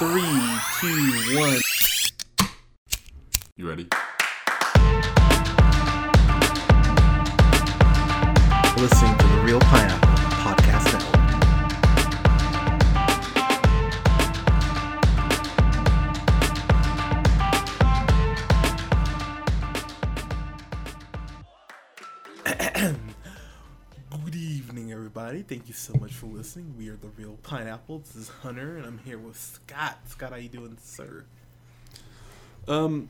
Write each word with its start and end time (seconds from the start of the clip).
Three, 0.00 0.22
two, 0.80 1.38
one. 1.38 1.60
You 3.58 3.68
ready? 3.68 3.86
Listening 8.78 9.18
to 9.18 9.26
the 9.26 9.42
Real 9.44 9.60
Pineapple 9.60 10.09
Thank 25.50 25.66
you 25.66 25.74
so 25.74 25.92
much 25.94 26.12
for 26.12 26.26
listening. 26.26 26.76
We 26.78 26.90
are 26.90 26.96
the 26.96 27.08
Real 27.08 27.36
Pineapple. 27.42 27.98
This 27.98 28.14
is 28.14 28.28
Hunter, 28.28 28.76
and 28.76 28.86
I'm 28.86 28.98
here 28.98 29.18
with 29.18 29.36
Scott. 29.36 29.98
Scott, 30.06 30.30
how 30.30 30.36
you 30.36 30.48
doing, 30.48 30.76
sir? 30.80 31.24
Um, 32.68 33.08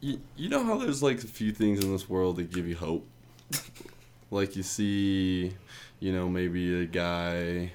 you, 0.00 0.20
you 0.34 0.48
know 0.48 0.64
how 0.64 0.78
there's 0.78 1.00
like 1.00 1.22
a 1.22 1.28
few 1.28 1.52
things 1.52 1.84
in 1.84 1.92
this 1.92 2.08
world 2.08 2.38
that 2.38 2.50
give 2.50 2.66
you 2.66 2.74
hope? 2.74 3.06
like 4.32 4.56
you 4.56 4.64
see, 4.64 5.52
you 6.00 6.12
know, 6.12 6.28
maybe 6.28 6.82
a 6.82 6.86
guy 6.86 7.70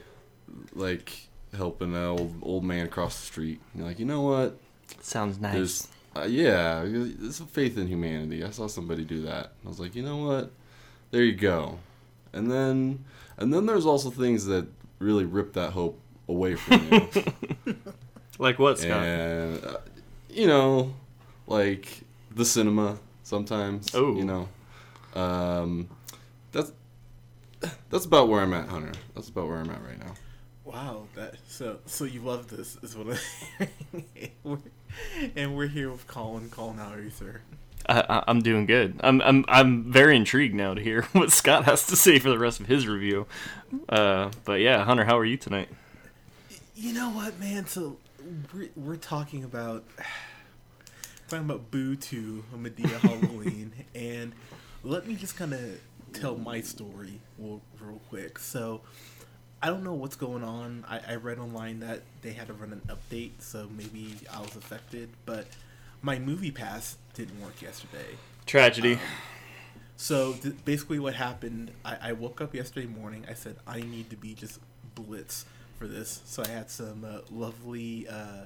like 0.74 1.30
helping 1.56 1.96
an 1.96 2.04
old, 2.04 2.36
old 2.42 2.66
man 2.66 2.90
cross 2.90 3.18
the 3.18 3.26
street. 3.28 3.62
You're 3.74 3.86
like, 3.86 3.98
you 3.98 4.06
know 4.06 4.24
what? 4.24 4.58
Sounds 5.00 5.40
nice. 5.40 5.54
There's, 5.54 5.88
uh, 6.18 6.28
yeah, 6.28 6.84
there's 6.84 7.40
a 7.40 7.46
faith 7.46 7.78
in 7.78 7.88
humanity. 7.88 8.44
I 8.44 8.50
saw 8.50 8.68
somebody 8.68 9.06
do 9.06 9.22
that. 9.22 9.54
I 9.64 9.70
was 9.70 9.80
like, 9.80 9.96
you 9.96 10.04
know 10.04 10.18
what? 10.18 10.52
There 11.12 11.24
you 11.24 11.36
go. 11.36 11.80
And 12.34 12.52
then, 12.52 13.06
and 13.38 13.54
then 13.54 13.66
there's 13.66 13.86
also 13.86 14.10
things 14.10 14.46
that 14.46 14.68
really 15.00 15.26
rip 15.26 15.54
that 15.54 15.72
hope 15.72 16.00
away 16.28 16.56
from 16.56 16.88
you. 16.92 17.76
like 18.40 18.60
what, 18.60 18.80
Scott? 18.80 19.04
and 19.04 19.64
uh, 19.66 19.78
you 20.30 20.48
know, 20.48 20.94
like 21.48 22.02
the 22.34 22.46
cinema 22.46 22.98
sometimes. 23.24 23.94
Oh. 23.94 24.16
you 24.16 24.26
know, 24.26 24.50
um, 25.20 25.90
that's 26.52 26.72
that's 27.90 28.06
about 28.06 28.30
where 28.30 28.42
I'm 28.42 28.54
at, 28.54 28.70
Hunter. 28.70 28.92
That's 29.14 29.30
about 29.30 29.48
where 29.48 29.58
I'm 29.58 29.70
at 29.70 29.84
right 29.84 30.00
now. 30.00 30.14
Wow, 30.64 31.08
that 31.16 31.36
so 31.48 31.80
so 31.86 32.06
you 32.06 32.22
love 32.22 32.48
this 32.48 32.78
is 32.82 32.98
what 32.98 33.20
I 33.60 34.30
we're, 34.44 34.58
and 35.36 35.56
we're 35.56 35.68
here 35.68 35.92
with 35.92 36.08
Colin. 36.08 36.50
Colin, 36.50 36.78
how 36.78 36.92
are 36.92 37.02
you, 37.02 37.12
sir? 37.12 37.42
I, 37.88 38.24
I'm 38.28 38.42
doing 38.42 38.66
good. 38.66 39.00
I'm, 39.04 39.22
I'm 39.22 39.46
I'm 39.48 39.92
very 39.92 40.16
intrigued 40.16 40.56
now 40.56 40.74
to 40.74 40.82
hear 40.82 41.04
what 41.14 41.32
Scott 41.32 41.66
has 41.66 41.86
to 41.88 41.96
say 41.96 42.20
for 42.20 42.30
the 42.30 42.40
rest 42.40 42.60
of 42.60 42.68
his 42.68 42.88
review. 42.88 43.28
Uh, 43.90 44.32
but 44.44 44.62
yeah, 44.62 44.84
Hunter, 44.84 45.06
how 45.06 45.18
are 45.18 45.26
you 45.26 45.38
tonight? 45.38 45.70
You 46.76 46.94
know 46.94 47.10
what, 47.10 47.40
man? 47.40 47.68
So 47.68 47.98
we're, 48.54 48.70
we're 48.76 48.96
talking 48.96 49.44
about 49.44 49.84
talking 51.28 51.46
about 51.46 51.72
Boo 51.72 51.96
2 51.96 52.44
a 52.54 52.58
Madea 52.58 53.00
Halloween, 53.00 53.74
and 53.94 54.34
let 54.84 55.08
me 55.08 55.16
just 55.16 55.36
kind 55.36 55.54
of 55.54 55.80
tell 56.14 56.38
my 56.38 56.62
story 56.62 57.20
real, 57.38 57.62
real 57.80 58.00
quick. 58.10 58.40
So 58.40 58.82
I 59.62 59.70
don't 59.70 59.84
know 59.84 59.94
what's 59.94 60.16
going 60.16 60.44
on. 60.44 60.86
I, 60.88 61.00
I 61.10 61.16
read 61.16 61.40
online 61.40 61.80
that 61.80 62.02
they 62.22 62.34
had 62.34 62.48
to 62.48 62.54
run 62.54 62.72
an 62.72 62.82
update, 62.88 63.32
so 63.40 63.68
maybe 63.76 64.14
I 64.32 64.40
was 64.40 64.56
affected, 64.56 65.10
but 65.26 65.48
my 66.06 66.18
MoviePass 66.20 66.96
didn't 67.16 67.42
work 67.42 67.62
yesterday. 67.62 68.06
Tragedy. 68.46 69.00
So 69.98 70.34
th- 70.34 70.56
basically, 70.66 71.00
what 71.00 71.16
happened? 71.16 71.72
I-, 71.84 72.10
I 72.10 72.12
woke 72.12 72.42
up 72.42 72.54
yesterday 72.54 72.86
morning. 72.88 73.26
I 73.30 73.34
said 73.34 73.56
I 73.66 73.82
need 73.82 74.10
to 74.12 74.16
be 74.16 74.34
just 74.34 74.60
blitz 74.94 75.46
for 75.80 75.88
this. 75.88 76.22
So 76.26 76.44
I 76.46 76.50
had 76.50 76.70
some 76.70 77.04
uh, 77.04 77.20
lovely, 77.32 78.08
uh, 78.08 78.46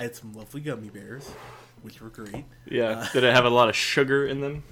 I 0.00 0.02
had 0.02 0.16
some 0.16 0.32
lovely 0.34 0.60
gummy 0.62 0.88
bears, 0.88 1.30
which 1.82 2.00
were 2.00 2.08
great. 2.08 2.44
yeah. 2.66 2.84
uh, 2.90 3.12
Did 3.12 3.24
it 3.24 3.34
have 3.34 3.44
a 3.44 3.50
lot 3.50 3.68
of 3.68 3.76
sugar 3.76 4.26
in 4.26 4.40
them? 4.40 4.64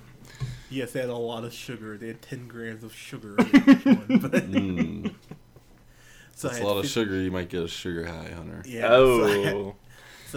Yes, 0.71 0.93
they 0.93 1.01
had 1.01 1.11
a 1.11 1.15
lot 1.17 1.45
of 1.45 1.53
sugar. 1.55 1.97
They 1.97 2.09
had 2.09 2.21
ten 2.23 2.49
grams 2.49 2.83
of 2.83 2.93
sugar 2.95 3.37
in 3.39 3.47
each 3.47 3.85
one. 3.87 4.19
But 4.21 4.33
Mm, 4.51 5.15
so 6.35 6.49
that's 6.49 6.59
a 6.59 6.61
had 6.63 6.67
lot 6.67 6.79
of 6.79 6.87
sugar. 6.91 7.15
You 7.21 7.31
might 7.31 7.49
get 7.49 7.63
a 7.63 7.69
sugar 7.69 8.07
high, 8.07 8.31
Hunter. 8.35 8.63
Yeah. 8.67 8.89
So 8.89 9.25
I, 9.25 9.31
had, 9.45 9.55
Oh. 9.55 9.71
so 9.71 9.77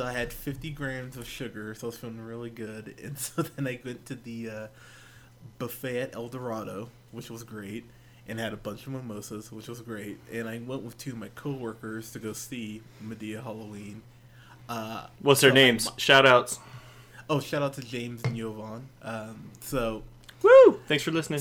I 0.04 0.14
had 0.14 0.32
fifty 0.34 0.70
grams 0.72 1.18
of 1.18 1.28
sugar. 1.28 1.74
So 1.76 1.88
I 1.88 1.90
was 1.90 1.98
feeling 1.98 2.20
really 2.22 2.50
good. 2.50 2.96
And 3.04 3.18
so 3.18 3.42
then 3.42 3.68
I 3.68 3.80
went 3.84 4.06
to 4.08 4.16
the 4.16 4.50
uh, 4.50 4.68
buffet 5.60 6.00
at 6.02 6.16
El 6.16 6.28
Dorado, 6.30 6.90
which 7.12 7.30
was 7.30 7.44
great. 7.44 7.86
and 8.28 8.40
had 8.40 8.52
a 8.54 8.58
bunch 8.58 8.86
of 8.86 8.92
mimosas, 8.94 9.52
which 9.52 9.68
was 9.70 9.82
great. 9.82 10.18
And 10.34 10.50
I 10.50 10.58
went 10.60 10.84
with 10.84 10.98
two 10.98 11.12
of 11.12 11.18
my 11.18 11.30
coworkers 11.30 12.12
to 12.12 12.20
go 12.20 12.34
see 12.34 12.82
Madea 13.04 13.42
Halloween. 13.44 14.02
Uh, 14.68 15.08
What's 15.22 15.40
their 15.42 15.52
so 15.52 15.56
I- 15.56 15.60
names? 15.64 15.90
Shout 15.98 16.26
outs. 16.26 16.60
oh, 17.30 17.40
shout 17.40 17.62
out 17.62 17.74
to 17.76 17.82
James 17.82 18.22
and 18.24 18.36
Jovan. 18.36 18.90
Um, 19.02 19.50
so, 19.62 20.04
Woo! 20.44 20.80
Thanks 20.88 21.04
for 21.04 21.12
listening. 21.12 21.40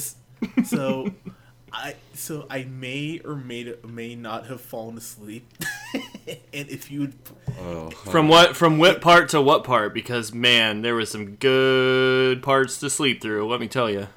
so 0.65 1.11
I 1.77 1.95
so 2.15 2.47
I 2.49 2.65
may 2.65 3.21
or 3.25 3.37
may 3.37 3.75
may 3.87 4.15
not 4.15 4.47
have 4.47 4.61
fallen 4.61 4.97
asleep. 4.97 5.47
and 5.95 6.69
if 6.69 6.91
you 6.91 7.01
would, 7.01 7.15
Oh, 7.59 7.91
From 7.91 8.29
what 8.29 8.57
from 8.57 8.79
what 8.79 9.01
part 9.01 9.29
to 9.31 9.41
what 9.41 9.65
part? 9.65 9.95
Because 9.95 10.33
man, 10.33 10.83
there 10.83 10.95
was 10.95 11.11
some 11.11 11.37
good 11.37 12.43
parts 12.43 12.79
to 12.81 12.91
sleep 12.91 13.21
through. 13.21 13.49
Let 13.49 13.61
me 13.61 13.69
tell 13.69 13.91
you. 13.91 14.09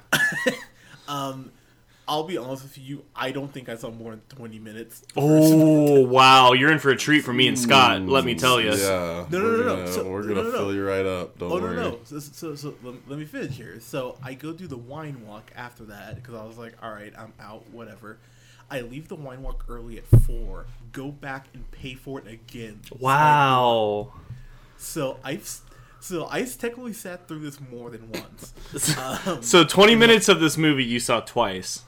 um, 1.08 1.52
I'll 2.10 2.24
be 2.24 2.36
honest 2.36 2.64
with 2.64 2.76
you, 2.76 3.04
I 3.14 3.30
don't 3.30 3.52
think 3.52 3.68
I 3.68 3.76
saw 3.76 3.90
more 3.90 4.10
than 4.10 4.20
twenty 4.28 4.58
minutes. 4.58 5.02
Oh 5.16 6.00
wow, 6.06 6.52
you're 6.54 6.72
in 6.72 6.80
for 6.80 6.90
a 6.90 6.96
treat 6.96 7.20
from 7.22 7.36
me 7.36 7.46
and 7.46 7.56
Scott. 7.58 8.02
Let 8.02 8.24
me 8.24 8.34
tell 8.34 8.60
you. 8.60 8.72
Yeah. 8.72 9.26
No, 9.30 9.38
no, 9.38 9.44
we're 9.44 9.56
no, 9.58 9.62
no. 9.62 9.76
Gonna, 9.76 9.92
So- 9.92 10.10
we're 10.10 10.22
gonna 10.22 10.34
no, 10.34 10.42
no. 10.42 10.50
fill 10.50 10.74
you 10.74 10.84
right 10.84 11.06
up. 11.06 11.38
Don't 11.38 11.52
Oh 11.52 11.56
no 11.58 11.62
worry. 11.62 11.76
no! 11.76 12.00
So, 12.04 12.18
so, 12.18 12.54
so 12.56 12.74
let, 12.82 12.94
let 13.08 13.18
me 13.18 13.24
finish 13.24 13.52
here. 13.56 13.78
So 13.80 14.18
I 14.24 14.34
go 14.34 14.52
do 14.52 14.66
the 14.66 14.76
wine 14.76 15.24
walk 15.26 15.52
after 15.54 15.84
that 15.84 16.16
because 16.16 16.34
I 16.34 16.44
was 16.44 16.58
like, 16.58 16.74
all 16.82 16.90
right, 16.92 17.12
I'm 17.16 17.32
out, 17.40 17.70
whatever. 17.70 18.18
I 18.72 18.80
leave 18.82 19.06
the 19.08 19.14
wine 19.16 19.42
walk 19.42 19.64
early 19.68 19.98
at 19.98 20.06
four. 20.26 20.66
Go 20.92 21.10
back 21.12 21.46
and 21.54 21.70
pay 21.70 21.94
for 21.94 22.18
it 22.20 22.26
again. 22.26 22.80
Wow. 22.98 24.12
So 24.78 25.18
I've 25.22 25.48
so 26.00 26.26
I 26.30 26.42
technically 26.42 26.92
sat 26.92 27.28
through 27.28 27.40
this 27.40 27.60
more 27.60 27.90
than 27.90 28.10
once. 28.10 28.52
Um, 29.26 29.42
So 29.42 29.64
20 29.64 29.94
minutes 29.94 30.28
of 30.28 30.40
this 30.40 30.56
movie 30.56 30.84
you 30.84 30.98
saw 31.00 31.20
twice. 31.20 31.84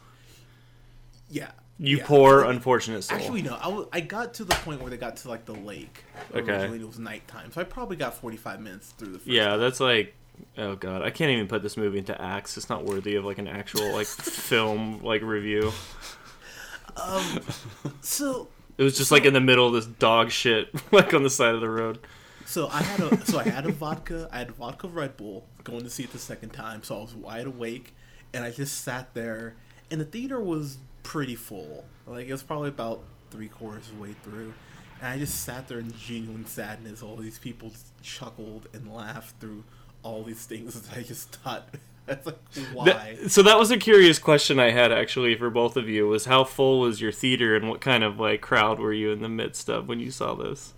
Yeah. 1.33 1.51
You 1.79 1.99
yeah. 1.99 2.07
poor 2.07 2.45
unfortunate 2.45 3.03
soul. 3.03 3.19
Actually, 3.19 3.43
no. 3.43 3.57
I, 3.57 3.65
w- 3.65 3.89
I 3.93 4.01
got 4.01 4.35
to 4.35 4.45
the 4.45 4.55
point 4.57 4.81
where 4.81 4.91
they 4.91 4.97
got 4.97 5.17
to 5.17 5.29
like 5.29 5.47
the 5.47 5.55
lake. 5.55 6.05
Okay. 6.33 6.53
Originally, 6.53 6.81
it 6.81 6.87
was 6.87 6.99
nighttime, 6.99 7.51
so 7.51 7.61
I 7.61 7.65
probably 7.65 7.97
got 7.97 8.15
45 8.15 8.61
minutes 8.61 8.91
through 8.91 9.09
the. 9.09 9.19
First 9.19 9.27
yeah, 9.29 9.57
that's 9.57 9.81
like 9.81 10.15
oh 10.59 10.77
god, 10.77 11.03
I 11.03 11.11
can't 11.11 11.31
even 11.31 11.49
put 11.49 11.63
this 11.63 11.77
movie 11.77 11.99
into 11.99 12.21
acts. 12.21 12.57
It's 12.57 12.69
not 12.69 12.85
worthy 12.85 13.17
of 13.17 13.25
like 13.25 13.39
an 13.39 13.49
actual 13.49 13.93
like 13.93 14.07
film 14.07 15.03
like 15.03 15.23
review. 15.23 15.73
Um. 16.97 17.41
So 18.01 18.49
It 18.79 18.85
was 18.85 18.97
just 18.97 19.11
like 19.11 19.25
in 19.25 19.35
the 19.35 19.41
middle 19.41 19.67
of 19.67 19.73
this 19.73 19.87
dog 19.87 20.31
shit 20.31 20.69
like 20.93 21.13
on 21.15 21.23
the 21.23 21.31
side 21.31 21.55
of 21.55 21.61
the 21.61 21.69
road. 21.69 21.99
So 22.45 22.69
I 22.69 22.83
had 22.83 23.01
a 23.01 23.27
so 23.27 23.39
I 23.39 23.45
had 23.45 23.67
a 23.67 23.73
vodka 23.73 24.29
I 24.33 24.39
had 24.39 24.49
a 24.51 24.53
vodka 24.53 24.89
Red 24.89 25.17
Bull 25.17 25.47
going 25.65 25.83
to 25.83 25.91
see 25.91 26.05
it 26.05 26.13
the 26.13 26.19
second 26.19 26.51
time, 26.51 26.83
so 26.83 26.99
I 26.99 27.01
was 27.03 27.15
wide 27.15 27.47
awake 27.47 27.95
and 28.33 28.45
I 28.45 28.51
just 28.51 28.81
sat 28.83 29.15
there 29.15 29.57
and 29.91 30.01
the 30.01 30.05
theater 30.05 30.41
was 30.41 30.79
pretty 31.03 31.37
full. 31.37 31.85
Like 32.07 32.27
it 32.27 32.33
was 32.33 32.43
probably 32.43 32.69
about 32.69 33.03
three 33.31 33.49
quarters 33.49 33.89
of 33.89 33.97
the 33.97 34.03
way 34.03 34.15
through. 34.23 34.55
And 35.01 35.09
I 35.09 35.19
just 35.19 35.43
sat 35.43 35.69
there 35.69 35.79
in 35.79 35.93
genuine 35.93 36.47
sadness. 36.47 37.03
All 37.03 37.17
these 37.17 37.39
people 37.39 37.73
chuckled 38.03 38.69
and 38.73 38.93
laughed 38.93 39.41
through 39.41 39.65
all 40.03 40.23
these 40.23 40.45
things 40.47 40.81
that 40.89 40.99
I 40.99 41.03
just 41.03 41.37
thought 41.37 41.69
that's 42.07 42.27
like 42.27 42.39
why? 42.73 43.17
Th- 43.19 43.31
so 43.31 43.43
that 43.43 43.59
was 43.59 43.71
a 43.71 43.77
curious 43.77 44.19
question 44.19 44.59
I 44.59 44.71
had 44.71 44.93
actually 44.93 45.37
for 45.37 45.51
both 45.51 45.77
of 45.77 45.89
you 45.89 46.09
was 46.09 46.25
how 46.25 46.45
full 46.45 46.81
was 46.81 47.01
your 47.01 47.13
theater 47.13 47.55
and 47.55 47.69
what 47.69 47.81
kind 47.81 48.03
of 48.03 48.19
like 48.19 48.41
crowd 48.41 48.79
were 48.79 48.93
you 48.93 49.11
in 49.13 49.23
the 49.23 49.29
midst 49.29 49.69
of 49.69 49.89
when 49.89 50.01
you 50.01 50.11
saw 50.11 50.35
this? 50.35 50.75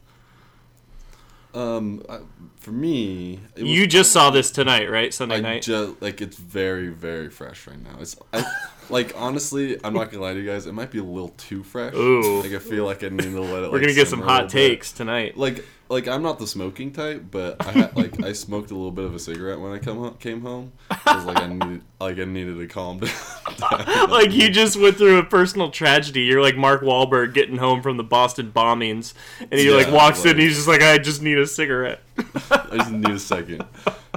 Um, 1.55 2.03
I, 2.09 2.19
for 2.59 2.73
me, 2.73 3.39
it 3.56 3.62
was, 3.62 3.71
You 3.71 3.87
just 3.87 4.11
saw 4.12 4.31
this 4.31 4.51
tonight, 4.51 4.91
right? 4.91 5.15
Sunday 5.15 5.37
I 5.37 5.41
night. 5.41 5.62
just 5.62 6.01
like 6.03 6.21
it's 6.21 6.37
very 6.37 6.89
very 6.89 7.31
fresh 7.31 7.67
right 7.67 7.81
now. 7.81 7.97
It's 8.01 8.17
I, 8.33 8.45
like 8.91 9.12
honestly, 9.17 9.79
I'm 9.85 9.95
not 9.95 10.11
gonna 10.11 10.23
lie 10.23 10.35
to 10.35 10.41
you 10.41 10.51
guys. 10.51 10.67
It 10.67 10.73
might 10.73 10.91
be 10.91 10.99
a 10.99 11.05
little 11.05 11.29
too 11.37 11.62
fresh. 11.62 11.95
Ooh. 11.95 12.43
Like 12.43 12.53
I 12.53 12.59
feel 12.59 12.85
like 12.85 13.05
I 13.05 13.09
need 13.09 13.23
to 13.23 13.41
let 13.41 13.65
it. 13.65 13.71
We're 13.71 13.79
like, 13.79 13.83
gonna 13.83 13.95
get 13.95 14.09
some 14.09 14.23
hot 14.23 14.45
bit. 14.45 14.51
takes 14.51 14.93
tonight. 14.93 15.37
Like 15.37 15.65
like 15.88 16.08
I'm 16.08 16.22
not 16.22 16.38
the 16.38 16.46
smoking 16.46 16.92
type, 16.92 17.25
but 17.31 17.64
I 17.66 17.72
had, 17.72 17.96
like 17.96 18.22
I 18.22 18.32
smoked 18.32 18.70
a 18.70 18.75
little 18.75 18.90
bit 18.90 19.04
of 19.04 19.14
a 19.14 19.19
cigarette 19.19 19.60
when 19.60 19.72
I 19.72 19.78
come 19.78 19.98
ho- 19.98 20.10
came 20.12 20.40
home. 20.42 20.72
'cause, 20.90 21.25
like 21.25 21.38
I 21.40 21.46
needed 21.46 21.82
like 22.00 22.19
I 22.19 22.25
needed 22.25 22.56
to 22.58 22.66
calm 22.66 22.98
down. 23.60 24.10
like 24.10 24.32
you 24.32 24.50
just 24.50 24.76
went 24.76 24.96
through 24.96 25.19
a 25.19 25.25
personal 25.25 25.70
tragedy. 25.70 26.22
You're 26.22 26.42
like 26.42 26.56
Mark 26.56 26.82
Wahlberg 26.82 27.34
getting 27.34 27.56
home 27.58 27.82
from 27.82 27.96
the 27.96 28.04
Boston 28.04 28.52
bombings, 28.54 29.14
and 29.40 29.52
he 29.60 29.70
like 29.70 29.86
Yeah, 29.86 29.92
walks 29.92 30.25
in. 30.25 30.32
and 30.32 30.40
He's 30.40 30.54
just 30.56 30.69
like, 30.69 30.82
I 30.82 30.98
just 30.98 31.22
need 31.22 31.38
a 31.38 31.46
cigarette. 31.46 32.00
I 32.50 32.76
just 32.78 32.90
need 32.90 33.10
a 33.10 33.19
second. 33.19 33.64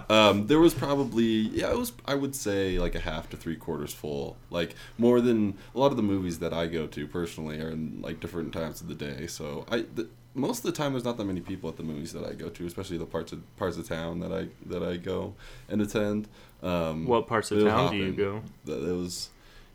Um, 0.10 0.48
there 0.48 0.60
was 0.60 0.74
probably 0.74 1.26
yeah, 1.26 1.70
it 1.72 1.78
was 1.78 1.92
I 2.06 2.16
would 2.16 2.34
say 2.36 2.80
like 2.80 2.96
a 2.96 3.00
half 3.00 3.30
to 3.32 3.38
three 3.38 3.56
quarters 3.58 3.94
full. 3.94 4.38
Like 4.50 4.76
more 4.98 5.20
than 5.20 5.58
a 5.76 5.80
lot 5.80 5.92
of 5.92 5.98
the 5.98 6.04
movies 6.04 6.40
that 6.40 6.54
I 6.54 6.68
go 6.68 6.88
to 6.88 7.08
personally 7.08 7.60
are 7.60 7.72
in 7.72 8.00
like 8.02 8.20
different 8.22 8.54
times 8.54 8.80
of 8.82 8.88
the 8.88 8.96
day. 8.96 9.28
So 9.28 9.66
I 9.70 9.86
the, 9.96 10.08
most 10.38 10.60
of 10.60 10.64
the 10.64 10.72
time 10.72 10.94
there's 10.94 11.04
not 11.04 11.18
that 11.18 11.26
many 11.26 11.42
people 11.42 11.70
at 11.70 11.78
the 11.78 11.84
movies 11.84 12.14
that 12.14 12.24
I 12.24 12.34
go 12.34 12.48
to, 12.50 12.66
especially 12.66 12.98
the 12.98 13.06
parts 13.06 13.32
of 13.34 13.42
parts 13.58 13.78
of 13.78 13.88
town 13.88 14.20
that 14.22 14.32
I 14.32 14.48
that 14.68 14.84
I 14.84 14.98
go 14.98 15.34
and 15.70 15.82
attend. 15.82 16.28
Um, 16.64 17.06
What 17.06 17.28
parts 17.28 17.52
of 17.52 17.58
it 17.60 17.64
was 17.64 17.74
town 17.74 17.92
do 17.92 17.98
you 17.98 18.12
go? 18.14 18.42
That- 18.66 18.88
It 18.90 18.94
was 18.96 19.30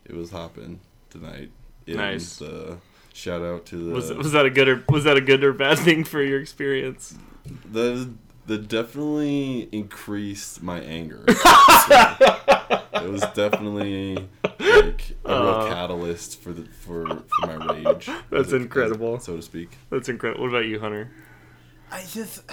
it 0.05 0.15
was 0.15 0.31
hopping 0.31 0.79
tonight. 1.09 1.49
in 1.87 1.97
Nice. 1.97 2.37
The, 2.37 2.77
shout 3.13 3.41
out 3.43 3.65
to 3.67 3.77
the 3.77 3.91
Was 3.93 4.11
was 4.13 4.31
that 4.31 4.45
a 4.45 4.49
good 4.49 4.67
or 4.67 4.83
was 4.89 5.03
that 5.03 5.17
a 5.17 5.21
good 5.21 5.43
or 5.43 5.53
bad 5.53 5.77
thing 5.79 6.03
for 6.03 6.21
your 6.21 6.39
experience? 6.41 7.15
the 7.71 8.09
the 8.47 8.57
definitely 8.57 9.69
increased 9.71 10.61
my 10.63 10.79
anger. 10.81 11.23
it 13.03 13.09
was 13.11 13.21
definitely 13.33 14.15
like 14.43 15.15
a 15.25 15.29
real 15.29 15.49
Uh. 15.49 15.67
catalyst 15.69 16.41
for 16.41 16.53
the 16.53 16.63
for, 16.65 17.05
for 17.05 17.47
my 17.47 17.73
rage. 17.73 18.05
That's 18.29 18.47
as 18.47 18.53
it- 18.53 18.61
incredible. 18.63 19.19
so 19.19 19.35
to 19.35 19.41
speak. 19.41 19.77
That's 19.89 20.09
incredible. 20.09 20.43
What 20.43 20.49
about 20.49 20.65
you, 20.65 20.79
Hunter? 20.79 21.11
I 21.91 22.03
just 22.09 22.43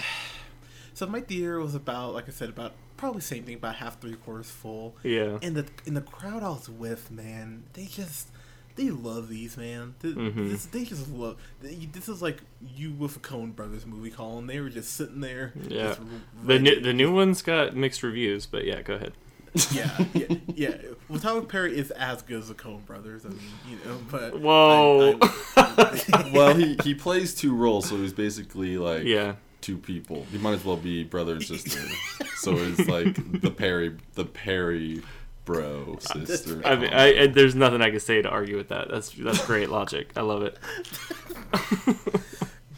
so 0.93 1.07
my 1.07 1.21
theater 1.21 1.59
was 1.59 1.75
about 1.75 2.13
like 2.13 2.27
I 2.27 2.31
said 2.31 2.49
about 2.49 2.73
probably 2.97 3.21
same 3.21 3.43
thing 3.43 3.55
about 3.55 3.75
half 3.75 3.99
three 3.99 4.13
quarters 4.15 4.49
full. 4.51 4.95
Yeah. 5.03 5.39
And 5.41 5.55
the 5.55 5.65
in 5.85 5.93
the 5.95 6.01
crowd 6.01 6.43
I 6.43 6.49
was 6.49 6.69
with, 6.69 7.09
man, 7.11 7.63
they 7.73 7.85
just 7.85 8.27
they 8.75 8.89
love 8.89 9.27
these 9.27 9.57
man. 9.57 9.95
They, 9.99 10.09
Mhm. 10.09 10.49
this, 10.49 10.65
they 10.67 10.85
just 10.85 11.09
love. 11.09 11.37
They, 11.61 11.75
this 11.91 12.07
is 12.07 12.21
like 12.21 12.37
you 12.75 12.91
with 12.93 13.17
a 13.17 13.19
Coen 13.19 13.53
Brothers 13.55 13.85
movie, 13.85 14.11
Colin. 14.11 14.47
They 14.47 14.59
were 14.61 14.69
just 14.69 14.93
sitting 14.93 15.19
there. 15.19 15.51
Yeah. 15.67 15.87
just 15.87 16.01
The 16.45 16.57
new, 16.59 16.79
the 16.79 16.93
new 16.93 17.11
one's 17.13 17.41
got 17.41 17.75
mixed 17.75 18.01
reviews, 18.01 18.45
but 18.45 18.63
yeah, 18.65 18.81
go 18.81 18.93
ahead. 18.93 19.11
yeah, 19.71 19.97
yeah, 20.13 20.35
yeah. 20.55 20.75
Well, 21.09 21.19
Tyler 21.19 21.41
Perry 21.41 21.77
is 21.77 21.91
as 21.91 22.21
good 22.21 22.39
as 22.39 22.47
the 22.47 22.53
Coen 22.53 22.85
Brothers. 22.85 23.25
I 23.25 23.29
mean, 23.29 23.39
you 23.69 23.75
know, 23.85 23.97
but 24.09 24.39
Whoa. 24.39 25.17
I- 25.21 26.01
I- 26.13 26.31
Well, 26.33 26.55
he 26.55 26.77
he 26.83 26.95
plays 26.95 27.35
two 27.35 27.53
roles, 27.55 27.89
so 27.89 27.97
he's 27.97 28.13
basically 28.13 28.77
like 28.77 29.03
Yeah. 29.03 29.35
two 29.59 29.77
people. 29.77 30.25
He 30.31 30.37
might 30.37 30.53
as 30.53 30.63
well 30.63 30.77
be 30.77 31.03
brother 31.03 31.33
and 31.33 31.43
sister. 31.43 31.79
so 32.37 32.53
it's 32.55 32.87
like 32.87 33.41
the 33.41 33.51
Perry 33.51 33.97
the 34.13 34.23
Perry 34.25 35.01
bro 35.43 35.97
sister. 35.99 36.61
I 36.63 36.75
mean, 36.77 36.93
I, 36.93 37.23
I, 37.23 37.27
there's 37.27 37.55
nothing 37.55 37.81
I 37.81 37.89
can 37.89 37.99
say 37.99 38.21
to 38.21 38.29
argue 38.29 38.55
with 38.55 38.69
that. 38.69 38.89
That's 38.89 39.09
that's 39.09 39.45
great 39.45 39.69
logic. 39.69 40.11
I 40.15 40.21
love 40.21 40.43
it. 40.43 40.57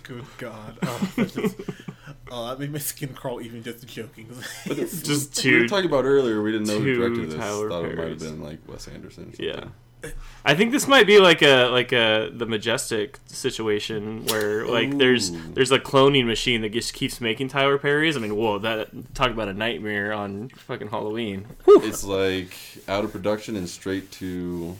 Good 0.03 0.25
God. 0.37 0.77
Oh, 0.83 1.09
that's 1.15 1.33
just, 1.33 1.55
oh, 2.33 2.47
that 2.47 2.59
made 2.59 2.71
my 2.71 2.79
skin 2.79 3.13
crawl 3.13 3.41
even 3.41 3.61
just 3.63 3.85
joking. 3.87 4.27
Just 4.65 5.43
we 5.43 5.59
were 5.59 5.67
talking 5.67 5.85
about 5.85 6.05
earlier. 6.05 6.41
We 6.41 6.51
didn't 6.51 6.67
know 6.67 6.79
who 6.79 6.95
directed 6.95 7.31
this. 7.31 7.39
Tyler 7.39 7.69
Thought 7.69 7.85
it 7.85 7.97
might 7.97 8.09
have 8.09 8.19
been 8.19 8.41
like 8.41 8.59
Wes 8.67 8.87
Anderson. 8.87 9.33
or 9.39 9.43
Yeah. 9.43 9.65
I 10.43 10.53
think 10.53 10.73
this 10.73 10.85
might 10.85 11.07
be 11.07 11.19
like 11.19 11.41
a 11.41 11.67
like 11.67 11.93
a 11.93 12.29
the 12.33 12.45
majestic 12.45 13.19
situation 13.27 14.25
where 14.25 14.67
like 14.67 14.97
there's 14.97 15.31
Ooh. 15.31 15.53
there's 15.53 15.71
a 15.71 15.79
cloning 15.79 16.25
machine 16.25 16.61
that 16.63 16.73
just 16.73 16.93
keeps 16.93 17.21
making 17.21 17.47
Tyler 17.47 17.77
Perry's. 17.77 18.17
I 18.17 18.19
mean, 18.19 18.35
whoa, 18.35 18.59
that 18.59 18.89
talk 19.13 19.31
about 19.31 19.47
a 19.47 19.53
nightmare 19.53 20.11
on 20.11 20.49
fucking 20.49 20.89
Halloween. 20.89 21.45
It's 21.65 22.03
like 22.03 22.53
out 22.89 23.05
of 23.05 23.13
production 23.13 23.55
and 23.55 23.69
straight 23.69 24.11
to 24.13 24.75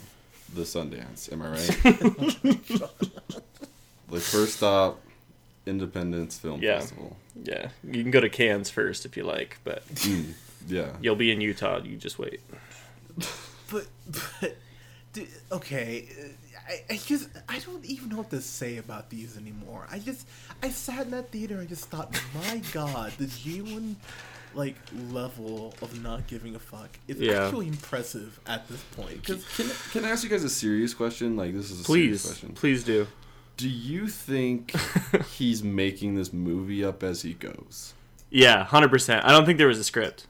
the 0.54 0.64
Sundance. 0.64 1.32
Am 1.32 1.42
I 1.42 1.52
right? 1.52 1.86
like 4.10 4.22
first 4.22 4.58
stop, 4.58 5.00
Independence 5.66 6.38
Film 6.38 6.62
Yeah. 6.62 6.80
Festival. 6.80 7.16
Yeah, 7.44 7.70
you 7.84 8.02
can 8.04 8.12
go 8.12 8.20
to 8.20 8.30
Cannes 8.30 8.70
first 8.70 9.06
if 9.06 9.16
you 9.18 9.24
like, 9.24 9.58
but 9.64 9.86
Mm, 9.96 10.34
yeah. 10.68 10.90
you'll 11.02 11.16
be 11.16 11.32
in 11.32 11.42
Utah. 11.42 11.80
You 11.84 11.96
just 11.98 12.20
wait. 12.20 12.42
but, 13.72 13.88
but, 14.42 14.56
dude, 15.14 15.28
okay. 15.52 16.08
I, 16.68 16.94
I 16.94 16.98
just, 16.98 17.30
I 17.50 17.60
don't 17.60 17.84
even 17.86 18.10
know 18.10 18.18
what 18.18 18.30
to 18.30 18.42
say 18.42 18.78
about 18.78 19.10
these 19.10 19.38
anymore. 19.38 19.86
I 19.92 20.00
just, 20.00 20.28
I 20.62 20.70
sat 20.70 21.06
in 21.08 21.12
that 21.12 21.30
theater 21.32 21.60
and 21.60 21.68
just 21.68 21.86
thought, 21.90 22.18
my 22.34 22.62
God, 22.74 23.12
the 23.18 23.26
genuine, 23.28 23.98
like, 24.56 24.76
level 25.10 25.74
of 25.82 26.02
not 26.02 26.28
giving 26.28 26.56
a 26.56 26.60
fuck 26.60 26.98
is 27.08 27.18
Yeah. 27.20 27.46
actually 27.48 27.68
impressive 27.68 28.40
at 28.48 28.68
this 28.70 28.82
point. 28.96 29.24
Can, 29.24 29.36
Because 29.38 29.56
can, 29.58 29.70
can 29.92 30.06
I 30.06 30.12
ask 30.12 30.24
you 30.24 30.30
guys 30.30 30.44
a 30.44 30.50
serious 30.50 30.94
question? 30.94 31.36
Like 31.36 31.54
this 31.54 31.70
is 31.72 31.82
a 31.82 31.84
serious 31.84 32.26
question. 32.26 32.54
please 32.54 32.84
do. 32.84 33.08
Do 33.58 33.70
you 33.70 34.08
think 34.08 34.74
he's 35.32 35.64
making 35.64 36.16
this 36.16 36.34
movie 36.34 36.84
up 36.84 37.04
as 37.04 37.22
he 37.22 37.34
goes? 37.34 37.94
Yeah, 38.30 38.64
hundred 38.64 38.90
percent. 38.90 39.26
I 39.26 39.32
don't 39.32 39.46
think 39.46 39.58
there 39.58 39.68
was 39.68 39.80
a 39.80 39.84
script. 39.84 40.28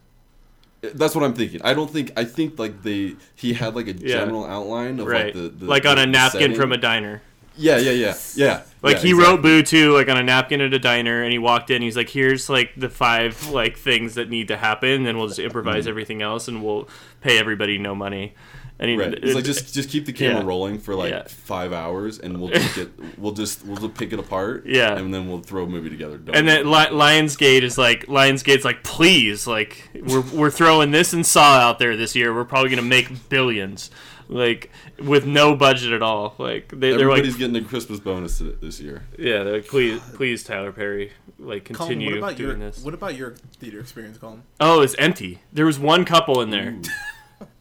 Uh, 0.84 0.90
that's 0.94 1.16
what 1.16 1.24
I'm 1.24 1.34
thinking. 1.34 1.62
I 1.64 1.74
don't 1.74 1.90
think. 1.90 2.12
I 2.18 2.26
think 2.26 2.60
like 2.60 2.84
they 2.84 3.16
he 3.36 3.54
had 3.54 3.76
like 3.76 3.88
a 3.88 3.94
Yeah. 3.94 4.18
general 4.18 4.46
outline 4.46 5.00
of 5.00 5.08
Right, 5.08 5.26
like 5.26 5.34
the, 5.34 5.50
the 5.50 5.66
like 5.66 5.86
on 5.86 5.96
the- 5.96 6.04
a 6.04 6.06
napkin 6.06 6.42
setting. 6.42 6.56
from 6.56 6.72
a 6.74 6.78
diner. 6.78 7.22
Yeah, 7.56 7.78
yeah, 7.78 7.92
yeah, 7.92 8.16
yeah. 8.36 8.62
Like 8.82 8.96
yeah, 8.96 9.02
he 9.04 9.10
exactly. 9.12 9.14
wrote 9.14 9.42
Boo 9.44 9.62
2, 9.62 9.94
like 9.94 10.10
on 10.10 10.18
a 10.18 10.24
napkin 10.24 10.60
at 10.60 10.74
a 10.74 10.80
diner, 10.80 11.22
and 11.22 11.32
he 11.32 11.38
walked 11.38 11.70
in. 11.70 11.84
He's 11.84 11.96
like, 11.96 12.10
"Here's 12.10 12.50
like 12.50 12.72
the 12.76 12.90
five 12.90 13.50
like 13.50 13.78
things 13.78 14.16
that 14.16 14.28
need 14.30 14.48
to 14.48 14.58
happen, 14.58 15.06
and 15.06 15.20
we'll 15.20 15.28
just 15.28 15.40
improvise 15.40 15.84
mm-hmm. 15.84 15.90
everything 15.90 16.22
else, 16.24 16.48
and 16.48 16.64
we'll 16.64 16.90
pay 17.22 17.38
everybody 17.38 17.78
no 17.78 17.94
money." 17.94 18.34
And 18.80 18.90
he. 18.90 18.98
Right. 18.98 19.14
It's 19.14 19.36
like 19.36 19.44
just 19.46 19.74
just 19.74 19.90
keep 19.90 20.06
the 20.06 20.14
camera 20.14 20.42
Yeah. 20.42 20.48
rolling 20.48 20.80
for 20.80 20.96
like 20.96 21.12
Yeah. 21.12 21.24
five 21.28 21.72
hours, 21.74 22.20
and 22.20 22.40
we'll 22.42 22.50
just 22.50 22.76
get 22.76 22.90
we'll 23.20 23.32
just 23.32 23.66
we'll 23.66 23.78
just 23.78 23.94
pick 23.94 24.12
it 24.14 24.20
apart. 24.20 24.66
Yeah. 24.66 24.98
and 24.98 25.14
then 25.14 25.28
we'll 25.30 25.42
throw 25.42 25.64
a 25.64 25.68
movie 25.68 25.90
together. 25.90 26.18
Don't 26.18 26.36
and 26.36 26.48
then 26.48 26.70
worry. 26.70 26.90
Li- 26.92 26.98
Lionsgate 27.22 27.62
is 27.62 27.78
like 27.78 28.08
Lionsgate's 28.08 28.66
like, 28.66 28.84
please, 28.84 29.46
like 29.48 29.90
we're 30.08 30.22
we're 30.34 30.52
throwing 30.52 30.92
this 30.92 31.14
and 31.14 31.26
Saw 31.26 31.60
out 31.60 31.80
there 31.80 31.96
this 31.96 32.16
year. 32.16 32.34
We're 32.34 32.46
probably 32.46 32.72
gonna 32.72 32.82
make 32.82 33.30
billions, 33.30 33.92
like 34.28 34.72
with 35.00 35.26
no 35.28 35.56
budget 35.56 35.94
at 35.94 36.02
all. 36.02 36.34
Like 36.40 36.70
they, 36.70 36.76
they're 36.90 36.92
like, 36.94 37.02
everybody's 37.20 37.36
getting 37.38 37.56
a 37.56 37.62
Christmas 37.64 38.00
bonus 38.00 38.40
this 38.60 38.80
year. 38.82 39.04
yeah, 39.20 39.44
they're 39.44 39.54
like, 39.58 39.68
please, 39.68 40.02
please, 40.16 40.44
Tyler 40.44 40.72
Perry, 40.72 41.12
like 41.40 41.66
Colin, 41.66 41.78
continue 42.00 42.10
what 42.10 42.18
about 42.18 42.36
doing 42.38 42.60
your, 42.60 42.72
this. 42.72 42.84
what 42.84 42.94
about 42.96 43.16
your 43.16 43.36
theater 43.60 43.80
experience, 43.80 44.18
Colin? 44.18 44.44
Oh, 44.60 44.82
it's 44.82 44.96
empty. 44.96 45.40
There 45.54 45.66
was 45.68 45.78
one 45.80 46.06
couple 46.06 46.42
in 46.42 46.50
there. 46.50 46.76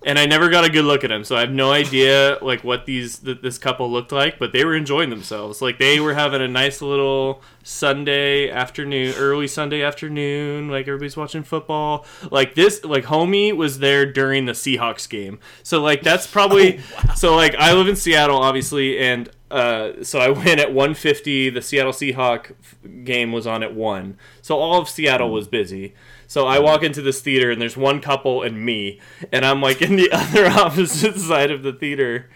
and 0.05 0.19
I 0.19 0.27
never 0.27 0.49
got 0.49 0.65
a 0.65 0.71
good 0.71 0.85
look 0.85 1.05
at 1.05 1.09
them, 1.09 1.25
so 1.25 1.37
I 1.37 1.41
have 1.41 1.51
no 1.51 1.71
idea 1.73 2.39
like 2.43 2.65
what 2.65 2.87
these 2.87 3.19
th- 3.19 3.41
this 3.43 3.59
couple 3.59 3.91
looked 3.91 4.13
like, 4.13 4.39
but 4.39 4.53
they 4.53 4.65
were 4.65 4.75
enjoying 4.75 5.11
themselves. 5.11 5.63
Like 5.63 5.79
they 5.79 6.01
were 6.01 6.15
having 6.15 6.41
a 6.43 6.49
nice 6.49 6.83
little 6.83 7.43
Sunday 7.63 8.51
afternoon, 8.51 9.15
early 9.17 9.47
Sunday 9.47 9.83
afternoon. 9.83 10.69
Like 10.69 10.89
everybody's 10.89 11.17
watching 11.17 11.43
football. 11.43 12.05
Like 12.31 12.55
this, 12.55 12.85
like 12.85 13.05
homie 13.05 13.55
was 13.57 13.79
there 13.79 14.11
during 14.11 14.47
the 14.47 14.53
Seahawks 14.53 15.09
game, 15.09 15.39
so 15.63 15.81
like 15.81 16.03
that's 16.03 16.27
probably. 16.27 16.81
So 17.17 17.37
like 17.37 17.55
I 17.57 17.73
live 17.75 17.89
in 17.89 17.97
Seattle, 17.97 18.39
obviously, 18.39 18.99
and 18.99 19.29
uh, 19.51 20.03
so 20.03 20.19
I 20.19 20.31
went 20.31 20.59
at 20.61 20.73
150. 20.73 21.51
The 21.51 21.61
Seattle 21.63 21.93
Seahawk 21.93 22.53
f- 22.53 22.77
game 23.05 23.33
was 23.33 23.47
on 23.47 23.63
at 23.63 23.75
one, 23.75 24.17
so 24.41 24.57
all 24.59 24.81
of 24.81 24.89
Seattle 24.89 25.31
was 25.31 25.47
busy. 25.47 25.95
So 26.33 26.47
I 26.47 26.61
walk 26.61 26.83
into 26.83 27.03
this 27.03 27.21
theater 27.21 27.51
and 27.51 27.61
there's 27.61 27.77
one 27.77 28.01
couple 28.01 28.43
and 28.43 28.65
me, 28.65 29.01
and 29.31 29.45
I'm 29.45 29.61
like 29.61 29.83
in 29.83 29.97
the 29.97 30.11
other 30.13 30.47
opposite 30.47 31.19
side 31.19 31.51
of 31.51 31.63
the 31.63 31.75
theater. 31.75 32.31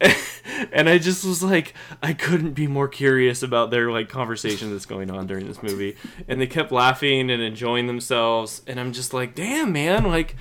and 0.72 0.88
I 0.88 0.96
just 0.96 1.22
was 1.22 1.42
like, 1.42 1.74
I 2.02 2.14
couldn't 2.14 2.52
be 2.52 2.66
more 2.66 2.88
curious 2.88 3.42
about 3.42 3.70
their 3.70 3.90
like 3.90 4.08
conversation 4.08 4.70
that's 4.70 4.86
going 4.86 5.10
on 5.10 5.26
during 5.26 5.46
this 5.46 5.62
movie. 5.62 5.98
And 6.26 6.40
they 6.40 6.46
kept 6.46 6.72
laughing 6.72 7.30
and 7.30 7.42
enjoying 7.42 7.88
themselves, 7.88 8.62
and 8.66 8.80
I'm 8.80 8.94
just 8.94 9.12
like, 9.12 9.34
damn 9.34 9.70
man, 9.70 10.04
like 10.04 10.34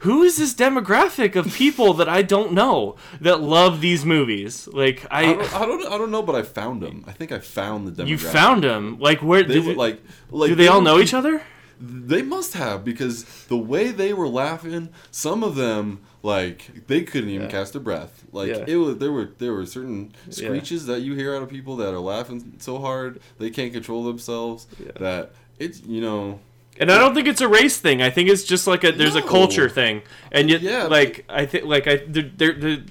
who 0.00 0.22
is 0.22 0.36
this 0.36 0.52
demographic 0.52 1.36
of 1.36 1.54
people 1.54 1.94
that 1.94 2.10
I 2.10 2.20
don't 2.20 2.52
know 2.52 2.96
that 3.22 3.40
love 3.40 3.80
these 3.80 4.04
movies? 4.04 4.68
Like 4.70 5.06
I 5.10 5.30
I, 5.30 5.32
don't, 5.32 5.54
I 5.54 5.64
don't 5.64 5.86
I 5.86 5.96
don't 5.96 6.10
know, 6.10 6.22
but 6.22 6.34
I 6.34 6.42
found 6.42 6.82
them. 6.82 7.04
I 7.06 7.12
think 7.12 7.32
I 7.32 7.38
found 7.38 7.88
the 7.88 8.02
demographic. 8.02 8.08
you 8.08 8.18
found 8.18 8.64
them. 8.64 8.98
Like 9.00 9.22
where 9.22 9.42
They 9.44 9.62
did 9.62 9.78
like 9.78 10.02
like 10.30 10.50
do 10.50 10.54
they 10.54 10.68
all 10.68 10.82
know 10.82 10.98
each 10.98 11.14
other? 11.14 11.40
They 11.80 12.22
must 12.22 12.54
have 12.54 12.84
because 12.84 13.24
the 13.48 13.56
way 13.56 13.90
they 13.90 14.12
were 14.12 14.28
laughing, 14.28 14.88
some 15.10 15.42
of 15.42 15.54
them 15.56 16.00
like 16.22 16.86
they 16.86 17.02
couldn't 17.02 17.28
even 17.30 17.46
Yeah. 17.46 17.50
catch 17.50 17.72
their 17.72 17.80
breath. 17.82 18.24
Like 18.32 18.48
Yeah. 18.48 18.64
it 18.66 18.76
was 18.76 18.96
there 18.98 19.12
were 19.12 19.30
there 19.38 19.52
were 19.52 19.66
certain 19.66 20.12
Yeah. 20.26 20.32
screeches 20.32 20.86
that 20.86 21.00
you 21.02 21.14
hear 21.14 21.34
out 21.34 21.42
of 21.42 21.50
people 21.50 21.76
that 21.76 21.92
are 21.92 22.00
laughing 22.00 22.54
so 22.58 22.78
hard 22.78 23.20
they 23.38 23.50
can't 23.50 23.72
control 23.72 24.04
themselves 24.04 24.66
Yeah. 24.82 24.92
that 25.00 25.32
it's 25.58 25.82
you 25.86 26.00
know 26.00 26.40
And 26.80 26.90
I 26.90 26.98
don't 26.98 27.14
think 27.14 27.28
it's 27.28 27.40
a 27.40 27.46
race 27.46 27.76
thing. 27.76 28.02
I 28.02 28.10
think 28.10 28.28
it's 28.28 28.42
just 28.42 28.66
like 28.66 28.82
a 28.84 28.90
there's 28.92 29.14
a 29.14 29.22
culture 29.22 29.68
thing. 29.68 30.02
And 30.32 30.50
yet, 30.50 30.60
Yeah, 30.62 30.84
like 30.84 31.24
I 31.28 31.46
think 31.46 31.64
like 31.66 31.86
I 31.86 31.96
there 32.08 32.30
there 32.36 32.52
the 32.54 32.82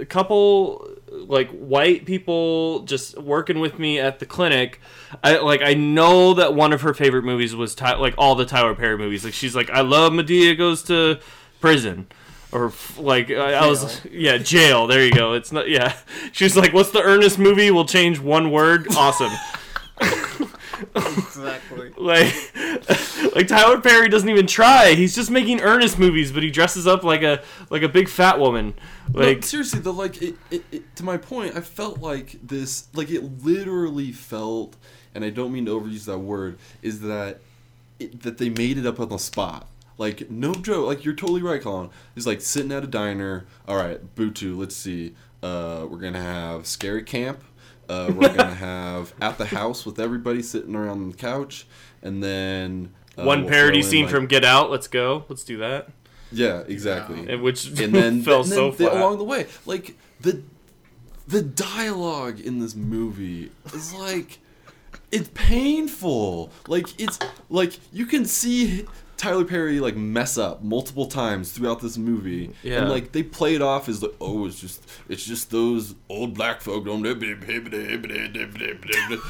a 0.00 0.04
couple 0.06 0.88
like 1.26 1.50
white 1.50 2.06
people 2.06 2.80
just 2.80 3.18
working 3.18 3.60
with 3.60 3.78
me 3.78 3.98
at 3.98 4.18
the 4.18 4.26
clinic. 4.26 4.80
I 5.22 5.38
like 5.38 5.62
I 5.62 5.74
know 5.74 6.34
that 6.34 6.54
one 6.54 6.72
of 6.72 6.82
her 6.82 6.94
favorite 6.94 7.24
movies 7.24 7.54
was 7.54 7.74
Ty, 7.74 7.96
like 7.96 8.14
all 8.16 8.34
the 8.34 8.46
Tyler 8.46 8.74
Perry 8.74 8.98
movies. 8.98 9.24
Like 9.24 9.34
she's 9.34 9.54
like 9.54 9.70
I 9.70 9.80
love 9.80 10.12
Madea 10.12 10.56
goes 10.56 10.82
to 10.84 11.20
prison. 11.60 12.06
Or 12.52 12.72
like 12.96 13.30
I, 13.30 13.54
I 13.54 13.66
was, 13.66 14.04
yeah, 14.10 14.38
jail. 14.38 14.86
There 14.86 15.04
you 15.04 15.12
go. 15.12 15.32
It's 15.34 15.50
not, 15.50 15.68
yeah. 15.68 15.96
She's 16.32 16.56
like, 16.56 16.72
"What's 16.72 16.90
the 16.90 17.02
Ernest 17.02 17.40
movie? 17.40 17.72
We'll 17.72 17.84
change 17.84 18.20
one 18.20 18.50
word. 18.52 18.86
Awesome." 18.96 19.32
Exactly. 20.94 21.92
like 21.98 22.34
like 23.34 23.48
Tyler 23.48 23.80
Perry 23.80 24.08
doesn't 24.08 24.28
even 24.28 24.46
try. 24.46 24.94
He's 24.94 25.14
just 25.14 25.30
making 25.30 25.60
Ernest 25.60 25.98
movies, 25.98 26.32
but 26.32 26.42
he 26.42 26.50
dresses 26.50 26.86
up 26.86 27.04
like 27.04 27.22
a 27.22 27.42
like 27.70 27.82
a 27.82 27.88
big 27.88 28.08
fat 28.08 28.38
woman. 28.38 28.74
Like 29.12 29.38
no, 29.38 29.40
seriously, 29.42 29.80
though, 29.80 29.92
like 29.92 30.20
it, 30.22 30.36
it, 30.50 30.64
it, 30.72 30.96
to 30.96 31.04
my 31.04 31.16
point, 31.16 31.56
I 31.56 31.60
felt 31.60 32.00
like 32.00 32.38
this, 32.42 32.88
like 32.94 33.10
it 33.10 33.44
literally 33.44 34.12
felt, 34.12 34.76
and 35.14 35.24
I 35.24 35.30
don't 35.30 35.52
mean 35.52 35.66
to 35.66 35.80
overuse 35.80 36.04
that 36.06 36.18
word, 36.18 36.58
is 36.82 37.00
that 37.02 37.40
it, 37.98 38.22
that 38.22 38.38
they 38.38 38.48
made 38.48 38.78
it 38.78 38.86
up 38.86 39.00
on 39.00 39.08
the 39.08 39.18
spot. 39.18 39.66
Like 39.98 40.30
no 40.30 40.52
joke, 40.54 40.86
like 40.86 41.04
you're 41.04 41.14
totally 41.14 41.42
right, 41.42 41.62
Colin. 41.62 41.90
He's 42.14 42.26
like 42.26 42.40
sitting 42.40 42.72
at 42.72 42.84
a 42.84 42.86
diner. 42.86 43.46
All 43.66 43.76
right, 43.76 44.14
Boo 44.14 44.30
2, 44.30 44.58
let's 44.58 44.76
see. 44.76 45.14
Uh, 45.42 45.86
we're 45.88 45.98
gonna 45.98 46.22
have 46.22 46.66
scary 46.66 47.02
camp. 47.02 47.42
Uh, 47.88 48.12
we're 48.14 48.28
gonna 48.34 48.54
have 48.54 49.14
at 49.20 49.38
the 49.38 49.46
house 49.46 49.86
with 49.86 49.98
everybody 50.00 50.42
sitting 50.42 50.74
around 50.74 51.10
the 51.10 51.16
couch, 51.16 51.66
and 52.02 52.22
then 52.22 52.92
uh, 53.16 53.24
one 53.24 53.42
we'll 53.42 53.50
parody 53.50 53.82
scene 53.82 54.04
like- 54.06 54.14
from 54.14 54.26
Get 54.26 54.44
Out. 54.44 54.70
Let's 54.70 54.88
go. 54.88 55.24
Let's 55.28 55.44
do 55.44 55.58
that. 55.58 55.88
yeah, 56.32 56.62
exactly. 56.66 57.28
And 57.32 57.42
Which 57.42 57.66
and 57.66 57.94
then 57.94 58.22
fell 58.24 58.42
and 58.42 58.50
then 58.50 58.56
so 58.56 58.72
flat. 58.72 58.92
along 58.92 59.18
the 59.18 59.24
way. 59.24 59.46
Like 59.66 59.96
the 60.20 60.42
the 61.28 61.42
dialogue 61.42 62.40
in 62.40 62.58
this 62.60 62.74
movie 62.74 63.50
is 63.74 63.92
like 63.94 64.38
it's 65.12 65.30
painful. 65.34 66.50
Like 66.68 66.88
it's 67.00 67.18
like 67.48 67.78
you 67.92 68.06
can 68.06 68.24
see 68.24 68.86
Tyler 69.16 69.44
Perry 69.44 69.80
like 69.80 69.96
mess 69.96 70.36
up 70.36 70.62
multiple 70.62 71.06
times 71.06 71.50
throughout 71.52 71.80
this 71.80 71.96
movie, 71.96 72.50
Yeah. 72.62 72.80
and 72.82 72.90
like 72.90 73.12
they 73.12 73.22
play 73.22 73.54
it 73.54 73.62
off 73.62 73.88
as 73.88 74.02
like, 74.02 74.12
oh, 74.20 74.46
it's 74.46 74.60
just 74.60 74.86
it's 75.08 75.24
just 75.24 75.50
those 75.50 75.94
old 76.08 76.34
black 76.34 76.60
folk. 76.60 76.84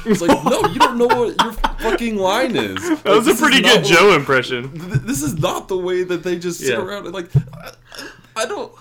It's 0.05 0.21
like 0.21 0.43
no, 0.45 0.61
you 0.69 0.79
don't 0.79 0.97
know 0.97 1.07
what 1.07 1.41
your 1.43 1.53
fucking 1.53 2.17
line 2.17 2.55
is. 2.55 2.75
that 3.03 3.05
was 3.05 3.27
a 3.27 3.35
pretty 3.35 3.61
good 3.61 3.83
Joe 3.85 4.13
impression. 4.15 4.71
Th- 4.79 5.01
this 5.01 5.21
is 5.23 5.35
not 5.37 5.67
the 5.67 5.77
way 5.77 6.03
that 6.03 6.23
they 6.23 6.37
just 6.37 6.59
sit 6.59 6.69
Yeah. 6.77 6.83
around 6.83 7.05
and 7.05 7.13
like 7.13 7.29
I, 7.53 7.71
I 8.35 8.45
don't 8.45 8.71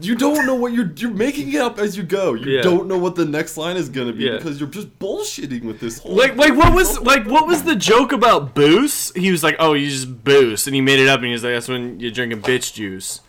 you 0.00 0.14
don't 0.16 0.44
know 0.44 0.54
what 0.56 0.72
you're 0.72 0.92
you're 0.96 1.10
making 1.10 1.52
it 1.52 1.60
up 1.60 1.78
as 1.78 1.96
you 1.96 2.02
go 2.02 2.34
you 2.34 2.50
Yeah. 2.56 2.62
don't 2.62 2.88
know 2.88 2.98
what 2.98 3.14
the 3.14 3.24
next 3.24 3.56
line 3.56 3.76
is 3.76 3.88
gonna 3.88 4.12
be 4.12 4.24
Yeah. 4.24 4.32
because 4.36 4.58
you're 4.58 4.68
just 4.68 4.98
bullshitting 4.98 5.62
with 5.62 5.78
this 5.78 5.98
whole 6.00 6.16
Like, 6.16 6.36
like 6.36 6.56
what 6.56 6.74
was 6.74 6.98
like 7.00 7.26
what 7.26 7.46
was 7.46 7.62
the 7.62 7.76
joke 7.76 8.10
about 8.12 8.54
booze? 8.54 9.12
He 9.14 9.30
was 9.30 9.42
like, 9.44 9.56
"Oh, 9.58 9.74
you 9.74 9.88
just 9.88 10.24
booze," 10.24 10.66
and 10.66 10.74
he 10.74 10.80
made 10.80 10.98
it 10.98 11.06
up, 11.08 11.18
and 11.20 11.26
he 11.26 11.32
was 11.32 11.44
like, 11.44 11.54
"That's 11.54 11.68
when 11.68 12.00
you're 12.00 12.10
drinking 12.10 12.42
bitch 12.42 12.74
juice." 12.74 13.20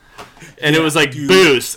And 0.62 0.76
it 0.76 0.82
was 0.82 0.96
like 0.96 1.12
dude. 1.12 1.30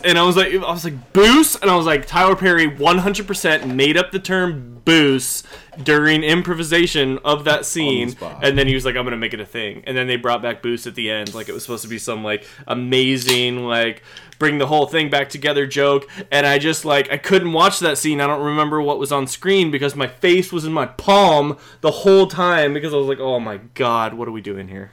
and 0.04 0.18
I 0.18 0.22
was 0.22 0.36
like, 0.36 0.52
I 0.52 0.56
was 0.56 0.84
like 0.84 1.12
booze, 1.12 1.56
and 1.56 1.70
I 1.70 1.76
was 1.76 1.86
like, 1.86 2.06
Tyler 2.06 2.34
Perry 2.36 2.68
100% 2.68 3.74
made 3.74 3.96
up 3.96 4.10
the 4.10 4.18
term 4.18 4.80
booze 4.84 5.44
during 5.82 6.24
improvisation 6.24 7.18
of 7.24 7.44
that 7.44 7.64
scene, 7.64 8.16
and 8.42 8.58
then 8.58 8.66
he 8.66 8.74
was 8.74 8.84
like, 8.84 8.96
I'm 8.96 9.04
gonna 9.04 9.16
make 9.16 9.34
it 9.34 9.40
a 9.40 9.46
thing, 9.46 9.84
and 9.86 9.96
then 9.96 10.06
they 10.08 10.16
brought 10.16 10.42
back 10.42 10.62
booze 10.62 10.86
at 10.86 10.94
the 10.96 11.10
end, 11.10 11.34
like 11.34 11.48
it 11.48 11.52
was 11.52 11.62
supposed 11.62 11.82
to 11.84 11.88
be 11.88 11.98
some 11.98 12.24
like 12.24 12.46
amazing 12.66 13.66
like 13.66 14.02
bring 14.38 14.58
the 14.58 14.66
whole 14.66 14.86
thing 14.86 15.08
back 15.08 15.28
together 15.28 15.66
joke, 15.66 16.08
and 16.32 16.44
I 16.44 16.58
just 16.58 16.84
like 16.84 17.10
I 17.12 17.16
couldn't 17.16 17.52
watch 17.52 17.78
that 17.78 17.96
scene. 17.98 18.20
I 18.20 18.26
don't 18.26 18.42
remember 18.42 18.82
what 18.82 18.98
was 18.98 19.12
on 19.12 19.28
screen 19.28 19.70
because 19.70 19.94
my 19.94 20.08
face 20.08 20.52
was 20.52 20.64
in 20.64 20.72
my 20.72 20.86
palm 20.86 21.56
the 21.80 21.92
whole 21.92 22.26
time 22.26 22.74
because 22.74 22.92
I 22.92 22.96
was 22.96 23.06
like, 23.06 23.20
oh 23.20 23.38
my 23.38 23.58
god, 23.74 24.14
what 24.14 24.26
are 24.26 24.32
we 24.32 24.40
doing 24.40 24.66
here? 24.66 24.90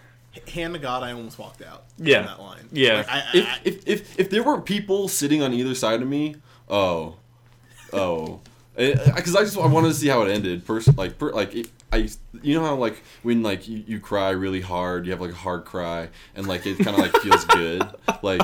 Hand 0.50 0.74
to 0.76 0.80
God, 0.80 1.04
I 1.04 1.12
almost 1.12 1.38
walked 1.40 1.62
out. 1.62 1.86
Yeah. 1.98 2.20
On 2.20 2.26
that 2.26 2.40
line. 2.40 2.70
Yeah. 2.72 2.94
Like, 2.98 3.10
I, 3.10 3.18
I, 3.20 3.24
if, 3.34 3.46
I- 3.46 3.60
if 3.66 3.88
if 3.88 4.20
if 4.20 4.30
there 4.30 4.44
were 4.44 4.62
people 4.62 5.08
sitting 5.08 5.42
on 5.42 5.54
either 5.54 5.76
side 5.76 6.02
of 6.02 6.08
me 6.08 6.36
oh 6.70 7.16
oh 7.94 8.40
eh, 8.78 8.96
eh, 8.98 9.12
because 9.16 9.36
I 9.36 9.42
just 9.42 9.58
I 9.58 9.66
wanted 9.68 9.90
to 9.90 9.94
see 9.96 10.08
how 10.08 10.22
it 10.22 10.30
ended. 10.32 10.64
First, 10.64 10.96
like 10.98 11.18
per, 11.18 11.32
like 11.32 11.56
it, 11.56 11.68
I 11.92 12.08
you 12.42 12.54
know 12.54 12.64
how 12.64 12.76
like 12.76 13.02
when 13.24 13.42
like 13.42 13.68
you, 13.68 13.84
you 13.88 14.00
cry 14.00 14.30
really 14.30 14.62
hard, 14.62 15.06
you 15.06 15.12
have 15.12 15.22
like 15.22 15.32
a 15.32 15.36
hard 15.36 15.66
cry, 15.66 16.10
and 16.36 16.48
like 16.48 16.66
it 16.68 16.78
kind 16.78 16.90
of 16.90 17.00
like 17.00 17.16
feels 17.22 17.46
good. 17.46 17.84
Like 18.22 18.42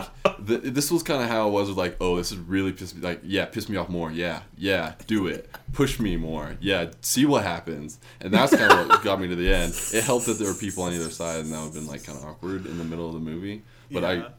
th- 0.47 0.61
this 0.63 0.89
was 0.89 1.03
kind 1.03 1.21
of 1.21 1.29
how 1.29 1.47
it 1.47 1.51
was 1.51 1.67
with 1.69 1.77
like 1.77 1.97
oh 2.01 2.15
this 2.17 2.31
is 2.31 2.37
really 2.37 2.71
pissed 2.71 2.95
me 2.95 3.01
like 3.01 3.19
yeah 3.23 3.45
piss 3.45 3.67
me 3.69 3.77
off 3.77 3.89
more 3.89 4.11
yeah 4.11 4.41
yeah 4.57 4.93
do 5.05 5.27
it 5.27 5.49
push 5.73 5.99
me 5.99 6.15
more 6.15 6.55
yeah 6.61 6.89
see 7.01 7.25
what 7.25 7.43
happens 7.43 7.99
and 8.21 8.33
that's 8.33 8.55
kind 8.55 8.71
of 8.71 8.87
what 8.89 9.03
got 9.03 9.19
me 9.19 9.27
to 9.27 9.35
the 9.35 9.53
end. 9.53 9.73
It 9.93 10.03
helped 10.03 10.25
that 10.27 10.39
there 10.39 10.47
were 10.47 10.53
people 10.53 10.83
on 10.83 10.93
either 10.93 11.09
side 11.09 11.41
and 11.41 11.51
that 11.53 11.57
would 11.57 11.65
have 11.65 11.73
been 11.73 11.87
like 11.87 12.03
kind 12.03 12.17
of 12.17 12.25
awkward 12.25 12.65
in 12.65 12.77
the 12.77 12.83
middle 12.83 13.07
of 13.07 13.13
the 13.13 13.19
movie. 13.19 13.61
But 13.91 14.03
Yeah. 14.03 14.29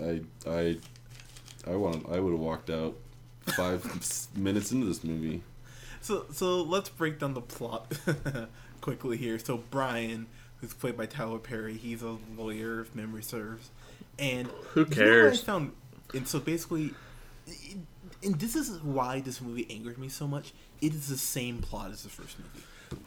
I 0.00 0.04
I 0.04 0.20
I 0.50 0.78
I 1.72 1.76
want 1.76 2.06
I 2.10 2.18
would 2.20 2.30
have 2.30 2.40
walked 2.40 2.70
out 2.70 2.94
five 3.46 3.84
minutes 4.36 4.72
into 4.72 4.86
this 4.86 5.04
movie. 5.04 5.42
So 6.04 6.26
so 6.32 6.60
let's 6.62 6.90
break 6.90 7.18
down 7.18 7.32
the 7.32 7.40
plot 7.40 7.98
quickly 8.82 9.16
here. 9.16 9.38
So 9.38 9.62
Brian, 9.70 10.26
who's 10.60 10.74
played 10.74 10.96
by 10.98 11.06
Tyler 11.06 11.38
Perry, 11.38 11.78
he's 11.78 12.02
a 12.02 12.16
lawyer 12.36 12.82
if 12.82 12.94
memory 12.94 13.22
serves, 13.22 13.70
and 14.18 14.48
Who 14.74 14.80
you 14.80 14.86
know 14.86 14.94
cares? 14.94 15.40
I 15.42 15.44
found, 15.46 15.72
and 16.12 16.28
so 16.28 16.40
basically, 16.40 16.92
and 18.22 18.38
this 18.38 18.54
is 18.54 18.82
why 18.82 19.20
this 19.20 19.40
movie 19.40 19.66
angered 19.70 19.96
me 19.96 20.10
so 20.10 20.26
much. 20.28 20.52
It 20.82 20.92
is 20.94 21.08
the 21.08 21.16
same 21.16 21.62
plot 21.62 21.90
as 21.90 22.02
the 22.02 22.10
first 22.10 22.36
movie, 22.38 22.66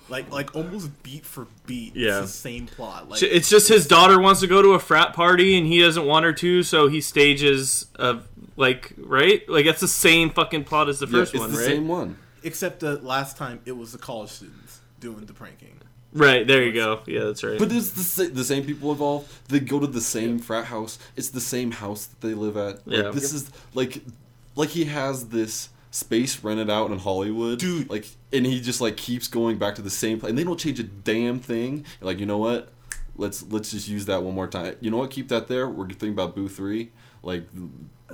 like 0.09 0.31
like 0.31 0.55
almost 0.55 1.03
beat 1.03 1.23
for 1.23 1.45
beat. 1.67 1.95
Yeah. 1.95 2.21
it's 2.23 2.31
the 2.31 2.37
same 2.39 2.65
plot. 2.65 3.09
Like 3.09 3.21
It's 3.21 3.47
just 3.47 3.67
his 3.67 3.85
daughter 3.85 4.19
wants 4.19 4.39
to 4.41 4.47
go 4.47 4.63
to 4.63 4.69
a 4.73 4.79
frat 4.79 5.13
party 5.13 5.55
and 5.55 5.67
he 5.67 5.81
doesn't 5.81 6.05
want 6.05 6.25
her 6.25 6.33
to, 6.33 6.63
so 6.63 6.87
he 6.87 7.01
stages 7.01 7.85
a 7.99 8.21
like 8.55 8.93
right, 8.97 9.47
like 9.47 9.65
that's 9.65 9.81
the 9.81 9.87
same 9.87 10.31
fucking 10.31 10.63
plot 10.63 10.89
as 10.89 10.97
the 10.97 11.05
Yeah, 11.05 11.11
first 11.11 11.35
it's 11.35 11.41
one, 11.41 11.51
the 11.51 11.57
right? 11.57 11.65
same 11.67 11.87
one. 11.87 12.17
Except 12.43 12.79
that 12.81 13.03
last 13.03 13.37
time 13.37 13.59
it 13.65 13.73
was 13.73 13.91
the 13.91 13.97
college 13.97 14.29
students 14.29 14.81
doing 14.99 15.25
the 15.25 15.33
pranking. 15.33 15.79
Right 16.13 16.47
there 16.47 16.63
you 16.63 16.73
go. 16.73 17.01
Yeah, 17.05 17.25
that's 17.25 17.43
right. 17.43 17.59
But 17.59 17.71
it's 17.71 17.91
the, 17.91 18.01
sa- 18.01 18.33
the 18.33 18.43
same 18.43 18.63
people 18.65 18.91
involved. 18.91 19.29
They 19.49 19.59
go 19.59 19.79
to 19.79 19.87
the 19.87 20.01
same 20.01 20.39
frat 20.39 20.65
house. 20.65 20.97
It's 21.15 21.29
the 21.29 21.41
same 21.41 21.71
house 21.71 22.05
that 22.05 22.21
they 22.21 22.33
live 22.33 22.55
at. 22.57 22.87
Like, 22.87 23.03
Yeah. 23.03 23.11
This 23.11 23.33
is 23.33 23.51
like, 23.73 24.01
like 24.55 24.69
he 24.69 24.85
has 24.85 25.27
this 25.27 25.69
space 25.91 26.43
rented 26.43 26.69
out 26.69 26.91
in 26.91 26.99
Hollywood, 26.99 27.59
Dude. 27.59 27.89
Like, 27.89 28.07
and 28.31 28.45
he 28.45 28.61
just 28.61 28.81
like 28.81 28.97
keeps 28.97 29.27
going 29.27 29.57
back 29.57 29.75
to 29.75 29.81
the 29.81 29.89
same 29.89 30.19
place, 30.19 30.29
and 30.29 30.39
they 30.39 30.43
don't 30.45 30.59
change 30.59 30.79
a 30.79 30.83
damn 30.83 31.39
thing. 31.39 31.85
Like, 32.01 32.19
you 32.19 32.25
know 32.25 32.37
what? 32.37 32.69
Let's 33.17 33.43
let's 33.43 33.71
just 33.71 33.87
use 33.87 34.05
that 34.05 34.23
one 34.23 34.33
more 34.33 34.47
time. 34.47 34.75
You 34.79 34.91
know 34.91 34.97
what? 34.97 35.11
Keep 35.11 35.27
that 35.29 35.47
there. 35.47 35.67
We're 35.67 35.87
thinking 35.87 36.13
about 36.13 36.35
Boo 36.35 36.47
three. 36.47 36.91
Like, 37.21 37.43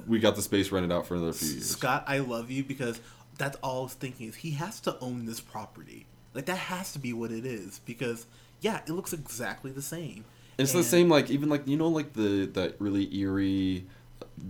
we 0.08 0.20
got 0.20 0.36
the 0.36 0.42
space 0.42 0.72
rented 0.72 0.92
out 0.92 1.06
for 1.06 1.16
another 1.16 1.34
few 1.34 1.50
years. 1.50 1.70
Scott, 1.70 2.06
I 2.08 2.20
love 2.20 2.50
you 2.50 2.64
because 2.64 3.00
that's 3.38 3.58
all 3.64 3.82
I 3.82 3.84
was 3.84 3.94
thinking 3.94 4.28
is 4.30 4.36
he 4.36 4.52
has 4.52 4.80
to 4.82 4.98
own 5.00 5.26
this 5.26 5.40
property. 5.40 6.06
Like 6.34 6.46
that 6.46 6.58
has 6.58 6.94
to 6.94 7.00
be 7.00 7.14
what 7.14 7.32
it 7.32 7.46
is 7.46 7.80
because 7.86 8.26
yeah, 8.62 8.82
it 8.88 8.90
looks 8.90 9.14
exactly 9.14 9.72
the 9.72 9.82
same. 9.82 10.26
And 10.58 10.66
it's 10.66 10.72
the 10.74 10.84
same 10.84 11.10
like 11.10 11.30
even 11.30 11.50
like 11.50 11.68
you 11.68 11.78
know 11.78 11.88
like 11.90 12.14
the 12.14 12.46
that 12.54 12.76
really 12.80 13.14
eerie 13.16 13.86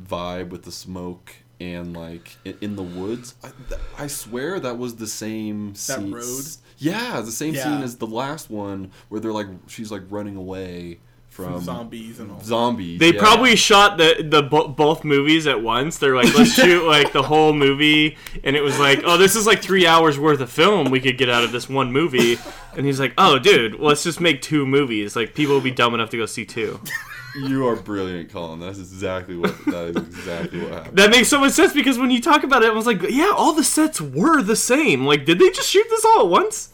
vibe 0.07 0.49
with 0.49 0.63
the 0.63 0.71
smoke 0.71 1.33
and 1.59 1.95
like 1.95 2.37
in, 2.45 2.57
in 2.61 2.75
the 2.75 2.83
woods. 2.83 3.35
I, 3.43 3.51
th- 3.69 3.81
I 3.97 4.07
swear 4.07 4.59
that 4.59 4.77
was 4.77 4.95
the 4.95 5.07
same 5.07 5.75
scene. 5.75 6.11
That 6.11 6.17
road? 6.17 6.45
Yeah, 6.77 7.21
the 7.21 7.31
same 7.31 7.53
Yeah. 7.53 7.63
scene 7.63 7.81
as 7.83 7.97
the 7.97 8.07
last 8.07 8.49
one 8.49 8.91
where 9.09 9.21
they're 9.21 9.31
like 9.33 9.47
she's 9.67 9.91
like 9.91 10.03
running 10.09 10.35
away 10.35 10.99
from, 11.33 11.53
From 11.53 11.61
zombies 11.63 12.19
and 12.19 12.31
all. 12.31 12.39
Zombies. 12.41 12.99
They 12.99 13.11
yeah. 13.11 13.19
probably 13.19 13.55
shot 13.55 13.97
the 13.97 14.23
the 14.23 14.43
bo- 14.43 14.67
both 14.67 15.03
movies 15.03 15.47
at 15.47 15.63
once. 15.63 15.97
They're 15.97 16.15
like, 16.15 16.31
let's 16.35 16.53
shoot 16.53 16.83
like 16.87 17.11
the 17.11 17.23
whole 17.23 17.53
movie, 17.53 18.17
and 18.43 18.55
it 18.55 18.61
was 18.61 18.77
like, 18.77 19.01
oh, 19.03 19.17
this 19.17 19.35
is 19.35 19.47
like 19.47 19.59
three 19.59 19.87
hours 19.87 20.19
worth 20.19 20.41
of 20.41 20.51
film 20.51 20.91
we 20.91 20.99
could 20.99 21.17
get 21.17 21.29
out 21.29 21.43
of 21.43 21.51
this 21.51 21.67
one 21.67 21.91
movie. 21.91 22.37
And 22.77 22.85
he's 22.85 22.99
like, 22.99 23.15
oh, 23.17 23.39
dude, 23.39 23.79
let's 23.79 24.03
just 24.03 24.21
make 24.21 24.43
two 24.43 24.67
movies. 24.67 25.15
Like 25.15 25.33
people 25.33 25.55
will 25.55 25.61
be 25.61 25.71
dumb 25.71 25.95
enough 25.95 26.11
to 26.11 26.17
go 26.17 26.27
see 26.27 26.45
two. 26.45 26.79
You 27.35 27.67
are 27.67 27.75
brilliant, 27.75 28.31
Colin. 28.31 28.59
That's 28.59 28.77
exactly 28.77 29.35
what 29.35 29.57
that 29.65 29.85
is 29.85 29.95
exactly 29.95 30.61
what 30.61 30.71
happened. 30.71 30.97
That 30.99 31.09
makes 31.09 31.29
so 31.29 31.39
much 31.39 31.53
sense 31.53 31.73
because 31.73 31.97
when 31.97 32.11
you 32.11 32.21
talk 32.21 32.43
about 32.43 32.61
it, 32.61 32.69
I 32.69 32.73
was 32.73 32.85
like, 32.85 33.01
yeah, 33.09 33.31
all 33.35 33.53
the 33.53 33.63
sets 33.63 33.99
were 33.99 34.43
the 34.43 34.55
same. 34.55 35.07
Like, 35.07 35.25
did 35.25 35.39
they 35.39 35.49
just 35.49 35.67
shoot 35.67 35.87
this 35.89 36.05
all 36.05 36.25
at 36.25 36.27
once? 36.27 36.71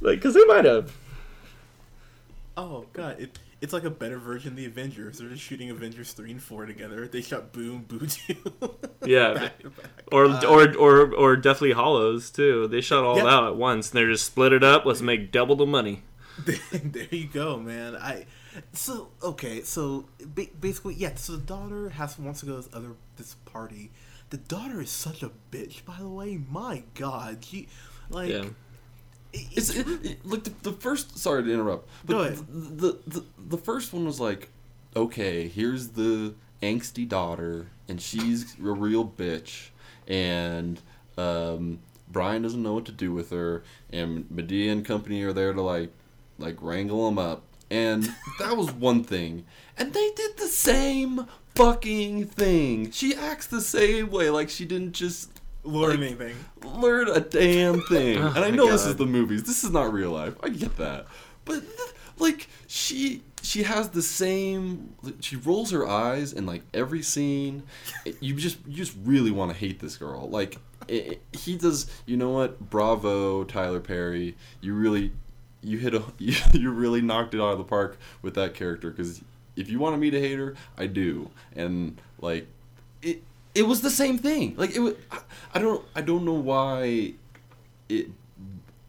Like, 0.00 0.18
because 0.18 0.34
they 0.34 0.44
might 0.44 0.64
have. 0.64 0.96
Oh 2.56 2.86
god, 2.92 3.18
it, 3.18 3.36
it's 3.60 3.72
like 3.72 3.84
a 3.84 3.90
better 3.90 4.18
version 4.18 4.50
of 4.52 4.56
the 4.56 4.64
Avengers. 4.66 5.18
They're 5.18 5.28
just 5.28 5.42
shooting 5.42 5.70
Avengers 5.70 6.12
three 6.12 6.30
and 6.30 6.42
four 6.42 6.66
together. 6.66 7.06
They 7.06 7.20
shot 7.20 7.52
Boom, 7.52 7.84
Boo 7.86 8.06
two. 8.06 8.36
Yeah. 9.04 9.34
back 9.34 9.62
back. 9.62 10.02
Or, 10.12 10.26
uh, 10.26 10.44
or 10.44 10.74
or 10.76 11.14
or 11.14 11.36
Deathly 11.36 11.72
Hallows 11.72 12.30
too. 12.30 12.68
They 12.68 12.80
shot 12.80 13.04
all 13.04 13.18
Yeah. 13.18 13.26
out 13.26 13.46
at 13.46 13.56
once, 13.56 13.90
and 13.90 13.98
they're 13.98 14.10
just 14.10 14.24
split 14.26 14.52
it 14.52 14.64
up. 14.64 14.84
Let's 14.86 15.02
make 15.02 15.30
double 15.30 15.56
the 15.56 15.66
money. 15.66 16.02
there 16.72 17.06
you 17.10 17.26
go, 17.28 17.58
man. 17.58 17.96
I 17.96 18.26
so 18.72 19.08
okay. 19.22 19.62
So 19.62 20.06
basically, 20.60 20.94
yeah. 20.94 21.14
So 21.16 21.32
the 21.32 21.42
daughter 21.42 21.90
has 21.90 22.18
wants 22.18 22.40
to 22.40 22.46
go 22.46 22.52
to 22.56 22.62
this 22.62 22.70
other 22.72 22.92
this 23.16 23.34
party. 23.44 23.90
The 24.30 24.38
daughter 24.38 24.80
is 24.80 24.90
such 24.90 25.22
a 25.22 25.30
bitch, 25.50 25.84
by 25.84 25.96
the 25.98 26.08
way. 26.08 26.40
My 26.48 26.84
God, 26.94 27.44
she 27.44 27.68
like. 28.08 28.30
Yeah. 28.30 28.44
It- 29.32 29.46
It's 29.52 29.70
it, 29.70 29.86
it, 30.04 30.26
like 30.26 30.44
the, 30.44 30.52
the 30.62 30.72
first. 30.72 31.18
Sorry 31.18 31.42
to 31.44 31.52
interrupt, 31.52 31.88
but 32.04 32.12
Go 32.14 32.20
ahead. 32.20 32.38
The, 32.48 32.98
the 33.06 33.24
the 33.38 33.58
first 33.58 33.92
one 33.92 34.04
was 34.06 34.18
like, 34.20 34.48
okay, 34.96 35.48
here's 35.48 35.88
the 35.88 36.34
angsty 36.62 37.08
daughter, 37.08 37.66
and 37.88 38.00
she's 38.00 38.54
a 38.58 38.62
real 38.62 39.04
bitch, 39.06 39.68
and 40.08 40.80
um, 41.16 41.78
Brian 42.10 42.42
doesn't 42.42 42.62
know 42.62 42.74
what 42.74 42.86
to 42.86 42.92
do 42.92 43.12
with 43.12 43.30
her, 43.30 43.62
and 43.92 44.24
Madea 44.30 44.72
and 44.72 44.84
company 44.84 45.22
are 45.22 45.32
there 45.32 45.52
to 45.52 45.62
like 45.62 45.90
like 46.38 46.56
wrangle 46.60 47.06
him 47.08 47.18
up, 47.18 47.42
and 47.70 48.04
that 48.40 48.56
was 48.56 48.72
one 48.72 49.04
thing. 49.04 49.44
And 49.78 49.92
they 49.94 50.10
did 50.16 50.36
the 50.36 50.48
same 50.48 51.26
fucking 51.54 52.26
thing. 52.26 52.90
She 52.90 53.14
acts 53.14 53.46
the 53.46 53.60
same 53.60 54.10
way, 54.10 54.28
like 54.30 54.50
she 54.50 54.64
didn't 54.64 54.92
just 54.92 55.39
Learn 55.62 55.90
Like- 56.00 56.00
anything. 56.00 56.36
learn 56.64 57.08
a 57.08 57.20
damn 57.20 57.80
thing. 57.82 58.18
Oh 58.22 58.28
and 58.28 58.38
I 58.38 58.50
my 58.50 58.56
know 58.56 58.70
this 58.70 58.86
is 58.86 58.96
the 58.96 59.06
movies. 59.06 59.42
This 59.44 59.62
is 59.64 59.70
not 59.70 59.92
real 59.92 60.10
life. 60.10 60.34
I 60.42 60.48
get 60.48 60.76
that. 60.78 61.06
But 61.44 61.60
th- 61.60 61.90
like 62.18 62.48
she 62.66 63.22
she 63.42 63.62
has 63.62 63.88
the 63.90 64.02
same 64.02 64.94
she 65.20 65.36
rolls 65.36 65.70
her 65.70 65.86
eyes 65.88 66.32
in 66.32 66.46
like 66.46 66.62
every 66.74 67.02
scene. 67.02 67.62
You 68.20 68.34
just 68.34 68.58
you 68.66 68.74
just 68.76 68.94
really 69.04 69.30
want 69.30 69.50
to 69.52 69.56
hate 69.56 69.80
this 69.80 69.96
girl. 69.96 70.28
Like 70.28 70.58
it, 70.88 71.20
it- 71.32 71.36
he 71.38 71.56
does 71.56 71.90
you 72.06 72.16
know 72.16 72.30
what? 72.30 72.58
Bravo, 72.70 73.44
Tyler 73.44 73.80
Perry. 73.80 74.36
You 74.60 74.74
really 74.74 75.12
you 75.62 75.76
hit 75.78 75.94
a 75.94 76.02
you, 76.18 76.34
you 76.52 76.70
really 76.70 77.02
knocked 77.02 77.34
it 77.34 77.40
out 77.40 77.52
of 77.52 77.58
the 77.58 77.64
park 77.64 77.98
with 78.22 78.34
that 78.34 78.54
character 78.54 78.90
cuz 78.90 79.20
if 79.56 79.68
you 79.68 79.78
wanted 79.78 80.00
me 80.00 80.10
to 80.10 80.18
hate 80.20 80.38
her, 80.38 80.54
I 80.78 80.86
do. 80.86 81.30
And 81.54 82.00
like 82.20 82.46
it 83.02 83.22
it 83.54 83.62
was 83.62 83.80
the 83.80 83.90
same 83.90 84.18
thing. 84.18 84.54
Like 84.56 84.74
it 84.74 84.80
was, 84.80 84.94
I, 85.54 85.58
don't 85.58 85.84
I 85.94 86.00
don't 86.00 86.24
know 86.24 86.34
why 86.34 87.14
it 87.88 88.08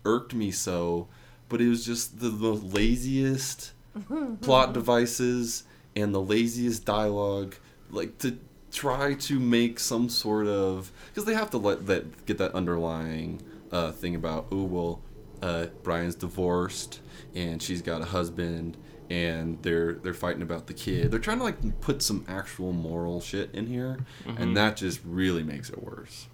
irked 0.06 0.34
me 0.34 0.52
so, 0.52 1.08
but 1.50 1.62
it 1.62 1.68
was 1.68 1.86
just 1.86 2.20
the, 2.20 2.30
the 2.30 2.54
laziest 2.54 3.74
plot 4.42 4.74
devices 4.74 5.64
and 5.96 6.14
the 6.14 6.22
laziest 6.22 6.86
dialogue. 6.86 7.56
Like 7.90 8.18
to 8.20 8.38
try 8.72 9.16
to 9.16 9.40
make 9.40 9.80
some 9.80 10.08
sort 10.10 10.48
of 10.48 10.92
because 11.08 11.26
they 11.26 11.34
have 11.34 11.50
to 11.52 11.58
let 11.58 11.88
that 11.88 12.26
get 12.26 12.38
that 12.38 12.54
underlying 12.54 13.42
uh, 13.72 13.92
thing 13.92 14.16
about 14.16 14.48
oh 14.52 14.64
well, 14.64 15.02
uh, 15.42 15.68
Brian's 15.84 16.16
divorced 16.16 17.00
and 17.36 17.62
she's 17.62 17.82
got 17.82 18.02
a 18.02 18.06
husband 18.06 18.78
and 19.12 19.62
they're 19.62 19.94
they're 19.94 20.14
fighting 20.14 20.42
about 20.42 20.68
the 20.68 20.74
kid. 20.74 21.12
They're 21.12 21.20
trying 21.20 21.40
to 21.40 21.44
like 21.44 21.82
put 21.82 22.02
some 22.02 22.24
actual 22.30 22.72
moral 22.72 23.20
shit 23.20 23.50
in 23.54 23.68
here, 23.68 23.98
and 24.26 24.56
that 24.56 24.78
just 24.78 25.02
really 25.04 25.44
makes 25.44 25.70
it 25.70 25.84
worse. 25.84 26.28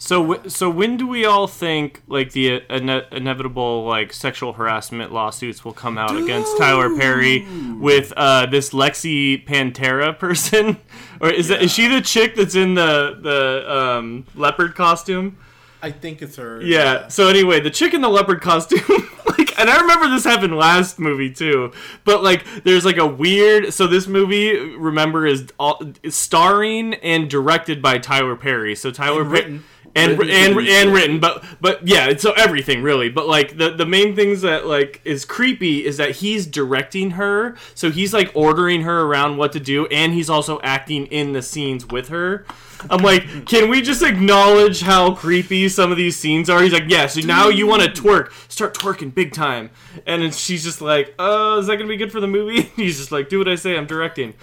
So, 0.00 0.22
w- 0.26 0.48
so 0.48 0.70
when 0.70 0.96
do 0.96 1.06
we 1.08 1.24
all 1.24 1.46
think 1.48 2.02
like 2.06 2.30
the 2.32 2.62
ine- 2.70 3.02
inevitable 3.10 3.84
like 3.84 4.12
sexual 4.12 4.52
harassment 4.52 5.12
lawsuits 5.12 5.64
will 5.64 5.72
come 5.72 5.98
out 5.98 6.16
against 6.16 6.56
Tyler 6.58 6.96
Perry 6.96 7.46
with 7.80 8.12
uh, 8.16 8.46
this 8.46 8.70
Lexy 8.70 9.44
Panterra 9.44 10.16
person, 10.18 10.78
or 11.20 11.30
is 11.30 11.48
that 11.48 11.62
is 11.62 11.72
she 11.72 11.86
the 11.88 12.00
chick 12.00 12.34
that's 12.36 12.54
in 12.54 12.74
the 12.74 13.18
the 13.20 13.72
um, 13.72 14.26
leopard 14.34 14.74
costume? 14.74 15.36
I 15.82 15.90
think 15.90 16.22
it's 16.22 16.36
her. 16.36 16.60
Yeah. 16.62 17.08
So 17.08 17.28
anyway, 17.28 17.60
the 17.60 17.70
chick 17.70 17.94
in 17.94 18.00
the 18.00 18.08
leopard 18.08 18.40
costume, 18.40 18.80
like, 19.38 19.58
and 19.58 19.70
I 19.70 19.80
remember 19.80 20.08
this 20.08 20.24
happened 20.24 20.56
last 20.56 20.98
movie 20.98 21.32
too. 21.32 21.72
But 22.04 22.22
like, 22.22 22.44
there's 22.64 22.84
like 22.84 22.96
a 22.96 23.06
weird. 23.06 23.72
So 23.72 23.86
this 23.86 24.06
movie, 24.06 24.76
remember, 24.76 25.26
is, 25.26 25.48
all, 25.58 25.80
is 26.02 26.16
starring 26.16 26.94
and 26.94 27.30
directed 27.30 27.80
by 27.80 27.98
Tyler 27.98 28.36
Perry. 28.36 28.74
So 28.74 28.90
Tyler 28.90 29.24
Perry. 29.24 29.60
And, 29.98 30.18
Written, 30.18 30.34
and, 30.34 30.68
and 30.68 30.92
written, 30.92 31.20
but 31.20 31.44
but 31.60 31.86
yeah, 31.86 32.16
so 32.16 32.32
everything 32.32 32.82
really. 32.82 33.08
But 33.08 33.26
like 33.26 33.58
the 33.58 33.70
the 33.70 33.86
main 33.86 34.14
things 34.14 34.42
that 34.42 34.66
like 34.66 35.00
is 35.04 35.24
creepy 35.24 35.84
is 35.84 35.96
that 35.96 36.16
he's 36.16 36.46
directing 36.46 37.12
her, 37.12 37.56
so 37.74 37.90
he's 37.90 38.12
like 38.14 38.30
ordering 38.34 38.82
her 38.82 39.02
around 39.02 39.36
what 39.36 39.52
to 39.52 39.60
do, 39.60 39.86
and 39.86 40.12
he's 40.12 40.30
also 40.30 40.60
acting 40.62 41.06
in 41.06 41.32
the 41.32 41.42
scenes 41.42 41.86
with 41.86 42.08
her. 42.08 42.44
I'm 42.90 43.02
like, 43.02 43.46
can 43.46 43.68
we 43.70 43.82
just 43.82 44.02
acknowledge 44.02 44.82
how 44.82 45.14
creepy 45.14 45.68
some 45.68 45.90
of 45.90 45.96
these 45.96 46.16
scenes 46.16 46.48
are? 46.48 46.62
He's 46.62 46.72
like, 46.72 46.84
yeah, 46.86 47.06
so 47.06 47.20
now 47.20 47.48
you 47.48 47.66
want 47.66 47.82
to 47.82 47.88
twerk. 47.88 48.30
Start 48.50 48.74
twerking 48.74 49.14
big 49.14 49.32
time. 49.32 49.70
And 50.06 50.22
then 50.22 50.30
she's 50.30 50.62
just 50.62 50.80
like, 50.80 51.14
oh, 51.18 51.58
is 51.58 51.66
that 51.66 51.76
going 51.76 51.88
to 51.88 51.92
be 51.92 51.96
good 51.96 52.12
for 52.12 52.20
the 52.20 52.28
movie? 52.28 52.62
He's 52.76 52.98
just 52.98 53.10
like, 53.10 53.28
do 53.28 53.38
what 53.38 53.48
I 53.48 53.56
say, 53.56 53.76
I'm 53.76 53.86
directing. 53.86 54.34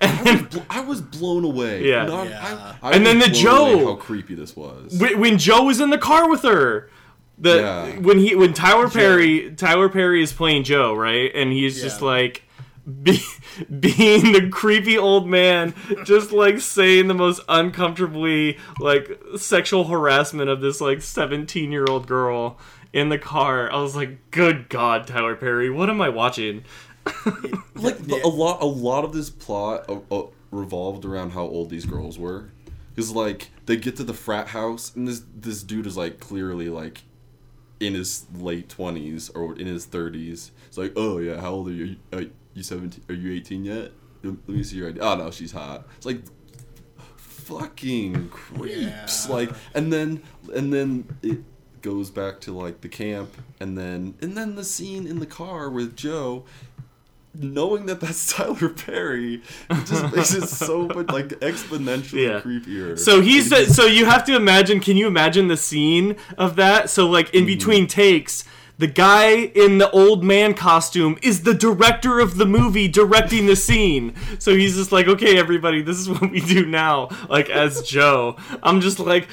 And 0.00 0.26
then 0.26 0.44
Bl- 0.46 0.58
I 0.70 0.80
was 0.80 1.00
blown 1.00 1.44
away. 1.44 1.88
Yeah. 1.88 2.06
Not- 2.06 2.28
Yeah. 2.28 2.74
I, 2.82 2.90
I 2.90 2.92
And 2.94 3.06
then 3.06 3.18
the 3.18 3.26
blown 3.26 3.34
Joe. 3.42 3.86
How 3.86 3.94
creepy 3.96 4.34
this 4.34 4.56
was. 4.56 4.98
when, 4.98 5.20
when 5.20 5.38
Joe 5.38 5.64
was 5.64 5.80
in 5.80 5.90
the 5.90 5.98
car 5.98 6.28
with 6.28 6.42
her, 6.42 6.90
the 7.38 7.56
Yeah. 7.56 7.98
when 8.00 8.18
he 8.18 8.34
when 8.34 8.52
Tyler 8.52 8.88
Perry 8.88 9.52
Tyler 9.56 9.88
Perry 9.88 10.22
is 10.22 10.32
playing 10.32 10.64
Joe, 10.64 10.94
right? 10.94 11.30
And 11.34 11.52
he's 11.52 11.80
just 11.80 12.02
like 12.02 12.42
be, 13.02 13.20
being 13.80 14.32
the 14.32 14.48
creepy 14.50 14.98
old 14.98 15.28
man, 15.28 15.74
just 16.04 16.32
like 16.32 16.60
saying 16.60 17.06
the 17.08 17.14
most 17.14 17.40
uncomfortably 17.48 18.58
like 18.80 19.20
sexual 19.36 19.84
harassment 19.84 20.50
of 20.50 20.60
this 20.60 20.80
like 20.80 21.00
17 21.02 21.70
year 21.72 21.84
old 21.88 22.06
girl 22.06 22.58
in 22.92 23.08
the 23.08 23.18
car. 23.18 23.72
I 23.72 23.80
was 23.80 23.96
like, 23.96 24.30
good 24.30 24.68
God, 24.68 25.06
Tyler 25.06 25.34
Perry, 25.36 25.70
what 25.70 25.88
am 25.88 26.00
I 26.00 26.08
watching? 26.08 26.64
like 27.74 27.98
Yeah. 28.06 28.18
a 28.24 28.28
lot 28.28 28.62
a 28.62 28.66
lot 28.66 29.04
of 29.04 29.12
this 29.12 29.30
plot 29.30 29.84
uh, 29.88 29.98
uh, 30.14 30.26
revolved 30.50 31.04
around 31.04 31.30
how 31.30 31.42
old 31.42 31.70
these 31.70 31.84
girls 31.86 32.18
were 32.18 32.50
because 32.94 33.10
like 33.10 33.50
they 33.66 33.76
get 33.76 33.96
to 33.96 34.04
the 34.04 34.14
frat 34.14 34.48
house 34.48 34.94
and 34.94 35.08
this 35.08 35.22
this 35.34 35.62
dude 35.62 35.86
is 35.86 35.96
like 35.96 36.20
clearly 36.20 36.68
like 36.68 37.02
in 37.80 37.94
his 37.94 38.26
late 38.34 38.68
20s 38.68 39.30
or 39.34 39.58
in 39.58 39.66
his 39.66 39.86
30s 39.86 40.50
it's 40.68 40.78
like 40.78 40.92
oh 40.96 41.18
yeah 41.18 41.40
how 41.40 41.50
old 41.50 41.68
are 41.68 41.72
you 41.72 41.96
are 42.12 42.24
you 42.54 42.62
17 42.62 43.02
are 43.08 43.14
you 43.14 43.32
18 43.32 43.64
yet 43.64 43.90
let 44.22 44.34
let 44.46 44.56
me 44.56 44.62
see 44.62 44.76
your 44.76 44.88
ID. 44.88 45.00
oh 45.00 45.16
no 45.16 45.30
she's 45.30 45.52
hot 45.52 45.86
it's 45.96 46.06
like 46.06 46.20
fucking 47.16 48.28
creeps 48.28 49.26
Yeah. 49.26 49.34
like 49.34 49.50
and 49.74 49.92
then 49.92 50.22
and 50.54 50.72
then 50.72 51.08
it 51.22 51.38
goes 51.82 52.10
back 52.10 52.40
to 52.42 52.52
like 52.56 52.80
the 52.82 52.88
camp 52.88 53.36
and 53.58 53.76
then 53.76 54.14
and 54.20 54.36
then 54.36 54.54
the 54.54 54.64
scene 54.64 55.06
in 55.06 55.18
the 55.18 55.26
car 55.26 55.68
with 55.68 55.96
joe 55.96 56.44
knowing 57.34 57.86
that 57.86 58.00
that's 58.00 58.32
Tyler 58.36 58.68
Perry, 58.68 59.42
just 59.86 60.14
makes 60.14 60.34
it 60.34 60.48
so 60.48 60.86
much 60.88 61.08
like 61.08 61.28
exponentially 61.40 62.28
Yeah. 62.28 62.40
creepier. 62.40 62.98
So 62.98 63.20
he's 63.20 63.48
just- 63.50 63.74
So 63.74 63.86
you 63.86 64.04
have 64.06 64.24
to 64.24 64.36
imagine. 64.36 64.80
Can 64.80 64.96
you 64.96 65.06
imagine 65.06 65.48
the 65.48 65.56
scene 65.56 66.16
of 66.36 66.56
that? 66.56 66.90
So 66.90 67.08
like 67.08 67.28
Mm-hmm. 67.28 67.36
in 67.38 67.46
between 67.46 67.86
takes, 67.86 68.44
the 68.82 68.88
guy 68.88 69.30
in 69.30 69.78
the 69.78 69.88
old 69.92 70.24
man 70.24 70.54
costume 70.54 71.16
is 71.22 71.44
the 71.44 71.54
director 71.54 72.18
of 72.18 72.36
the 72.36 72.44
movie 72.44 72.88
directing 72.88 73.46
the 73.46 73.54
scene. 73.54 74.12
So 74.40 74.56
he's 74.56 74.74
just 74.74 74.90
like, 74.90 75.06
okay, 75.06 75.38
everybody, 75.38 75.82
this 75.82 75.98
is 75.98 76.08
what 76.08 76.32
we 76.32 76.40
do 76.40 76.66
now. 76.66 77.08
Like 77.28 77.48
as 77.48 77.82
Joe, 77.82 78.36
I'm 78.60 78.80
just 78.80 78.98
like, 78.98 79.28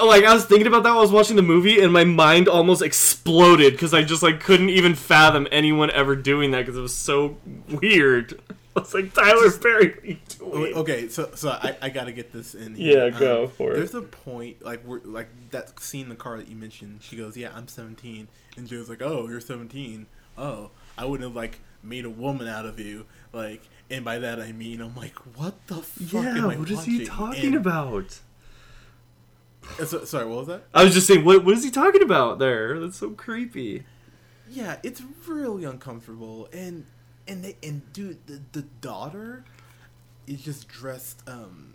like 0.00 0.22
I 0.22 0.32
was 0.32 0.44
thinking 0.44 0.68
about 0.68 0.84
that 0.84 0.90
while 0.90 0.98
I 0.98 1.02
was 1.02 1.10
watching 1.10 1.34
the 1.34 1.42
movie, 1.42 1.80
and 1.80 1.92
my 1.92 2.04
mind 2.04 2.46
almost 2.46 2.80
exploded 2.80 3.72
because 3.72 3.92
I 3.92 4.04
just 4.04 4.22
like 4.22 4.38
couldn't 4.38 4.70
even 4.70 4.94
fathom 4.94 5.48
anyone 5.50 5.90
ever 5.90 6.14
doing 6.14 6.52
that 6.52 6.60
because 6.60 6.76
it 6.76 6.80
was 6.80 6.94
so 6.94 7.38
weird. 7.68 8.40
I 8.76 8.80
was 8.80 8.94
like, 8.94 9.12
Tyler 9.12 9.50
Perry, 9.50 9.88
what 9.88 10.02
are 10.02 10.06
you 10.06 10.18
doing? 10.38 10.74
Okay, 10.74 11.08
so 11.08 11.30
so 11.34 11.50
I, 11.50 11.76
I 11.82 11.88
gotta 11.90 12.12
get 12.12 12.32
this 12.32 12.54
in. 12.54 12.74
Here. 12.74 13.10
Yeah, 13.10 13.18
go 13.18 13.46
for 13.46 13.72
it. 13.72 13.76
There's 13.76 13.94
a 13.94 14.00
point 14.02 14.62
like 14.64 14.84
we're 14.86 15.00
like 15.04 15.28
that 15.50 15.78
scene 15.80 16.04
in 16.04 16.08
the 16.08 16.14
car 16.16 16.38
that 16.38 16.48
you 16.48 16.56
mentioned. 16.56 17.02
She 17.02 17.16
goes, 17.16 17.36
"Yeah, 17.36 17.50
I'm 17.54 17.68
17," 17.68 18.28
and 18.56 18.66
Joe's 18.66 18.88
like, 18.88 19.02
"Oh, 19.02 19.28
you're 19.28 19.40
17. 19.40 20.06
Oh, 20.38 20.70
I 20.96 21.04
wouldn't 21.04 21.28
have 21.28 21.36
like 21.36 21.60
made 21.82 22.04
a 22.06 22.10
woman 22.10 22.48
out 22.48 22.64
of 22.64 22.80
you." 22.80 23.04
Like, 23.32 23.62
and 23.90 24.04
by 24.06 24.18
that 24.18 24.40
I 24.40 24.52
mean 24.52 24.80
I'm 24.80 24.96
like, 24.96 25.16
what 25.36 25.66
the 25.66 25.76
fuck 25.76 26.24
am 26.24 26.44
I 26.50 26.56
watching? 26.56 27.08
And- 27.46 27.54
about? 27.54 28.20
uh, 29.78 29.84
so- 29.84 30.04
sorry, 30.04 30.26
what 30.26 30.38
was 30.38 30.46
that? 30.48 30.62
I 30.74 30.84
was 30.84 30.94
just 30.94 31.06
saying, 31.06 31.24
what, 31.24 31.44
what 31.44 31.54
is 31.56 31.64
he 31.64 31.70
talking 31.70 32.02
about 32.02 32.38
there? 32.38 32.78
That's 32.80 32.96
so 32.98 33.10
creepy. 33.10 33.84
Yeah, 34.50 34.76
it's 34.82 35.02
really 35.26 35.64
uncomfortable, 35.64 36.48
and 36.52 36.86
and 37.28 37.44
they 37.44 37.56
and 37.62 37.92
dude, 37.92 38.26
the 38.26 38.40
the 38.52 38.62
daughter 38.80 39.44
is 40.26 40.42
just 40.42 40.68
dressed 40.68 41.22
um 41.26 41.74